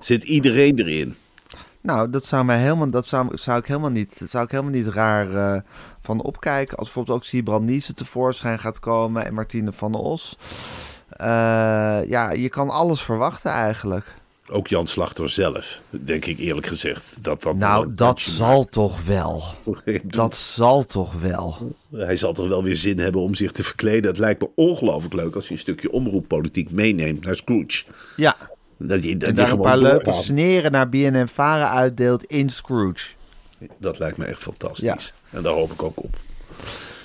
Zit 0.00 0.22
iedereen 0.22 0.78
erin? 0.78 1.14
Nou, 1.84 2.10
dat 2.10 2.24
zou, 2.24 2.44
mij 2.44 2.58
helemaal, 2.58 2.90
dat 2.90 3.06
zou, 3.06 3.36
zou, 3.36 3.58
ik, 3.58 3.66
helemaal 3.66 3.90
niet, 3.90 4.22
zou 4.26 4.44
ik 4.44 4.50
helemaal 4.50 4.72
niet 4.72 4.86
raar 4.86 5.54
eh, 5.54 5.60
van 6.00 6.22
opkijken. 6.22 6.76
Als 6.76 6.86
bijvoorbeeld 6.86 7.16
ook 7.16 7.24
Siebrand 7.24 7.64
Niese 7.64 7.94
tevoorschijn 7.94 8.58
gaat 8.58 8.80
komen 8.80 9.24
en 9.24 9.34
Martine 9.34 9.72
van 9.72 9.94
Os. 9.94 10.38
Eh, 11.08 11.26
ja, 12.06 12.30
je 12.30 12.48
kan 12.48 12.70
alles 12.70 13.02
verwachten 13.02 13.50
eigenlijk. 13.50 14.14
Ook 14.50 14.68
Jan 14.68 14.86
Slachter 14.86 15.30
zelf, 15.30 15.80
denk 15.90 16.24
ik 16.24 16.38
eerlijk 16.38 16.66
gezegd. 16.66 17.16
Dat, 17.20 17.42
dat 17.42 17.56
Nou, 17.56 17.94
dat 17.94 18.20
zal 18.20 18.64
toch 18.64 19.04
wel. 19.04 19.42
Dat 20.02 20.36
zal 20.36 20.86
toch 20.86 21.12
wel. 21.12 21.74
Hij 21.92 22.16
zal 22.16 22.32
toch 22.32 22.48
wel 22.48 22.62
weer 22.62 22.76
zin 22.76 22.98
hebben 22.98 23.20
om 23.20 23.34
zich 23.34 23.52
te 23.52 23.64
verkleden. 23.64 24.10
Het 24.10 24.18
lijkt 24.18 24.40
me 24.40 24.48
ongelooflijk 24.54 25.14
leuk 25.14 25.34
als 25.34 25.46
je 25.48 25.52
een 25.52 25.60
stukje 25.60 25.92
omroeppolitiek 25.92 26.70
meeneemt 26.70 27.24
naar 27.24 27.36
Scrooge. 27.36 27.84
Ja, 28.16 28.36
Dat 28.76 29.04
je, 29.04 29.16
dat 29.16 29.28
en 29.28 29.34
je 29.34 29.40
daar 29.40 29.50
een 29.50 29.60
paar 29.60 29.78
leuke 29.78 30.12
sneren 30.12 30.72
naar 30.72 30.88
BNN 30.88 31.28
Varen 31.28 31.70
uitdeelt 31.70 32.24
in 32.24 32.50
Scrooge. 32.50 33.06
Dat 33.78 33.98
lijkt 33.98 34.16
me 34.16 34.24
echt 34.24 34.42
fantastisch. 34.42 35.12
En 35.30 35.42
daar 35.42 35.52
hoop 35.52 35.70
ik 35.70 35.82
ook 35.82 36.02
op. 36.02 36.16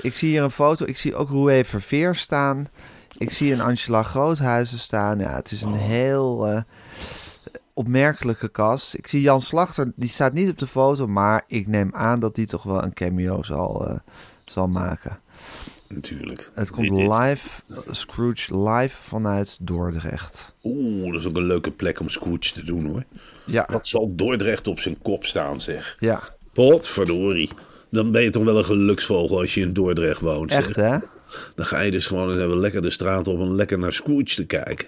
Ik 0.01 0.13
zie 0.13 0.29
hier 0.29 0.43
een 0.43 0.51
foto. 0.51 0.85
Ik 0.85 0.97
zie 0.97 1.15
ook 1.15 1.29
Roué 1.29 1.63
Verveer 1.63 2.15
staan. 2.15 2.67
Ik 3.17 3.31
zie 3.31 3.53
een 3.53 3.61
Angela 3.61 4.03
Groothuizen 4.03 4.79
staan. 4.79 5.19
Ja, 5.19 5.35
het 5.35 5.51
is 5.51 5.61
een 5.61 5.73
heel 5.73 6.47
eh, 6.47 6.61
opmerkelijke 7.73 8.47
kast. 8.47 8.95
Ik 8.95 9.07
zie 9.07 9.21
Jan 9.21 9.41
Slachter. 9.41 9.91
Die 9.95 10.09
staat 10.09 10.33
niet 10.33 10.49
op 10.49 10.57
de 10.57 10.67
foto. 10.67 11.07
Maar 11.07 11.43
ik 11.47 11.67
neem 11.67 11.95
aan 11.95 12.19
dat 12.19 12.35
die 12.35 12.47
toch 12.47 12.63
wel 12.63 12.83
een 12.83 12.93
cameo 12.93 13.43
zal, 13.43 13.87
eh, 13.87 13.95
zal 14.45 14.67
maken. 14.67 15.19
Natuurlijk. 15.93 16.51
Het 16.53 16.71
komt 16.71 16.89
live. 16.89 17.47
Scrooge 17.91 18.57
live 18.69 19.01
vanuit 19.03 19.57
Dordrecht. 19.61 20.53
Oeh, 20.63 21.11
dat 21.11 21.21
is 21.21 21.27
ook 21.27 21.35
een 21.35 21.45
leuke 21.47 21.71
plek 21.71 21.99
om 21.99 22.09
Scrooge 22.09 22.53
te 22.53 22.63
doen 22.63 22.85
hoor. 22.85 23.03
Ja, 23.45 23.67
Wat 23.71 23.87
zal 23.87 24.15
Dordrecht 24.15 24.67
op 24.67 24.79
zijn 24.79 25.01
kop 25.01 25.25
staan 25.25 25.59
zeg. 25.59 25.95
ja. 25.99 26.21
Potverdorie. 26.53 27.49
Dan 27.91 28.11
ben 28.11 28.21
je 28.23 28.29
toch 28.29 28.43
wel 28.43 28.57
een 28.57 28.65
geluksvogel 28.65 29.39
als 29.39 29.53
je 29.53 29.61
in 29.61 29.73
Dordrecht 29.73 30.21
woont. 30.21 30.51
zeg. 30.51 30.67
Echt, 30.67 30.75
hè? 30.75 30.97
Dan 31.55 31.65
ga 31.65 31.79
je 31.79 31.91
dus 31.91 32.07
gewoon 32.07 32.35
even 32.35 32.59
lekker 32.59 32.81
de 32.81 32.89
straat 32.89 33.27
op 33.27 33.39
om 33.39 33.53
lekker 33.55 33.79
naar 33.79 33.93
Scrooge 33.93 34.23
te 34.35 34.45
kijken. 34.45 34.87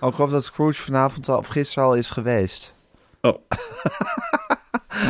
Oh, 0.00 0.08
ik 0.08 0.14
geloof 0.14 0.30
dat 0.30 0.44
Scrooge 0.44 0.82
vanavond 0.82 1.28
al, 1.28 1.38
of 1.38 1.46
gisteren 1.46 1.84
al 1.84 1.94
is 1.94 2.10
geweest. 2.10 2.72
Oh. 3.20 3.38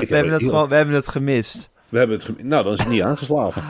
We 0.00 0.14
hebben, 0.14 0.32
het 0.32 0.42
gewoon, 0.42 0.68
we 0.68 0.74
hebben 0.74 0.94
het 0.94 1.08
gemist. 1.08 1.70
We 1.94 2.00
hebben 2.00 2.18
het 2.18 2.44
Nou, 2.44 2.64
dan 2.64 2.72
is 2.72 2.78
het 2.78 2.88
niet 2.88 3.02
aangeslagen. 3.02 3.62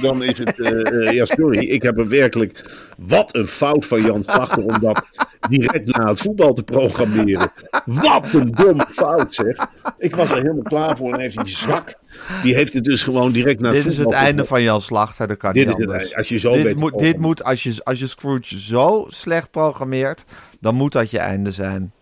Dan 0.00 0.22
is 0.22 0.38
het... 0.38 0.60
eh, 0.60 1.06
eh, 1.06 1.14
ja, 1.14 1.24
sorry. 1.24 1.58
Ik 1.58 1.82
heb 1.82 1.98
er 1.98 2.08
werkelijk... 2.08 2.70
Wat 2.96 3.34
een 3.34 3.46
fout 3.46 3.84
van 3.84 4.02
Jan 4.02 4.22
Slachter 4.22 4.64
om 4.64 4.78
dat 4.80 5.02
direct 5.48 5.96
na 5.96 6.08
het 6.08 6.18
voetbal 6.18 6.52
te 6.52 6.62
programmeren. 6.62 7.50
Wat 7.84 8.32
een 8.32 8.50
domme 8.50 8.86
fout, 8.90 9.34
zeg. 9.34 9.56
Ik 9.98 10.16
was 10.16 10.30
er 10.30 10.36
helemaal 10.36 10.62
klaar 10.62 10.96
voor 10.96 11.12
en 11.12 11.20
heeft 11.20 11.44
die 11.44 11.54
zak... 11.54 11.94
Die 12.42 12.54
heeft 12.54 12.72
het 12.72 12.84
dus 12.84 13.02
gewoon 13.02 13.32
direct 13.32 13.60
na 13.60 13.68
het 13.68 13.82
Dit 13.82 13.92
is 13.92 13.98
het 13.98 14.12
einde 14.12 14.44
van 14.44 14.62
Jan 14.62 14.80
Slachter, 14.80 15.28
dat 15.28 15.36
kan 15.36 15.52
Dit 15.52 15.66
niet 15.66 15.78
is 15.78 16.02
het. 16.02 16.14
Als 16.14 16.28
je 16.28 16.38
zo 16.38 16.52
dit 16.52 16.62
weet 16.62 16.78
moet, 16.78 16.98
dit 16.98 17.18
moet 17.18 17.44
als, 17.44 17.62
je, 17.62 17.74
als 17.82 17.98
je 17.98 18.06
Scrooge 18.06 18.60
zo 18.60 19.06
slecht 19.08 19.50
programmeert, 19.50 20.24
dan 20.60 20.74
moet 20.74 20.92
dat 20.92 21.10
je 21.10 21.18
einde 21.18 21.50
zijn. 21.50 21.92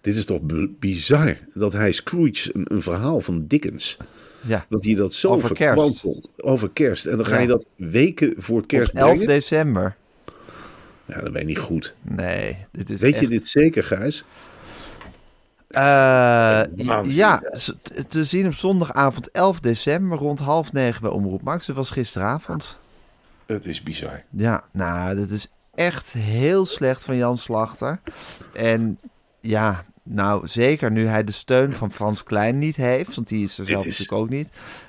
Dit 0.00 0.16
is 0.16 0.24
toch 0.24 0.40
bizar 0.78 1.36
dat 1.54 1.72
hij 1.72 1.92
Scrooge, 1.92 2.50
een, 2.52 2.66
een 2.68 2.82
verhaal 2.82 3.20
van 3.20 3.44
Dickens... 3.46 3.96
Ja. 4.40 4.64
Dat 4.68 4.84
hij 4.84 4.94
dat 4.94 5.14
zo 5.14 5.28
Over 5.28 5.54
kerst. 5.54 6.04
Over 6.36 6.70
kerst. 6.70 7.06
En 7.06 7.16
dan 7.16 7.26
ga 7.26 7.34
Ja. 7.34 7.40
je 7.40 7.46
dat 7.46 7.66
weken 7.76 8.34
voor 8.36 8.66
kerst 8.66 8.90
Op 8.90 8.96
11 8.98 9.08
brengen. 9.10 9.26
december. 9.26 9.96
Ja, 11.04 11.20
dat 11.20 11.32
ben 11.32 11.40
je 11.40 11.46
niet 11.46 11.58
goed. 11.58 11.94
Nee, 12.02 12.56
dit 12.72 12.90
is 12.90 13.00
Weet 13.00 13.12
echt... 13.12 13.20
je 13.22 13.28
dit 13.28 13.48
zeker, 13.48 13.84
Gijs? 13.84 14.24
Eh, 15.68 16.62
ja, 17.04 17.42
te 18.08 18.24
zien 18.24 18.46
op 18.46 18.54
zondagavond 18.54 19.30
11 19.30 19.60
december 19.60 20.18
rond 20.18 20.38
half 20.38 20.72
negen 20.72 21.02
bij 21.02 21.10
Omroep 21.10 21.42
Max. 21.42 21.66
Dat 21.66 21.76
was 21.76 21.90
gisteravond. 21.90 22.76
Het 23.46 23.66
is 23.66 23.82
bizar. 23.82 24.22
Ja, 24.30 24.64
nou, 24.72 25.16
dat 25.16 25.30
is 25.30 25.48
echt 25.74 26.12
heel 26.12 26.64
slecht 26.64 27.04
van 27.04 27.16
Jan 27.16 27.38
Slachter. 27.38 28.00
En 28.54 28.98
ja, 29.40 29.84
nou, 30.08 30.46
zeker 30.46 30.90
nu 30.90 31.06
hij 31.06 31.24
de 31.24 31.32
steun 31.32 31.72
van 31.72 31.92
Frans 31.92 32.22
Klein 32.22 32.58
niet 32.58 32.76
heeft, 32.76 33.14
want 33.14 33.28
die 33.28 33.44
is 33.44 33.58
er 33.58 33.64
zelf 33.64 33.86
is- 33.86 33.98
natuurlijk 33.98 34.22
ook 34.22 34.28
niet. 34.38 34.48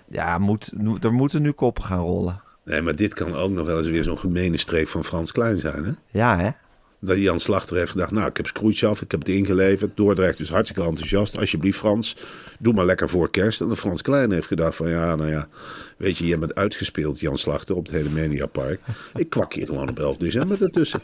Ja, 0.10 0.38
moet, 0.38 0.71
er 1.01 1.13
moeten 1.13 1.41
nu 1.41 1.51
koppen 1.51 1.84
gaan 1.84 1.99
rollen. 1.99 2.41
Nee, 2.65 2.82
maar 2.82 2.95
dit 2.95 3.13
kan 3.13 3.36
ook 3.36 3.51
nog 3.51 3.65
wel 3.65 3.77
eens 3.77 3.88
weer 3.88 4.03
zo'n 4.03 4.17
gemene 4.17 4.58
streek 4.58 4.88
van 4.88 5.03
Frans 5.05 5.32
Klein 5.32 5.60
zijn, 5.60 5.84
hè? 5.86 5.91
Ja, 6.19 6.38
hè? 6.38 6.49
Dat 7.01 7.17
Jan 7.17 7.39
Slachter 7.39 7.77
heeft 7.77 7.91
gedacht, 7.91 8.12
nou, 8.12 8.27
ik 8.29 8.38
heb 8.38 8.47
Scrooge 8.47 8.88
af, 8.88 9.01
ik 9.01 9.12
heb 9.12 9.19
het 9.19 9.29
ingeleverd. 9.29 9.97
Dordrecht 9.97 10.39
is 10.39 10.49
hartstikke 10.49 10.88
enthousiast. 10.89 11.38
Alsjeblieft, 11.38 11.77
Frans, 11.77 12.17
doe 12.60 12.73
maar 12.73 12.86
lekker 12.86 13.10
voor 13.10 13.29
kerst. 13.29 13.62
En 13.62 13.67
de 13.67 13.75
Frans 13.75 14.01
Klein 14.01 14.32
heeft 14.32 14.47
gedacht 14.47 14.75
van, 14.75 14.89
ja, 14.89 15.15
nou 15.15 15.29
ja, 15.29 15.47
weet 15.99 16.17
je, 16.17 16.27
je 16.27 16.38
bent 16.38 16.55
uitgespeeld, 16.55 17.19
Jan 17.19 17.38
Slachter, 17.38 17.75
op 17.75 17.85
het 17.85 17.95
hele 17.95 18.09
Mediapark. 18.09 18.81
Ik 19.15 19.29
kwak 19.29 19.53
hier 19.53 19.65
gewoon 19.65 19.89
op 19.89 19.99
11 19.99 20.17
december 20.17 20.62
ertussen. 20.62 21.01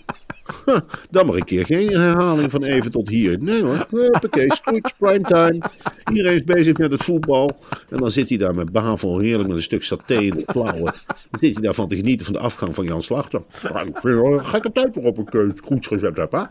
Dan 1.10 1.26
maar 1.26 1.36
een 1.36 1.44
keer 1.44 1.66
geen 1.66 1.90
herhaling 1.90 2.52
van 2.52 2.64
even 2.64 2.92
tot 2.92 3.10
hier. 3.10 3.42
Nee 3.42 3.64
hoor, 3.64 3.88
oké, 4.24 4.46
Scrooge, 4.48 4.94
primetime. 4.98 5.62
Iedereen 6.12 6.36
is 6.36 6.44
bezig 6.44 6.78
met 6.78 6.92
het 6.92 7.04
voetbal. 7.04 7.60
En 7.90 7.98
dan 7.98 8.12
zit 8.12 8.30
hij 8.30 8.38
daar 8.38 8.56
met 8.56 8.72
Bavel 8.72 9.20
heerlijk 9.20 9.48
met 9.48 9.58
een 9.58 9.64
stuk 9.64 9.84
saté 9.84 10.16
in 10.16 10.36
de 10.36 10.46
klauwen. 10.46 10.94
Dan 11.06 11.40
zit 11.40 11.54
hij 11.54 11.64
daarvan 11.64 11.88
te 11.88 11.96
genieten 11.96 12.26
van 12.26 12.34
de 12.34 12.40
afgang 12.40 12.76
van 12.76 12.86
Jan 12.86 13.04
Slachter. 13.04 13.42
Ik 13.64 13.98
vind 13.98 14.02
wel 14.02 14.34
een 14.34 14.46
gekke 14.46 14.72
tijd 14.72 14.96
waarop 14.96 15.20
ik 15.20 15.34
uh, 15.34 15.50
Scrooge 15.56 15.88
gezet 15.88 16.18
heb, 16.18 16.32
hè? 16.32 16.44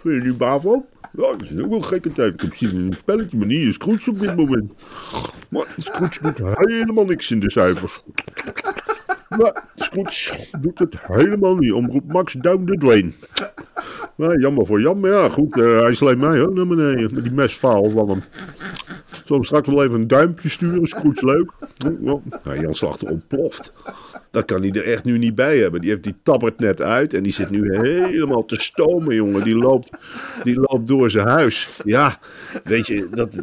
Vind 0.00 0.14
je 0.14 0.28
niet 0.28 0.38
Bavel? 0.38 0.86
Ja, 1.16 1.36
dat 1.36 1.42
is 1.42 1.58
ook 1.58 1.70
wel 1.70 1.80
gekke 1.80 2.12
tijd. 2.12 2.34
Ik 2.34 2.40
heb 2.40 2.54
zin 2.54 2.70
in 2.70 2.76
een 2.76 2.96
spelletje, 2.98 3.36
maar 3.36 3.46
niet 3.46 3.62
in 3.62 3.72
Scrooge 3.72 4.10
op 4.10 4.18
dit 4.18 4.36
moment. 4.36 4.72
Maar 5.48 5.66
Scrooge 5.76 6.22
doet 6.22 6.38
helemaal 6.58 7.04
niks 7.04 7.30
in 7.30 7.40
de 7.40 7.50
cijfers. 7.50 8.02
Nee, 9.28 9.52
Scrooge 9.76 10.34
doet 10.60 10.78
het 10.78 10.94
helemaal 11.00 11.56
niet. 11.56 11.72
Omroep 11.72 12.12
Max 12.12 12.32
down 12.32 12.64
the 12.64 12.76
drain. 12.78 13.14
Nou, 14.16 14.40
jammer 14.40 14.66
voor 14.66 14.80
Jan, 14.80 15.00
maar 15.00 15.10
ja, 15.10 15.28
goed. 15.28 15.58
eh, 15.58 15.80
hij 15.80 15.94
sleept 15.94 16.20
mij 16.20 16.40
ook 16.40 16.54
naar 16.54 16.66
beneden 16.66 17.14
met 17.14 17.22
die 17.22 17.32
mesfaal 17.32 17.90
van 17.90 18.08
hem. 18.08 18.22
Zal 19.24 19.36
hem 19.36 19.44
straks 19.44 19.68
wel 19.68 19.84
even 19.84 20.00
een 20.00 20.06
duimpje 20.06 20.48
sturen, 20.48 20.86
Scrooge 20.86 21.24
leuk. 21.24 21.50
Nou, 22.00 22.20
Jan 22.60 22.74
Slachter 22.74 23.08
ontploft. 23.10 23.72
Dat 24.30 24.44
kan 24.44 24.60
hij 24.62 24.70
er 24.70 24.84
echt 24.84 25.04
nu 25.04 25.18
niet 25.18 25.34
bij 25.34 25.58
hebben. 25.58 25.80
Die 25.80 25.90
heeft 25.90 26.02
die 26.02 26.14
tabbert 26.22 26.58
net 26.58 26.82
uit 26.82 27.14
en 27.14 27.22
die 27.22 27.32
zit 27.32 27.50
nu 27.50 27.76
helemaal 27.78 28.44
te 28.44 28.60
stomen, 28.60 29.14
jongen. 29.14 29.44
Die 29.44 29.56
loopt, 29.56 29.90
die 30.42 30.54
loopt 30.60 30.86
door 30.88 31.10
zijn 31.10 31.26
huis. 31.26 31.80
Ja, 31.84 32.18
weet 32.64 32.86
je, 32.86 33.08
dat, 33.10 33.42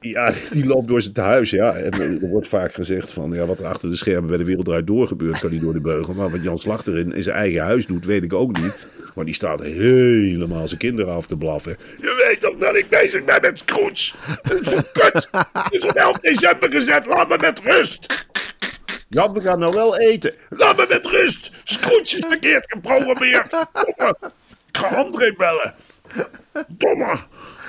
ja, 0.00 0.32
die 0.50 0.66
loopt 0.66 0.88
door 0.88 1.02
zijn 1.02 1.16
huis. 1.16 1.50
Ja, 1.50 1.72
en 1.72 1.92
er 2.22 2.28
wordt 2.28 2.48
vaak 2.48 2.72
gezegd 2.74 3.10
van, 3.10 3.32
ja, 3.32 3.46
wat 3.46 3.58
er 3.58 3.66
achter 3.66 3.90
de 3.90 3.96
schermen 3.96 4.28
bij 4.28 4.38
de 4.38 4.44
wereld 4.44 4.64
draait 4.64 4.86
door 4.86 5.06
gebeurt, 5.16 5.38
kan 5.38 5.50
niet 5.50 5.60
door 5.60 5.72
de 5.72 5.80
beugel. 5.80 6.14
Maar 6.14 6.30
wat 6.30 6.42
Jan 6.42 6.58
Slachter 6.58 6.98
in, 6.98 7.22
zijn 7.22 7.36
eigen 7.36 7.62
huis 7.62 7.86
doet, 7.86 8.04
weet 8.04 8.22
ik 8.22 8.32
ook 8.32 8.58
niet. 8.60 8.86
Maar 9.14 9.24
die 9.24 9.34
staat 9.34 9.60
helemaal 9.60 10.68
zijn 10.68 10.80
kinderen 10.80 11.14
af 11.14 11.26
te 11.26 11.36
blaffen. 11.36 11.76
Je 12.00 12.24
weet 12.26 12.40
toch 12.40 12.56
dat 12.56 12.74
ik 12.74 12.88
bezig 12.88 13.24
ben 13.24 13.40
met 13.40 13.58
Scrooge? 13.58 14.14
Is 14.60 14.72
een 14.72 14.84
kut. 14.92 15.28
Het 15.52 15.72
is 15.72 15.84
op 15.84 15.90
11 15.90 16.18
december 16.18 16.70
gezet. 16.70 17.06
Laat 17.06 17.28
me 17.28 17.36
met 17.40 17.60
rust. 17.64 18.26
Jan, 19.08 19.32
we 19.32 19.40
gaan 19.40 19.58
nou 19.58 19.72
wel 19.72 19.98
eten. 19.98 20.34
Laat 20.48 20.76
me 20.76 20.86
met 20.88 21.04
rust. 21.04 21.50
Scrooge 21.64 22.16
is 22.16 22.24
verkeerd 22.28 22.72
geprogrammeerd. 22.72 23.50
Domme. 23.50 24.16
Ik 24.68 24.76
ga 24.76 24.86
André 24.86 25.34
bellen. 25.36 25.74
Domme. 26.68 27.18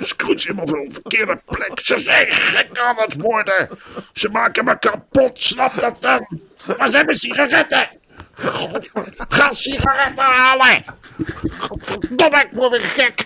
Scrooge 0.01 0.47
helemaal 0.47 0.65
op 0.65 0.73
een 0.73 0.91
verkeerde 0.91 1.41
plek. 1.45 1.79
Ze 1.79 1.99
zijn 1.99 2.27
gek 2.31 2.79
aan 2.79 2.95
het 2.97 3.21
worden. 3.21 3.69
Ze 4.13 4.29
maken 4.29 4.65
me 4.65 4.79
kapot. 4.79 5.43
Snap 5.43 5.79
dat 5.79 6.01
dan? 6.01 6.46
Waar 6.65 6.89
zijn 6.89 7.05
mijn 7.05 7.17
sigaretten? 7.17 7.89
Ga 9.29 9.53
sigaretten 9.53 10.23
halen. 10.23 10.83
Godverdomme, 11.57 12.37
ik 12.37 12.49
word 12.51 12.71
weer 12.71 12.81
gek. 12.81 13.25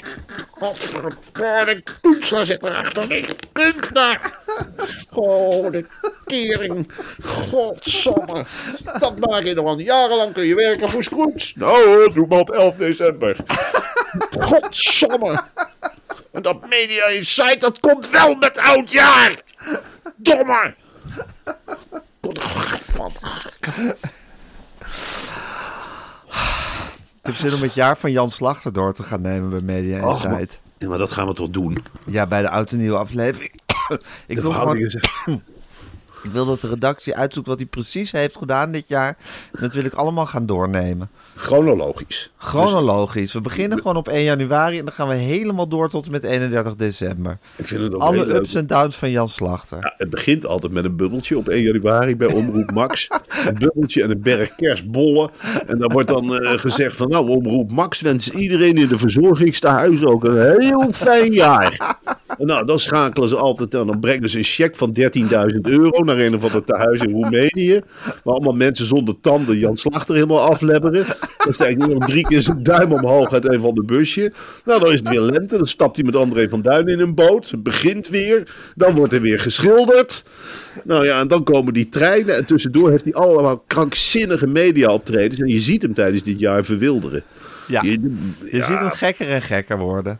Godverdomme, 0.49 1.65
de 1.65 1.83
kunstler 2.01 2.45
zit 2.45 2.63
erachter. 2.63 3.07
De 3.07 3.35
kunstler. 3.51 4.19
Oh, 5.11 5.71
de 5.71 5.85
tering. 6.25 6.91
Godsamme. 7.23 8.45
Dat 8.99 9.19
maak 9.19 9.43
je 9.43 9.53
nog 9.53 9.65
al 9.65 9.79
jarenlang 9.79 10.33
kun 10.33 10.45
je 10.45 10.55
werken 10.55 10.89
voor 10.89 11.03
Scrooge. 11.03 11.51
Nou 11.55 11.85
hoor, 11.85 12.13
doe 12.13 12.27
maar 12.27 12.39
op 12.39 12.49
11 12.49 12.75
december. 12.75 13.35
Godsamme. 14.39 15.43
En 16.31 16.41
dat 16.41 16.69
Media 16.69 17.05
Insight, 17.05 17.61
dat 17.61 17.79
komt 17.79 18.09
wel 18.09 18.35
met 18.35 18.57
oudjaar. 18.57 19.41
Domme. 20.15 20.75
Van, 23.09 23.11
Ik 27.19 27.27
heb 27.27 27.35
zin 27.35 27.53
om 27.53 27.61
het 27.61 27.73
jaar 27.73 27.97
van 27.97 28.11
Jan 28.11 28.31
Slachter 28.31 28.73
door 28.73 28.93
te 28.93 29.03
gaan 29.03 29.21
nemen 29.21 29.49
bij 29.49 29.61
Media 29.61 30.05
Och, 30.07 30.23
Insight. 30.25 30.59
Ja, 30.77 30.87
maar 30.87 30.97
dat 30.97 31.11
gaan 31.11 31.27
we 31.27 31.33
toch 31.33 31.49
doen? 31.49 31.83
Ja, 32.05 32.27
bij 32.27 32.41
de 32.41 32.49
oud 32.49 32.71
en 32.71 32.77
nieuwe 32.77 32.97
aflevering. 32.97 33.51
ik, 34.27 34.35
De 34.35 34.41
wil 34.41 34.51
gewoon, 34.51 34.89
ik 36.23 36.31
wil 36.31 36.45
dat 36.45 36.61
de 36.61 36.67
redactie 36.67 37.15
uitzoekt 37.15 37.47
wat 37.47 37.57
hij 37.59 37.67
precies 37.67 38.11
heeft 38.11 38.37
gedaan 38.37 38.71
dit 38.71 38.87
jaar. 38.87 39.17
En 39.51 39.59
dat 39.61 39.73
wil 39.73 39.83
ik 39.85 39.93
allemaal 39.93 40.25
gaan 40.25 40.45
doornemen. 40.45 41.09
Chronologisch. 41.35 42.31
Chronologisch. 42.37 43.33
We 43.33 43.41
beginnen 43.41 43.77
gewoon 43.77 43.95
op 43.95 44.07
1 44.07 44.23
januari 44.23 44.79
en 44.79 44.85
dan 44.85 44.93
gaan 44.93 45.07
we 45.07 45.15
helemaal 45.15 45.67
door 45.67 45.89
tot 45.89 46.05
en 46.05 46.11
met 46.11 46.23
31 46.23 46.75
december. 46.75 47.37
Ik 47.55 47.67
vind 47.67 47.81
het 47.81 47.95
Alle 47.99 48.25
leuk. 48.25 48.35
ups 48.35 48.55
en 48.55 48.67
downs 48.67 48.95
van 48.95 49.11
Jan 49.11 49.29
Slachter. 49.29 49.77
Ja, 49.81 49.93
het 49.97 50.09
begint 50.09 50.45
altijd 50.45 50.73
met 50.73 50.85
een 50.85 50.95
bubbeltje 50.95 51.37
op 51.37 51.49
1 51.49 51.61
januari 51.61 52.15
bij 52.15 52.33
Omroep 52.33 52.71
Max. 52.71 53.07
Een 53.47 53.55
bubbeltje 53.59 54.03
en 54.03 54.11
een 54.11 54.21
berg 54.21 54.55
kerstbollen. 54.55 55.29
En 55.67 55.77
dan 55.77 55.91
wordt 55.91 56.07
dan 56.07 56.35
eh, 56.35 56.59
gezegd 56.59 56.95
van 56.95 57.09
nou, 57.09 57.29
Omroep 57.29 57.71
Max 57.71 58.01
wenst 58.01 58.27
iedereen 58.27 58.77
in 58.77 58.87
de 58.87 58.97
verzorgingstehuis 58.97 60.03
ook 60.03 60.23
een 60.23 60.59
heel 60.59 60.91
fijn 60.91 61.31
jaar. 61.33 61.97
En 62.37 62.45
nou, 62.47 62.65
dan 62.65 62.79
schakelen 62.79 63.29
ze 63.29 63.35
altijd 63.35 63.73
en 63.73 63.87
dan 63.87 63.99
brengen 63.99 64.29
ze 64.29 64.37
een 64.37 64.43
cheque 64.43 64.77
van 64.77 64.95
13.000 65.53 65.59
euro 65.61 66.03
naar 66.15 66.25
een 66.25 66.35
of 66.35 66.43
ander 66.43 66.63
tehuis 66.63 67.01
in 67.01 67.11
Roemenië. 67.11 67.79
Waar 68.23 68.33
allemaal 68.33 68.53
mensen 68.53 68.85
zonder 68.85 69.19
tanden 69.21 69.57
Jan 69.57 69.77
Slachter 69.77 70.15
helemaal 70.15 70.41
aflebberen. 70.41 71.05
Dan 71.45 71.53
steekt 71.53 71.81
hij 71.83 71.93
nog 71.93 72.05
drie 72.05 72.27
keer 72.27 72.41
zijn 72.41 72.63
duim 72.63 72.91
omhoog 72.91 73.33
uit 73.33 73.51
een 73.51 73.59
van 73.59 73.75
de 73.75 73.83
busje. 73.83 74.33
Nou, 74.65 74.79
dan 74.79 74.91
is 74.91 74.99
het 74.99 75.09
weer 75.09 75.21
lente. 75.21 75.57
Dan 75.57 75.67
stapt 75.67 75.95
hij 75.95 76.05
met 76.05 76.15
André 76.15 76.49
van 76.49 76.61
Duin 76.61 76.87
in 76.87 76.99
een 76.99 77.15
boot. 77.15 77.49
Het 77.49 77.63
begint 77.63 78.07
weer. 78.07 78.55
Dan 78.75 78.93
wordt 78.93 79.13
er 79.13 79.21
weer 79.21 79.39
geschilderd. 79.39 80.23
Nou 80.83 81.05
ja, 81.05 81.19
en 81.19 81.27
dan 81.27 81.43
komen 81.43 81.73
die 81.73 81.89
treinen. 81.89 82.35
En 82.35 82.45
tussendoor 82.45 82.89
heeft 82.89 83.03
hij 83.03 83.13
allemaal 83.13 83.63
krankzinnige 83.67 84.47
media-optredens. 84.47 85.39
En 85.39 85.47
je 85.47 85.59
ziet 85.59 85.81
hem 85.81 85.93
tijdens 85.93 86.23
dit 86.23 86.39
jaar 86.39 86.63
verwilderen. 86.63 87.23
Ja, 87.67 87.81
Je, 87.83 88.15
ja, 88.51 88.65
ziet 88.65 88.79
hem 88.79 88.89
gekker 88.89 89.29
en 89.29 89.41
gekker 89.41 89.77
worden. 89.77 90.19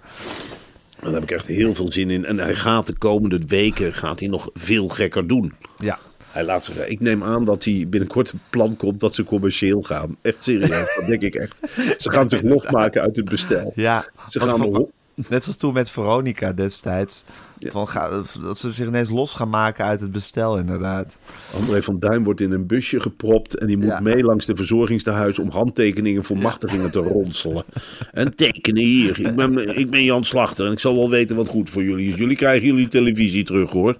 Daar 1.02 1.14
heb 1.14 1.24
ik 1.24 1.32
echt 1.32 1.46
heel 1.46 1.76
veel 1.76 1.92
zin 1.92 2.10
in. 2.10 2.26
En 2.26 2.40
hij 2.40 2.56
gaat 2.56 2.86
de 2.86 2.98
komende 2.98 3.40
weken 3.48 3.94
gaat 3.94 4.20
hij 4.20 4.30
nog 4.30 4.50
veel 4.54 4.88
gekker 4.88 5.28
doen. 5.28 5.54
Ja. 5.78 6.00
Hij 6.32 6.44
laat 6.44 6.66
zich, 6.66 6.88
ik 6.88 7.00
neem 7.00 7.24
aan 7.24 7.46
dat 7.46 7.64
hij 7.64 7.86
binnenkort 7.90 8.32
een 8.32 8.40
plan 8.50 8.76
komt 8.76 9.00
dat 9.00 9.16
ze 9.16 9.24
commercieel 9.24 9.82
gaan. 9.82 10.18
Echt 10.22 10.44
serieus, 10.44 10.96
dat 10.96 11.06
denk 11.08 11.22
ik 11.22 11.36
echt. 11.36 11.60
Ze 11.98 12.12
gaan 12.12 12.30
zich 12.30 12.42
losmaken 12.42 13.02
uit 13.02 13.16
het 13.16 13.30
bestel. 13.30 13.72
Ja, 13.76 14.06
Ze 14.30 14.40
gaan 14.40 14.60
nog 14.60 14.88
Net 15.16 15.44
zoals 15.44 15.58
toen 15.58 15.74
met 15.74 15.90
Veronica 15.90 16.54
destijds. 16.54 17.24
Van, 17.70 17.88
ga, 17.88 18.22
dat 18.42 18.58
ze 18.58 18.72
zich 18.72 18.88
ineens 18.88 19.10
los 19.10 19.34
gaan 19.34 19.50
maken 19.50 19.86
uit 19.86 20.02
het 20.02 20.12
bestel, 20.12 20.58
inderdaad. 20.58 21.16
André 21.56 21.84
van 21.84 22.00
Duin 22.00 22.24
wordt 22.24 22.42
in 22.42 22.52
een 22.52 22.68
busje 22.68 23.00
gepropt 23.00 23.58
en 23.58 23.68
die 23.68 23.78
moet 23.78 23.86
Ja. 23.86 24.00
mee 24.00 24.24
langs 24.24 24.46
de 24.46 24.56
verzorgingstehuis 24.56 25.40
om 25.40 25.50
handtekeningen 25.50 26.24
voor 26.24 26.38
machtigingen 26.38 26.92
te 26.92 27.00
ronselen. 27.00 27.64
En 28.12 28.36
tekenen 28.36 28.84
hier. 28.84 29.20
Ik 29.20 29.36
ben, 29.36 29.78
ik 29.78 29.90
ben 29.92 30.04
Jan 30.04 30.24
Slachter 30.24 30.66
en 30.66 30.72
ik 30.72 30.80
zal 30.80 30.96
wel 30.96 31.10
weten 31.10 31.36
wat 31.36 31.48
goed 31.48 31.70
voor 31.70 31.84
jullie 31.84 32.12
is. 32.12 32.16
Jullie 32.18 32.36
krijgen 32.36 32.68
jullie 32.68 32.88
televisie 32.88 33.44
terug 33.44 33.72
hoor. 33.72 33.96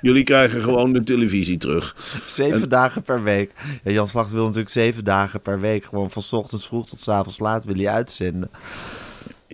Jullie 0.00 0.24
krijgen 0.24 0.62
gewoon 0.62 0.92
de 0.92 1.02
televisie 1.02 1.58
terug. 1.58 1.96
Zeven 2.26 2.68
dagen 2.68 3.02
per 3.02 3.22
week. 3.22 3.52
Ja, 3.84 3.90
Jan 3.90 4.08
Slachter 4.08 4.34
wil 4.34 4.44
natuurlijk 4.44 4.72
zeven 4.72 5.04
dagen 5.04 5.40
per 5.40 5.60
week. 5.60 5.84
Gewoon 5.84 6.10
van 6.10 6.22
's 6.22 6.32
ochtends 6.32 6.66
vroeg 6.66 6.88
tot 6.88 7.00
's 7.00 7.08
avonds 7.08 7.38
laat 7.38 7.64
wil 7.64 7.74
hij 7.74 7.88
uitzenden. 7.88 8.50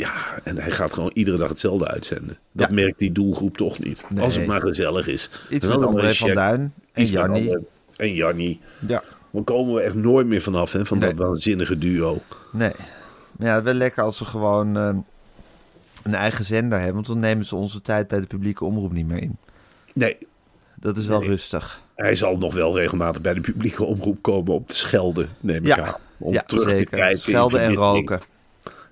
Ja, 0.01 0.13
en 0.45 0.59
hij 0.59 0.71
gaat 0.71 0.93
gewoon 0.93 1.11
iedere 1.15 1.37
dag 1.37 1.49
hetzelfde 1.49 1.89
uitzenden. 1.89 2.39
Dat 2.53 2.69
Ja. 2.69 2.75
merkt 2.75 2.99
die 2.99 3.13
doelgroep 3.13 3.57
toch 3.57 3.79
niet. 3.79 4.05
Nee. 4.09 4.25
Als 4.25 4.35
het 4.35 4.47
maar 4.47 4.61
gezellig 4.61 5.07
is. 5.07 5.31
Iets 5.51 5.67
met 5.67 5.83
André 5.83 6.15
van. 6.15 6.35
Duin 6.35 6.75
en. 6.93 7.17
André- 7.17 7.61
En 7.97 8.15
Jannie. 8.15 8.61
Ja. 8.87 9.03
Dan 9.31 9.45
komen 9.45 9.75
we 9.75 9.81
echt 9.81 9.95
nooit 9.95 10.27
meer 10.27 10.41
vanaf 10.41 10.73
hè, 10.73 10.87
van 10.87 10.99
Nee. 10.99 11.15
dat 11.15 11.27
waanzinnige 11.27 11.79
duo. 11.79 12.19
Nee. 12.53 12.73
Maar 13.37 13.49
Ja, 13.49 13.63
wel 13.63 13.75
lekker 13.75 14.03
als 14.03 14.17
ze 14.17 14.25
gewoon 14.25 14.77
eh, 14.77 14.91
een 16.03 16.15
eigen 16.15 16.45
zender 16.45 16.77
hebben. 16.79 16.95
Want 16.95 17.07
dan 17.07 17.19
nemen 17.19 17.45
ze 17.45 17.57
onze 17.57 17.83
tijd 17.83 18.09
bij 18.09 18.21
de 18.21 18.27
publieke 18.27 18.65
omroep 18.65 18.93
niet 18.93 19.07
meer 19.07 19.23
in. 19.23 19.37
Nee, 19.95 20.17
Dat 20.75 20.97
is 20.97 21.07
wel 21.07 21.19
Nee. 21.19 21.29
rustig. 21.29 21.81
Hij 21.95 22.15
zal 22.15 22.37
nog 22.37 22.55
wel 22.55 22.79
regelmatig 22.79 23.23
bij 23.23 23.35
de 23.35 23.41
publieke 23.41 23.85
omroep 23.85 24.23
komen 24.23 24.53
om 24.55 24.67
te 24.67 24.77
schelden, 24.77 25.29
neem 25.41 25.57
ik 25.57 25.67
Ja. 25.67 25.77
aan. 25.87 25.95
Om 26.19 26.33
ja, 26.33 26.43
terug 26.47 26.75
te 26.75 26.85
kijken. 26.87 27.19
Schelden 27.19 27.61
en 27.61 27.75
roken. 27.75 28.21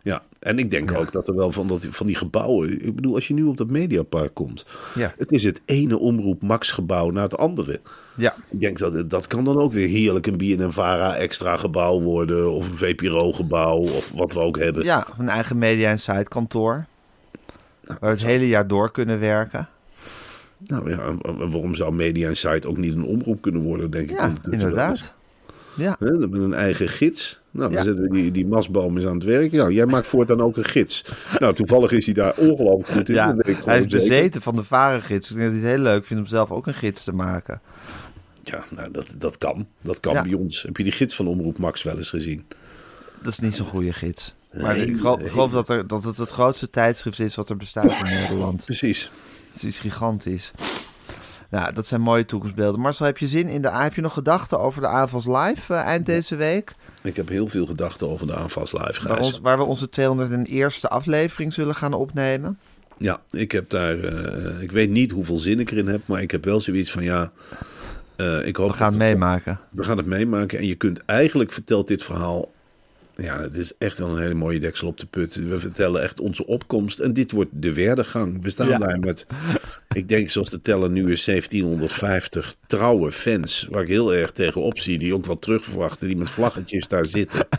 Ja, 0.09 0.23
en 0.39 0.59
ik 0.59 0.71
denk 0.71 0.91
Ja. 0.91 0.97
ook 0.97 1.13
dat 1.13 1.29
er 1.29 1.35
wel 1.35 1.53
van, 1.53 1.67
dat, 1.67 1.87
van 1.91 2.07
die 2.07 2.17
gebouwen... 2.17 2.87
Ik 2.87 2.95
bedoel, 2.95 3.15
als 3.15 3.29
je 3.29 3.35
nu 3.35 3.43
op 3.45 3.57
dat 3.57 3.71
Mediapark 3.71 4.35
komt... 4.35 4.67
Ja. 4.95 5.15
Het 5.19 5.33
is 5.33 5.45
het 5.45 5.61
ene 5.65 5.99
Omroep 5.99 6.43
Max 6.43 6.71
gebouw 6.73 7.11
naar 7.11 7.23
het 7.23 7.37
andere. 7.39 7.81
Ja. 8.15 8.35
Ik 8.51 8.61
denk 8.61 8.79
dat 8.79 9.11
dat 9.11 9.27
kan 9.27 9.45
dan 9.45 9.59
ook 9.59 9.73
weer 9.73 9.89
heerlijk 9.89 10.27
een 10.27 10.37
BNNVARA 10.37 11.17
extra 11.17 11.57
gebouw 11.57 12.01
worden... 12.01 12.53
of 12.53 12.69
een 12.69 12.77
VPRO 12.77 13.33
gebouw 13.33 13.79
of 13.79 14.13
wat 14.13 14.33
we 14.33 14.41
ook 14.41 14.59
hebben. 14.59 14.85
ja, 14.85 15.07
een 15.19 15.29
eigen 15.29 15.59
media 15.59 15.91
en 15.91 15.99
site 16.01 16.27
kantoor. 16.29 16.87
Waar 17.85 17.97
we 18.01 18.07
het 18.07 18.25
hele 18.25 18.49
jaar 18.49 18.67
door 18.67 18.91
kunnen 18.91 19.21
werken. 19.21 19.69
Nou 20.59 20.91
ja, 20.91 20.99
en- 20.99 21.21
en 21.23 21.51
waarom 21.51 21.75
zou 21.75 21.95
Media 21.95 22.35
Site 22.35 22.69
ook 22.69 22.77
niet 22.77 22.93
een 22.95 23.05
omroep 23.05 23.41
kunnen 23.43 23.63
worden, 23.63 23.91
denk 23.91 24.11
ik. 24.11 24.17
Ja, 24.17 24.27
ondertussen 24.27 24.75
wel 24.75 24.89
eens. 24.89 25.15
inderdaad. 25.77 26.01
Ja, 26.01 26.27
met 26.29 26.41
een 26.43 26.55
eigen 26.55 26.89
gids. 26.89 27.41
Nou, 27.59 27.71
dan 27.71 27.79
Ja. 27.79 27.85
zetten 27.85 28.05
we 28.05 28.11
die, 28.11 28.31
die 28.31 28.47
masboom 28.47 28.97
eens 28.97 29.07
aan 29.07 29.15
het 29.15 29.25
werk. 29.25 29.53
Nou, 29.53 29.73
jij 29.73 29.87
maakt 29.87 30.07
voortaan 30.07 30.41
ook 30.41 30.57
een 30.57 30.65
gids. 30.65 31.05
Nou, 31.39 31.55
toevallig 31.55 31.91
is 31.93 32.05
hij 32.05 32.15
daar 32.15 32.35
ongelooflijk 32.37 32.89
goed 32.89 33.09
in. 33.09 33.15
ja. 33.15 33.37
hij 33.37 33.55
is 33.55 33.63
zeker. 33.65 33.89
bezeten 33.89 34.43
van 34.43 34.57
de 34.57 34.65
varengids. 34.65 35.31
Ik 35.31 35.37
denk 35.37 35.51
dat 35.51 35.61
hij 35.61 35.69
het 35.71 35.77
heel 35.81 35.85
leuk 35.93 36.05
vindt 36.05 36.23
om 36.23 36.29
zelf 36.29 36.51
ook 36.51 36.67
een 36.67 36.75
gids 36.75 37.05
te 37.05 37.13
maken. 37.13 37.61
Ja, 38.43 38.65
nou, 38.75 38.91
dat, 38.91 39.15
dat 39.19 39.39
kan. 39.39 39.67
Dat 39.81 40.01
kan 40.01 40.13
Ja. 40.15 40.23
bij 40.23 40.33
ons. 40.35 40.63
Heb 40.63 40.77
je 40.77 40.83
die 40.83 40.93
gids 40.93 41.15
van 41.15 41.27
Omroep 41.27 41.59
Max 41.59 41.83
wel 41.83 41.97
eens 41.97 42.11
gezien? 42.11 42.45
Dat 43.23 43.33
is 43.33 43.39
niet 43.39 43.55
zo'n 43.55 43.67
goede 43.67 43.93
gids. 43.93 44.35
Maar 44.53 44.77
Nee, 44.77 44.87
ik 44.87 45.03
nee. 45.03 45.29
geloof 45.29 45.51
dat, 45.53 45.69
er, 45.69 45.87
dat 45.87 46.05
het 46.05 46.17
het 46.17 46.31
grootste 46.31 46.71
tijdschrift 46.71 47.21
is 47.21 47.35
wat 47.35 47.49
er 47.51 47.57
bestaat 47.57 47.85
in 47.85 48.15
Nederland. 48.21 48.65
Precies. 48.65 49.11
Het 49.53 49.63
is 49.63 49.79
gigantisch. 49.81 50.51
Nou, 51.51 51.73
dat 51.73 51.87
zijn 51.87 52.01
mooie 52.01 52.25
toekomstbeelden. 52.25 52.81
Marcel, 52.81 53.07
heb 53.07 53.19
je 53.19 53.27
zin 53.27 53.49
in 53.49 53.63
de... 53.63 53.71
Heb 53.71 53.95
je 53.95 54.01
nog 54.01 54.13
gedachten 54.13 54.61
over 54.61 54.81
de 54.81 54.87
AVAS 54.87 55.27
Live 55.27 55.75
eh, 55.75 55.81
eind 55.81 56.07
deze 56.07 56.37
week? 56.37 56.75
Ik 57.03 57.17
heb 57.17 57.29
heel 57.29 57.49
veel 57.49 57.67
gedachten 57.67 58.09
over 58.09 58.27
de 58.27 58.35
aanvals 58.35 58.73
live, 58.73 59.09
Waar, 59.09 59.19
ons, 59.19 59.39
waar 59.41 59.57
we 59.57 59.63
onze 59.65 59.89
201ste 60.01 60.89
aflevering 60.89 61.53
zullen 61.53 61.75
gaan 61.75 61.93
opnemen. 61.93 62.59
Ja, 62.99 63.21
ik 63.31 63.53
heb 63.53 63.71
daar... 63.71 63.99
eh, 63.99 64.63
ik 64.63 64.71
weet 64.73 64.91
niet 64.91 65.11
hoeveel 65.11 65.39
zin 65.39 65.61
ik 65.61 65.71
erin 65.71 65.87
heb, 65.89 66.01
maar 66.07 66.23
ik 66.23 66.31
heb 66.31 66.45
wel 66.45 66.61
zoiets 66.61 66.91
van 66.91 67.03
ja... 67.03 67.33
eh, 68.17 68.47
ik 68.47 68.57
hoop 68.57 68.71
We 68.71 68.77
gaan 68.77 68.89
het 68.89 68.99
meemaken. 68.99 69.61
We 69.71 69.83
gaan 69.83 69.97
het 69.97 70.07
meemaken. 70.07 70.59
En 70.59 70.67
je 70.67 70.75
kunt 70.75 71.05
eigenlijk 71.05 71.53
vertelt 71.53 71.89
dit 71.89 72.03
verhaal. 72.03 72.51
Ja, 73.17 73.41
het 73.41 73.55
is 73.55 73.73
echt 73.79 73.99
wel 73.99 74.09
een 74.09 74.23
hele 74.23 74.35
mooie 74.35 74.61
deksel 74.61 74.89
op 74.89 74.99
de 74.99 75.07
put. 75.07 75.35
We 75.35 75.59
vertellen 75.61 76.03
echt 76.03 76.21
onze 76.21 76.47
opkomst. 76.47 76.99
En 76.99 77.13
dit 77.13 77.31
wordt 77.31 77.51
de 77.53 77.73
werdegang. 77.75 78.43
We 78.43 78.51
staan 78.51 78.69
Ja. 78.69 78.79
daar 78.79 78.99
met, 78.99 79.27
ik 79.99 80.09
denk 80.09 80.29
zoals 80.31 80.51
de 80.51 80.61
teller 80.61 80.91
nu 80.91 81.13
is, 81.13 81.25
1750 81.25 82.55
trouwe 82.67 83.13
fans. 83.13 83.67
Waar 83.71 83.83
ik 83.83 83.89
heel 83.89 84.15
erg 84.15 84.31
tegenop 84.31 84.79
zie. 84.79 84.99
Die 84.99 85.15
ook 85.15 85.27
wel 85.27 85.39
terugverwachten. 85.39 86.07
Die 86.07 86.17
met 86.17 86.31
vlaggetjes 86.31 86.89
daar 86.89 87.05
zitten. 87.07 87.47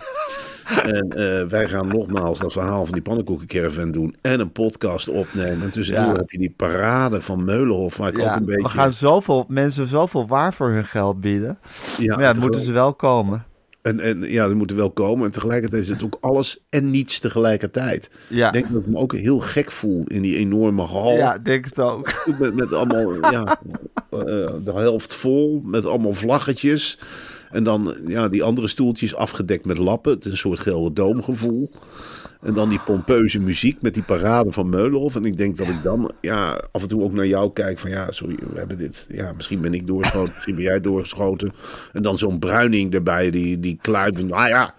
En 0.84 1.10
eh, 1.10 1.46
wij 1.48 1.68
gaan 1.68 1.88
nogmaals 1.88 2.40
dat 2.40 2.52
verhaal 2.52 2.84
van 2.86 2.94
die 2.94 3.02
pannenkoekencaravan 3.02 3.92
doen. 3.92 4.16
En 4.22 4.40
een 4.40 4.52
podcast 4.52 5.08
opnemen. 5.08 5.62
En 5.62 5.70
tussendoor 5.70 6.06
Ja. 6.06 6.16
heb 6.16 6.30
je 6.30 6.38
die 6.38 6.54
parade 6.56 7.22
van 7.22 7.44
Meulenhof. 7.46 7.98
Waar 7.98 8.10
ik 8.10 8.20
ook 8.20 8.36
een 8.36 8.46
beetje... 8.46 8.62
we 8.62 8.70
gaan 8.70 8.94
zoveel 8.94 9.46
mensen 9.48 9.88
zoveel 9.88 10.28
waar 10.28 10.54
voor 10.54 10.70
hun 10.70 10.86
geld 10.86 11.22
bieden. 11.22 11.60
ja, 11.98 12.16
maar 12.16 12.24
ja, 12.26 12.34
moeten 12.40 12.62
ze 12.62 12.72
wel 12.72 12.94
komen. 12.94 13.46
En, 13.82 13.99
en 13.99 14.21
ja, 14.21 14.45
die 14.47 14.55
moeten 14.55 14.75
wel 14.75 14.91
komen. 14.91 15.25
En 15.25 15.32
tegelijkertijd 15.32 15.82
is 15.82 15.89
het 15.89 16.03
ook 16.03 16.17
alles 16.21 16.59
en 16.69 16.89
niets 16.89 17.19
tegelijkertijd. 17.19 18.09
Ja, 18.27 18.47
Ik 18.47 18.53
denk 18.53 18.73
dat 18.73 18.82
ik 18.82 18.88
me 18.88 18.97
ook 18.97 19.15
heel 19.15 19.39
gek 19.39 19.71
voel 19.71 20.03
in 20.07 20.21
die 20.21 20.38
enorme 20.38 20.82
hal. 20.82 21.11
ja 21.11 21.38
denk 21.38 21.65
het 21.65 21.80
ook. 21.80 22.13
Met, 22.39 22.55
met 22.55 22.73
allemaal, 22.73 23.32
ja, 23.32 23.61
eh, 24.09 24.19
de 24.63 24.73
helft 24.73 25.13
vol. 25.13 25.61
Met 25.65 25.86
allemaal 25.86 26.13
vlaggetjes. 26.13 26.99
En 27.51 27.63
dan 27.63 27.95
ja, 28.07 28.30
die 28.30 28.43
andere 28.43 28.67
stoeltjes 28.67 29.15
afgedekt 29.15 29.65
met 29.65 29.77
lappen. 29.77 30.13
Het 30.13 30.25
is 30.25 30.32
een 30.32 30.38
soort 30.38 30.59
Gelderdoom-gevoel. 30.59 31.71
En 32.42 32.54
dan 32.54 32.70
die 32.70 32.80
pompeuze 32.86 33.40
muziek 33.40 33.82
met 33.82 33.94
die 33.94 34.04
parade 34.04 34.52
van 34.52 34.70
Meulenhof. 34.70 35.16
En 35.16 35.26
ik 35.26 35.38
denk 35.38 35.58
dat 35.58 35.68
ik 35.68 35.84
dan 35.84 36.12
ja, 36.22 36.62
af 36.72 36.82
en 36.82 36.88
toe 36.88 37.04
ook 37.04 37.14
naar 37.14 37.28
jou 37.28 37.54
kijk 37.54 37.80
van 37.80 37.90
ja, 37.90 38.12
sorry, 38.12 38.36
we 38.52 38.58
hebben 38.58 38.78
dit. 38.78 39.08
Ja, 39.10 39.34
misschien 39.36 39.62
ben 39.62 39.74
ik 39.74 39.88
doorgeschoten, 39.88 40.34
misschien 40.34 40.56
ben 40.56 40.64
jij 40.64 40.82
doorgeschoten. 40.82 41.54
En 41.94 42.02
dan 42.02 42.18
zo'n 42.18 42.40
bruining 42.40 42.94
erbij, 42.94 43.30
die, 43.30 43.60
die 43.60 43.80
kluiven. 43.82 44.28
Nou 44.28 44.48
ja, 44.48 44.74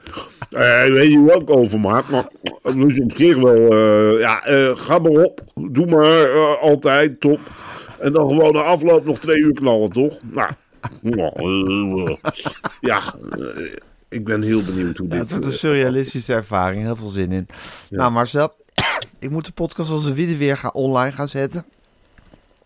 eh, 0.50 0.92
weet 0.92 1.12
je 1.12 1.20
wat 1.20 1.42
ik 1.42 1.50
over 1.50 1.80
maak? 1.80 2.08
Maar 2.08 2.28
het 2.62 2.76
is 2.76 3.00
op 3.00 3.12
zich 3.16 3.36
wel, 3.36 3.72
eh, 3.72 4.20
ja, 4.20 4.44
eh, 4.44 4.76
ga 4.76 4.98
maar 4.98 5.12
op. 5.12 5.40
Doe 5.70 5.86
maar 5.86 6.30
eh, 6.30 6.62
altijd, 6.62 7.20
top. 7.20 7.40
En 7.98 8.12
dan 8.12 8.28
gewoon 8.28 8.52
de 8.52 8.62
afloop 8.62 9.04
nog 9.04 9.18
twee 9.18 9.38
uur 9.38 9.54
knallen, 9.54 9.90
toch? 9.90 10.18
Nou, 10.32 10.50
ja, 12.80 13.02
ik 14.10 14.24
ben 14.24 14.42
heel 14.42 14.62
benieuwd 14.62 14.96
hoe 14.96 15.08
Ja, 15.08 15.12
dit... 15.12 15.22
het 15.22 15.30
wordt 15.30 15.44
een 15.46 15.52
eh, 15.52 15.58
surrealistische 15.58 16.32
ervaring. 16.34 16.82
Heel 16.82 16.96
veel 16.96 17.08
zin 17.08 17.32
in. 17.32 17.46
Nou 17.90 18.12
Marcel, 18.12 18.52
ik 19.18 19.30
moet 19.30 19.44
de 19.44 19.52
podcast 19.52 19.90
als 19.90 20.04
een 20.04 20.14
weer 20.14 20.56
gaan 20.56 20.72
online 20.72 21.12
gaan 21.12 21.28
zetten. 21.28 21.64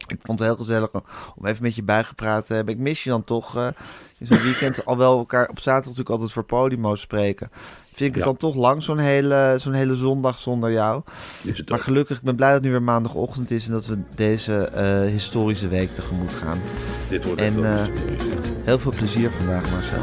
Ik 0.06 0.18
vond 0.22 0.38
het 0.38 0.48
heel 0.48 0.56
gezellig 0.56 0.90
om 1.36 1.46
even 1.46 1.62
met 1.62 1.74
je 1.74 1.82
bijgepraat 1.82 2.46
te 2.46 2.54
hebben. 2.54 2.74
Ik 2.74 2.80
mis 2.80 3.04
je 3.04 3.10
dan 3.10 3.24
toch 3.24 3.56
eh, 3.56 3.66
in 4.18 4.26
zo'n 4.26 4.42
weekend 4.42 4.84
al 4.84 4.96
wel 4.96 5.18
elkaar 5.18 5.48
op 5.48 5.56
zaterdag 5.58 5.84
natuurlijk 5.84 6.10
altijd 6.10 6.32
voor 6.32 6.44
Podimo 6.44 6.94
spreken. 6.94 7.50
Vind 7.94 8.00
ik 8.00 8.14
het 8.14 8.16
Ja. 8.16 8.24
dan 8.24 8.36
toch 8.36 8.54
lang 8.54 8.82
zo'n 8.82 8.98
hele, 8.98 9.54
zo'n 9.58 9.72
hele 9.72 9.96
zondag 9.96 10.38
zonder 10.38 10.72
jou. 10.72 11.02
is 11.44 11.64
Maar 11.64 11.78
gelukkig, 11.78 12.16
ik 12.16 12.22
ben 12.22 12.36
blij 12.36 12.48
dat 12.48 12.56
het 12.56 12.66
nu 12.66 12.70
weer 12.70 12.82
maandagochtend 12.82 13.50
is 13.50 13.66
en 13.66 13.72
dat 13.72 13.86
we 13.86 13.98
deze 14.14 14.54
eh, 14.56 15.00
historische 15.00 15.68
week 15.68 15.94
tegemoet 15.94 16.34
gaan. 16.34 16.60
Dit 17.08 17.24
wordt 17.24 17.40
En, 17.40 17.54
historisch. 17.54 17.90
Heel 18.64 18.78
veel 18.78 18.92
plezier 18.92 19.30
vandaag 19.30 19.70
Marcel. 19.70 20.02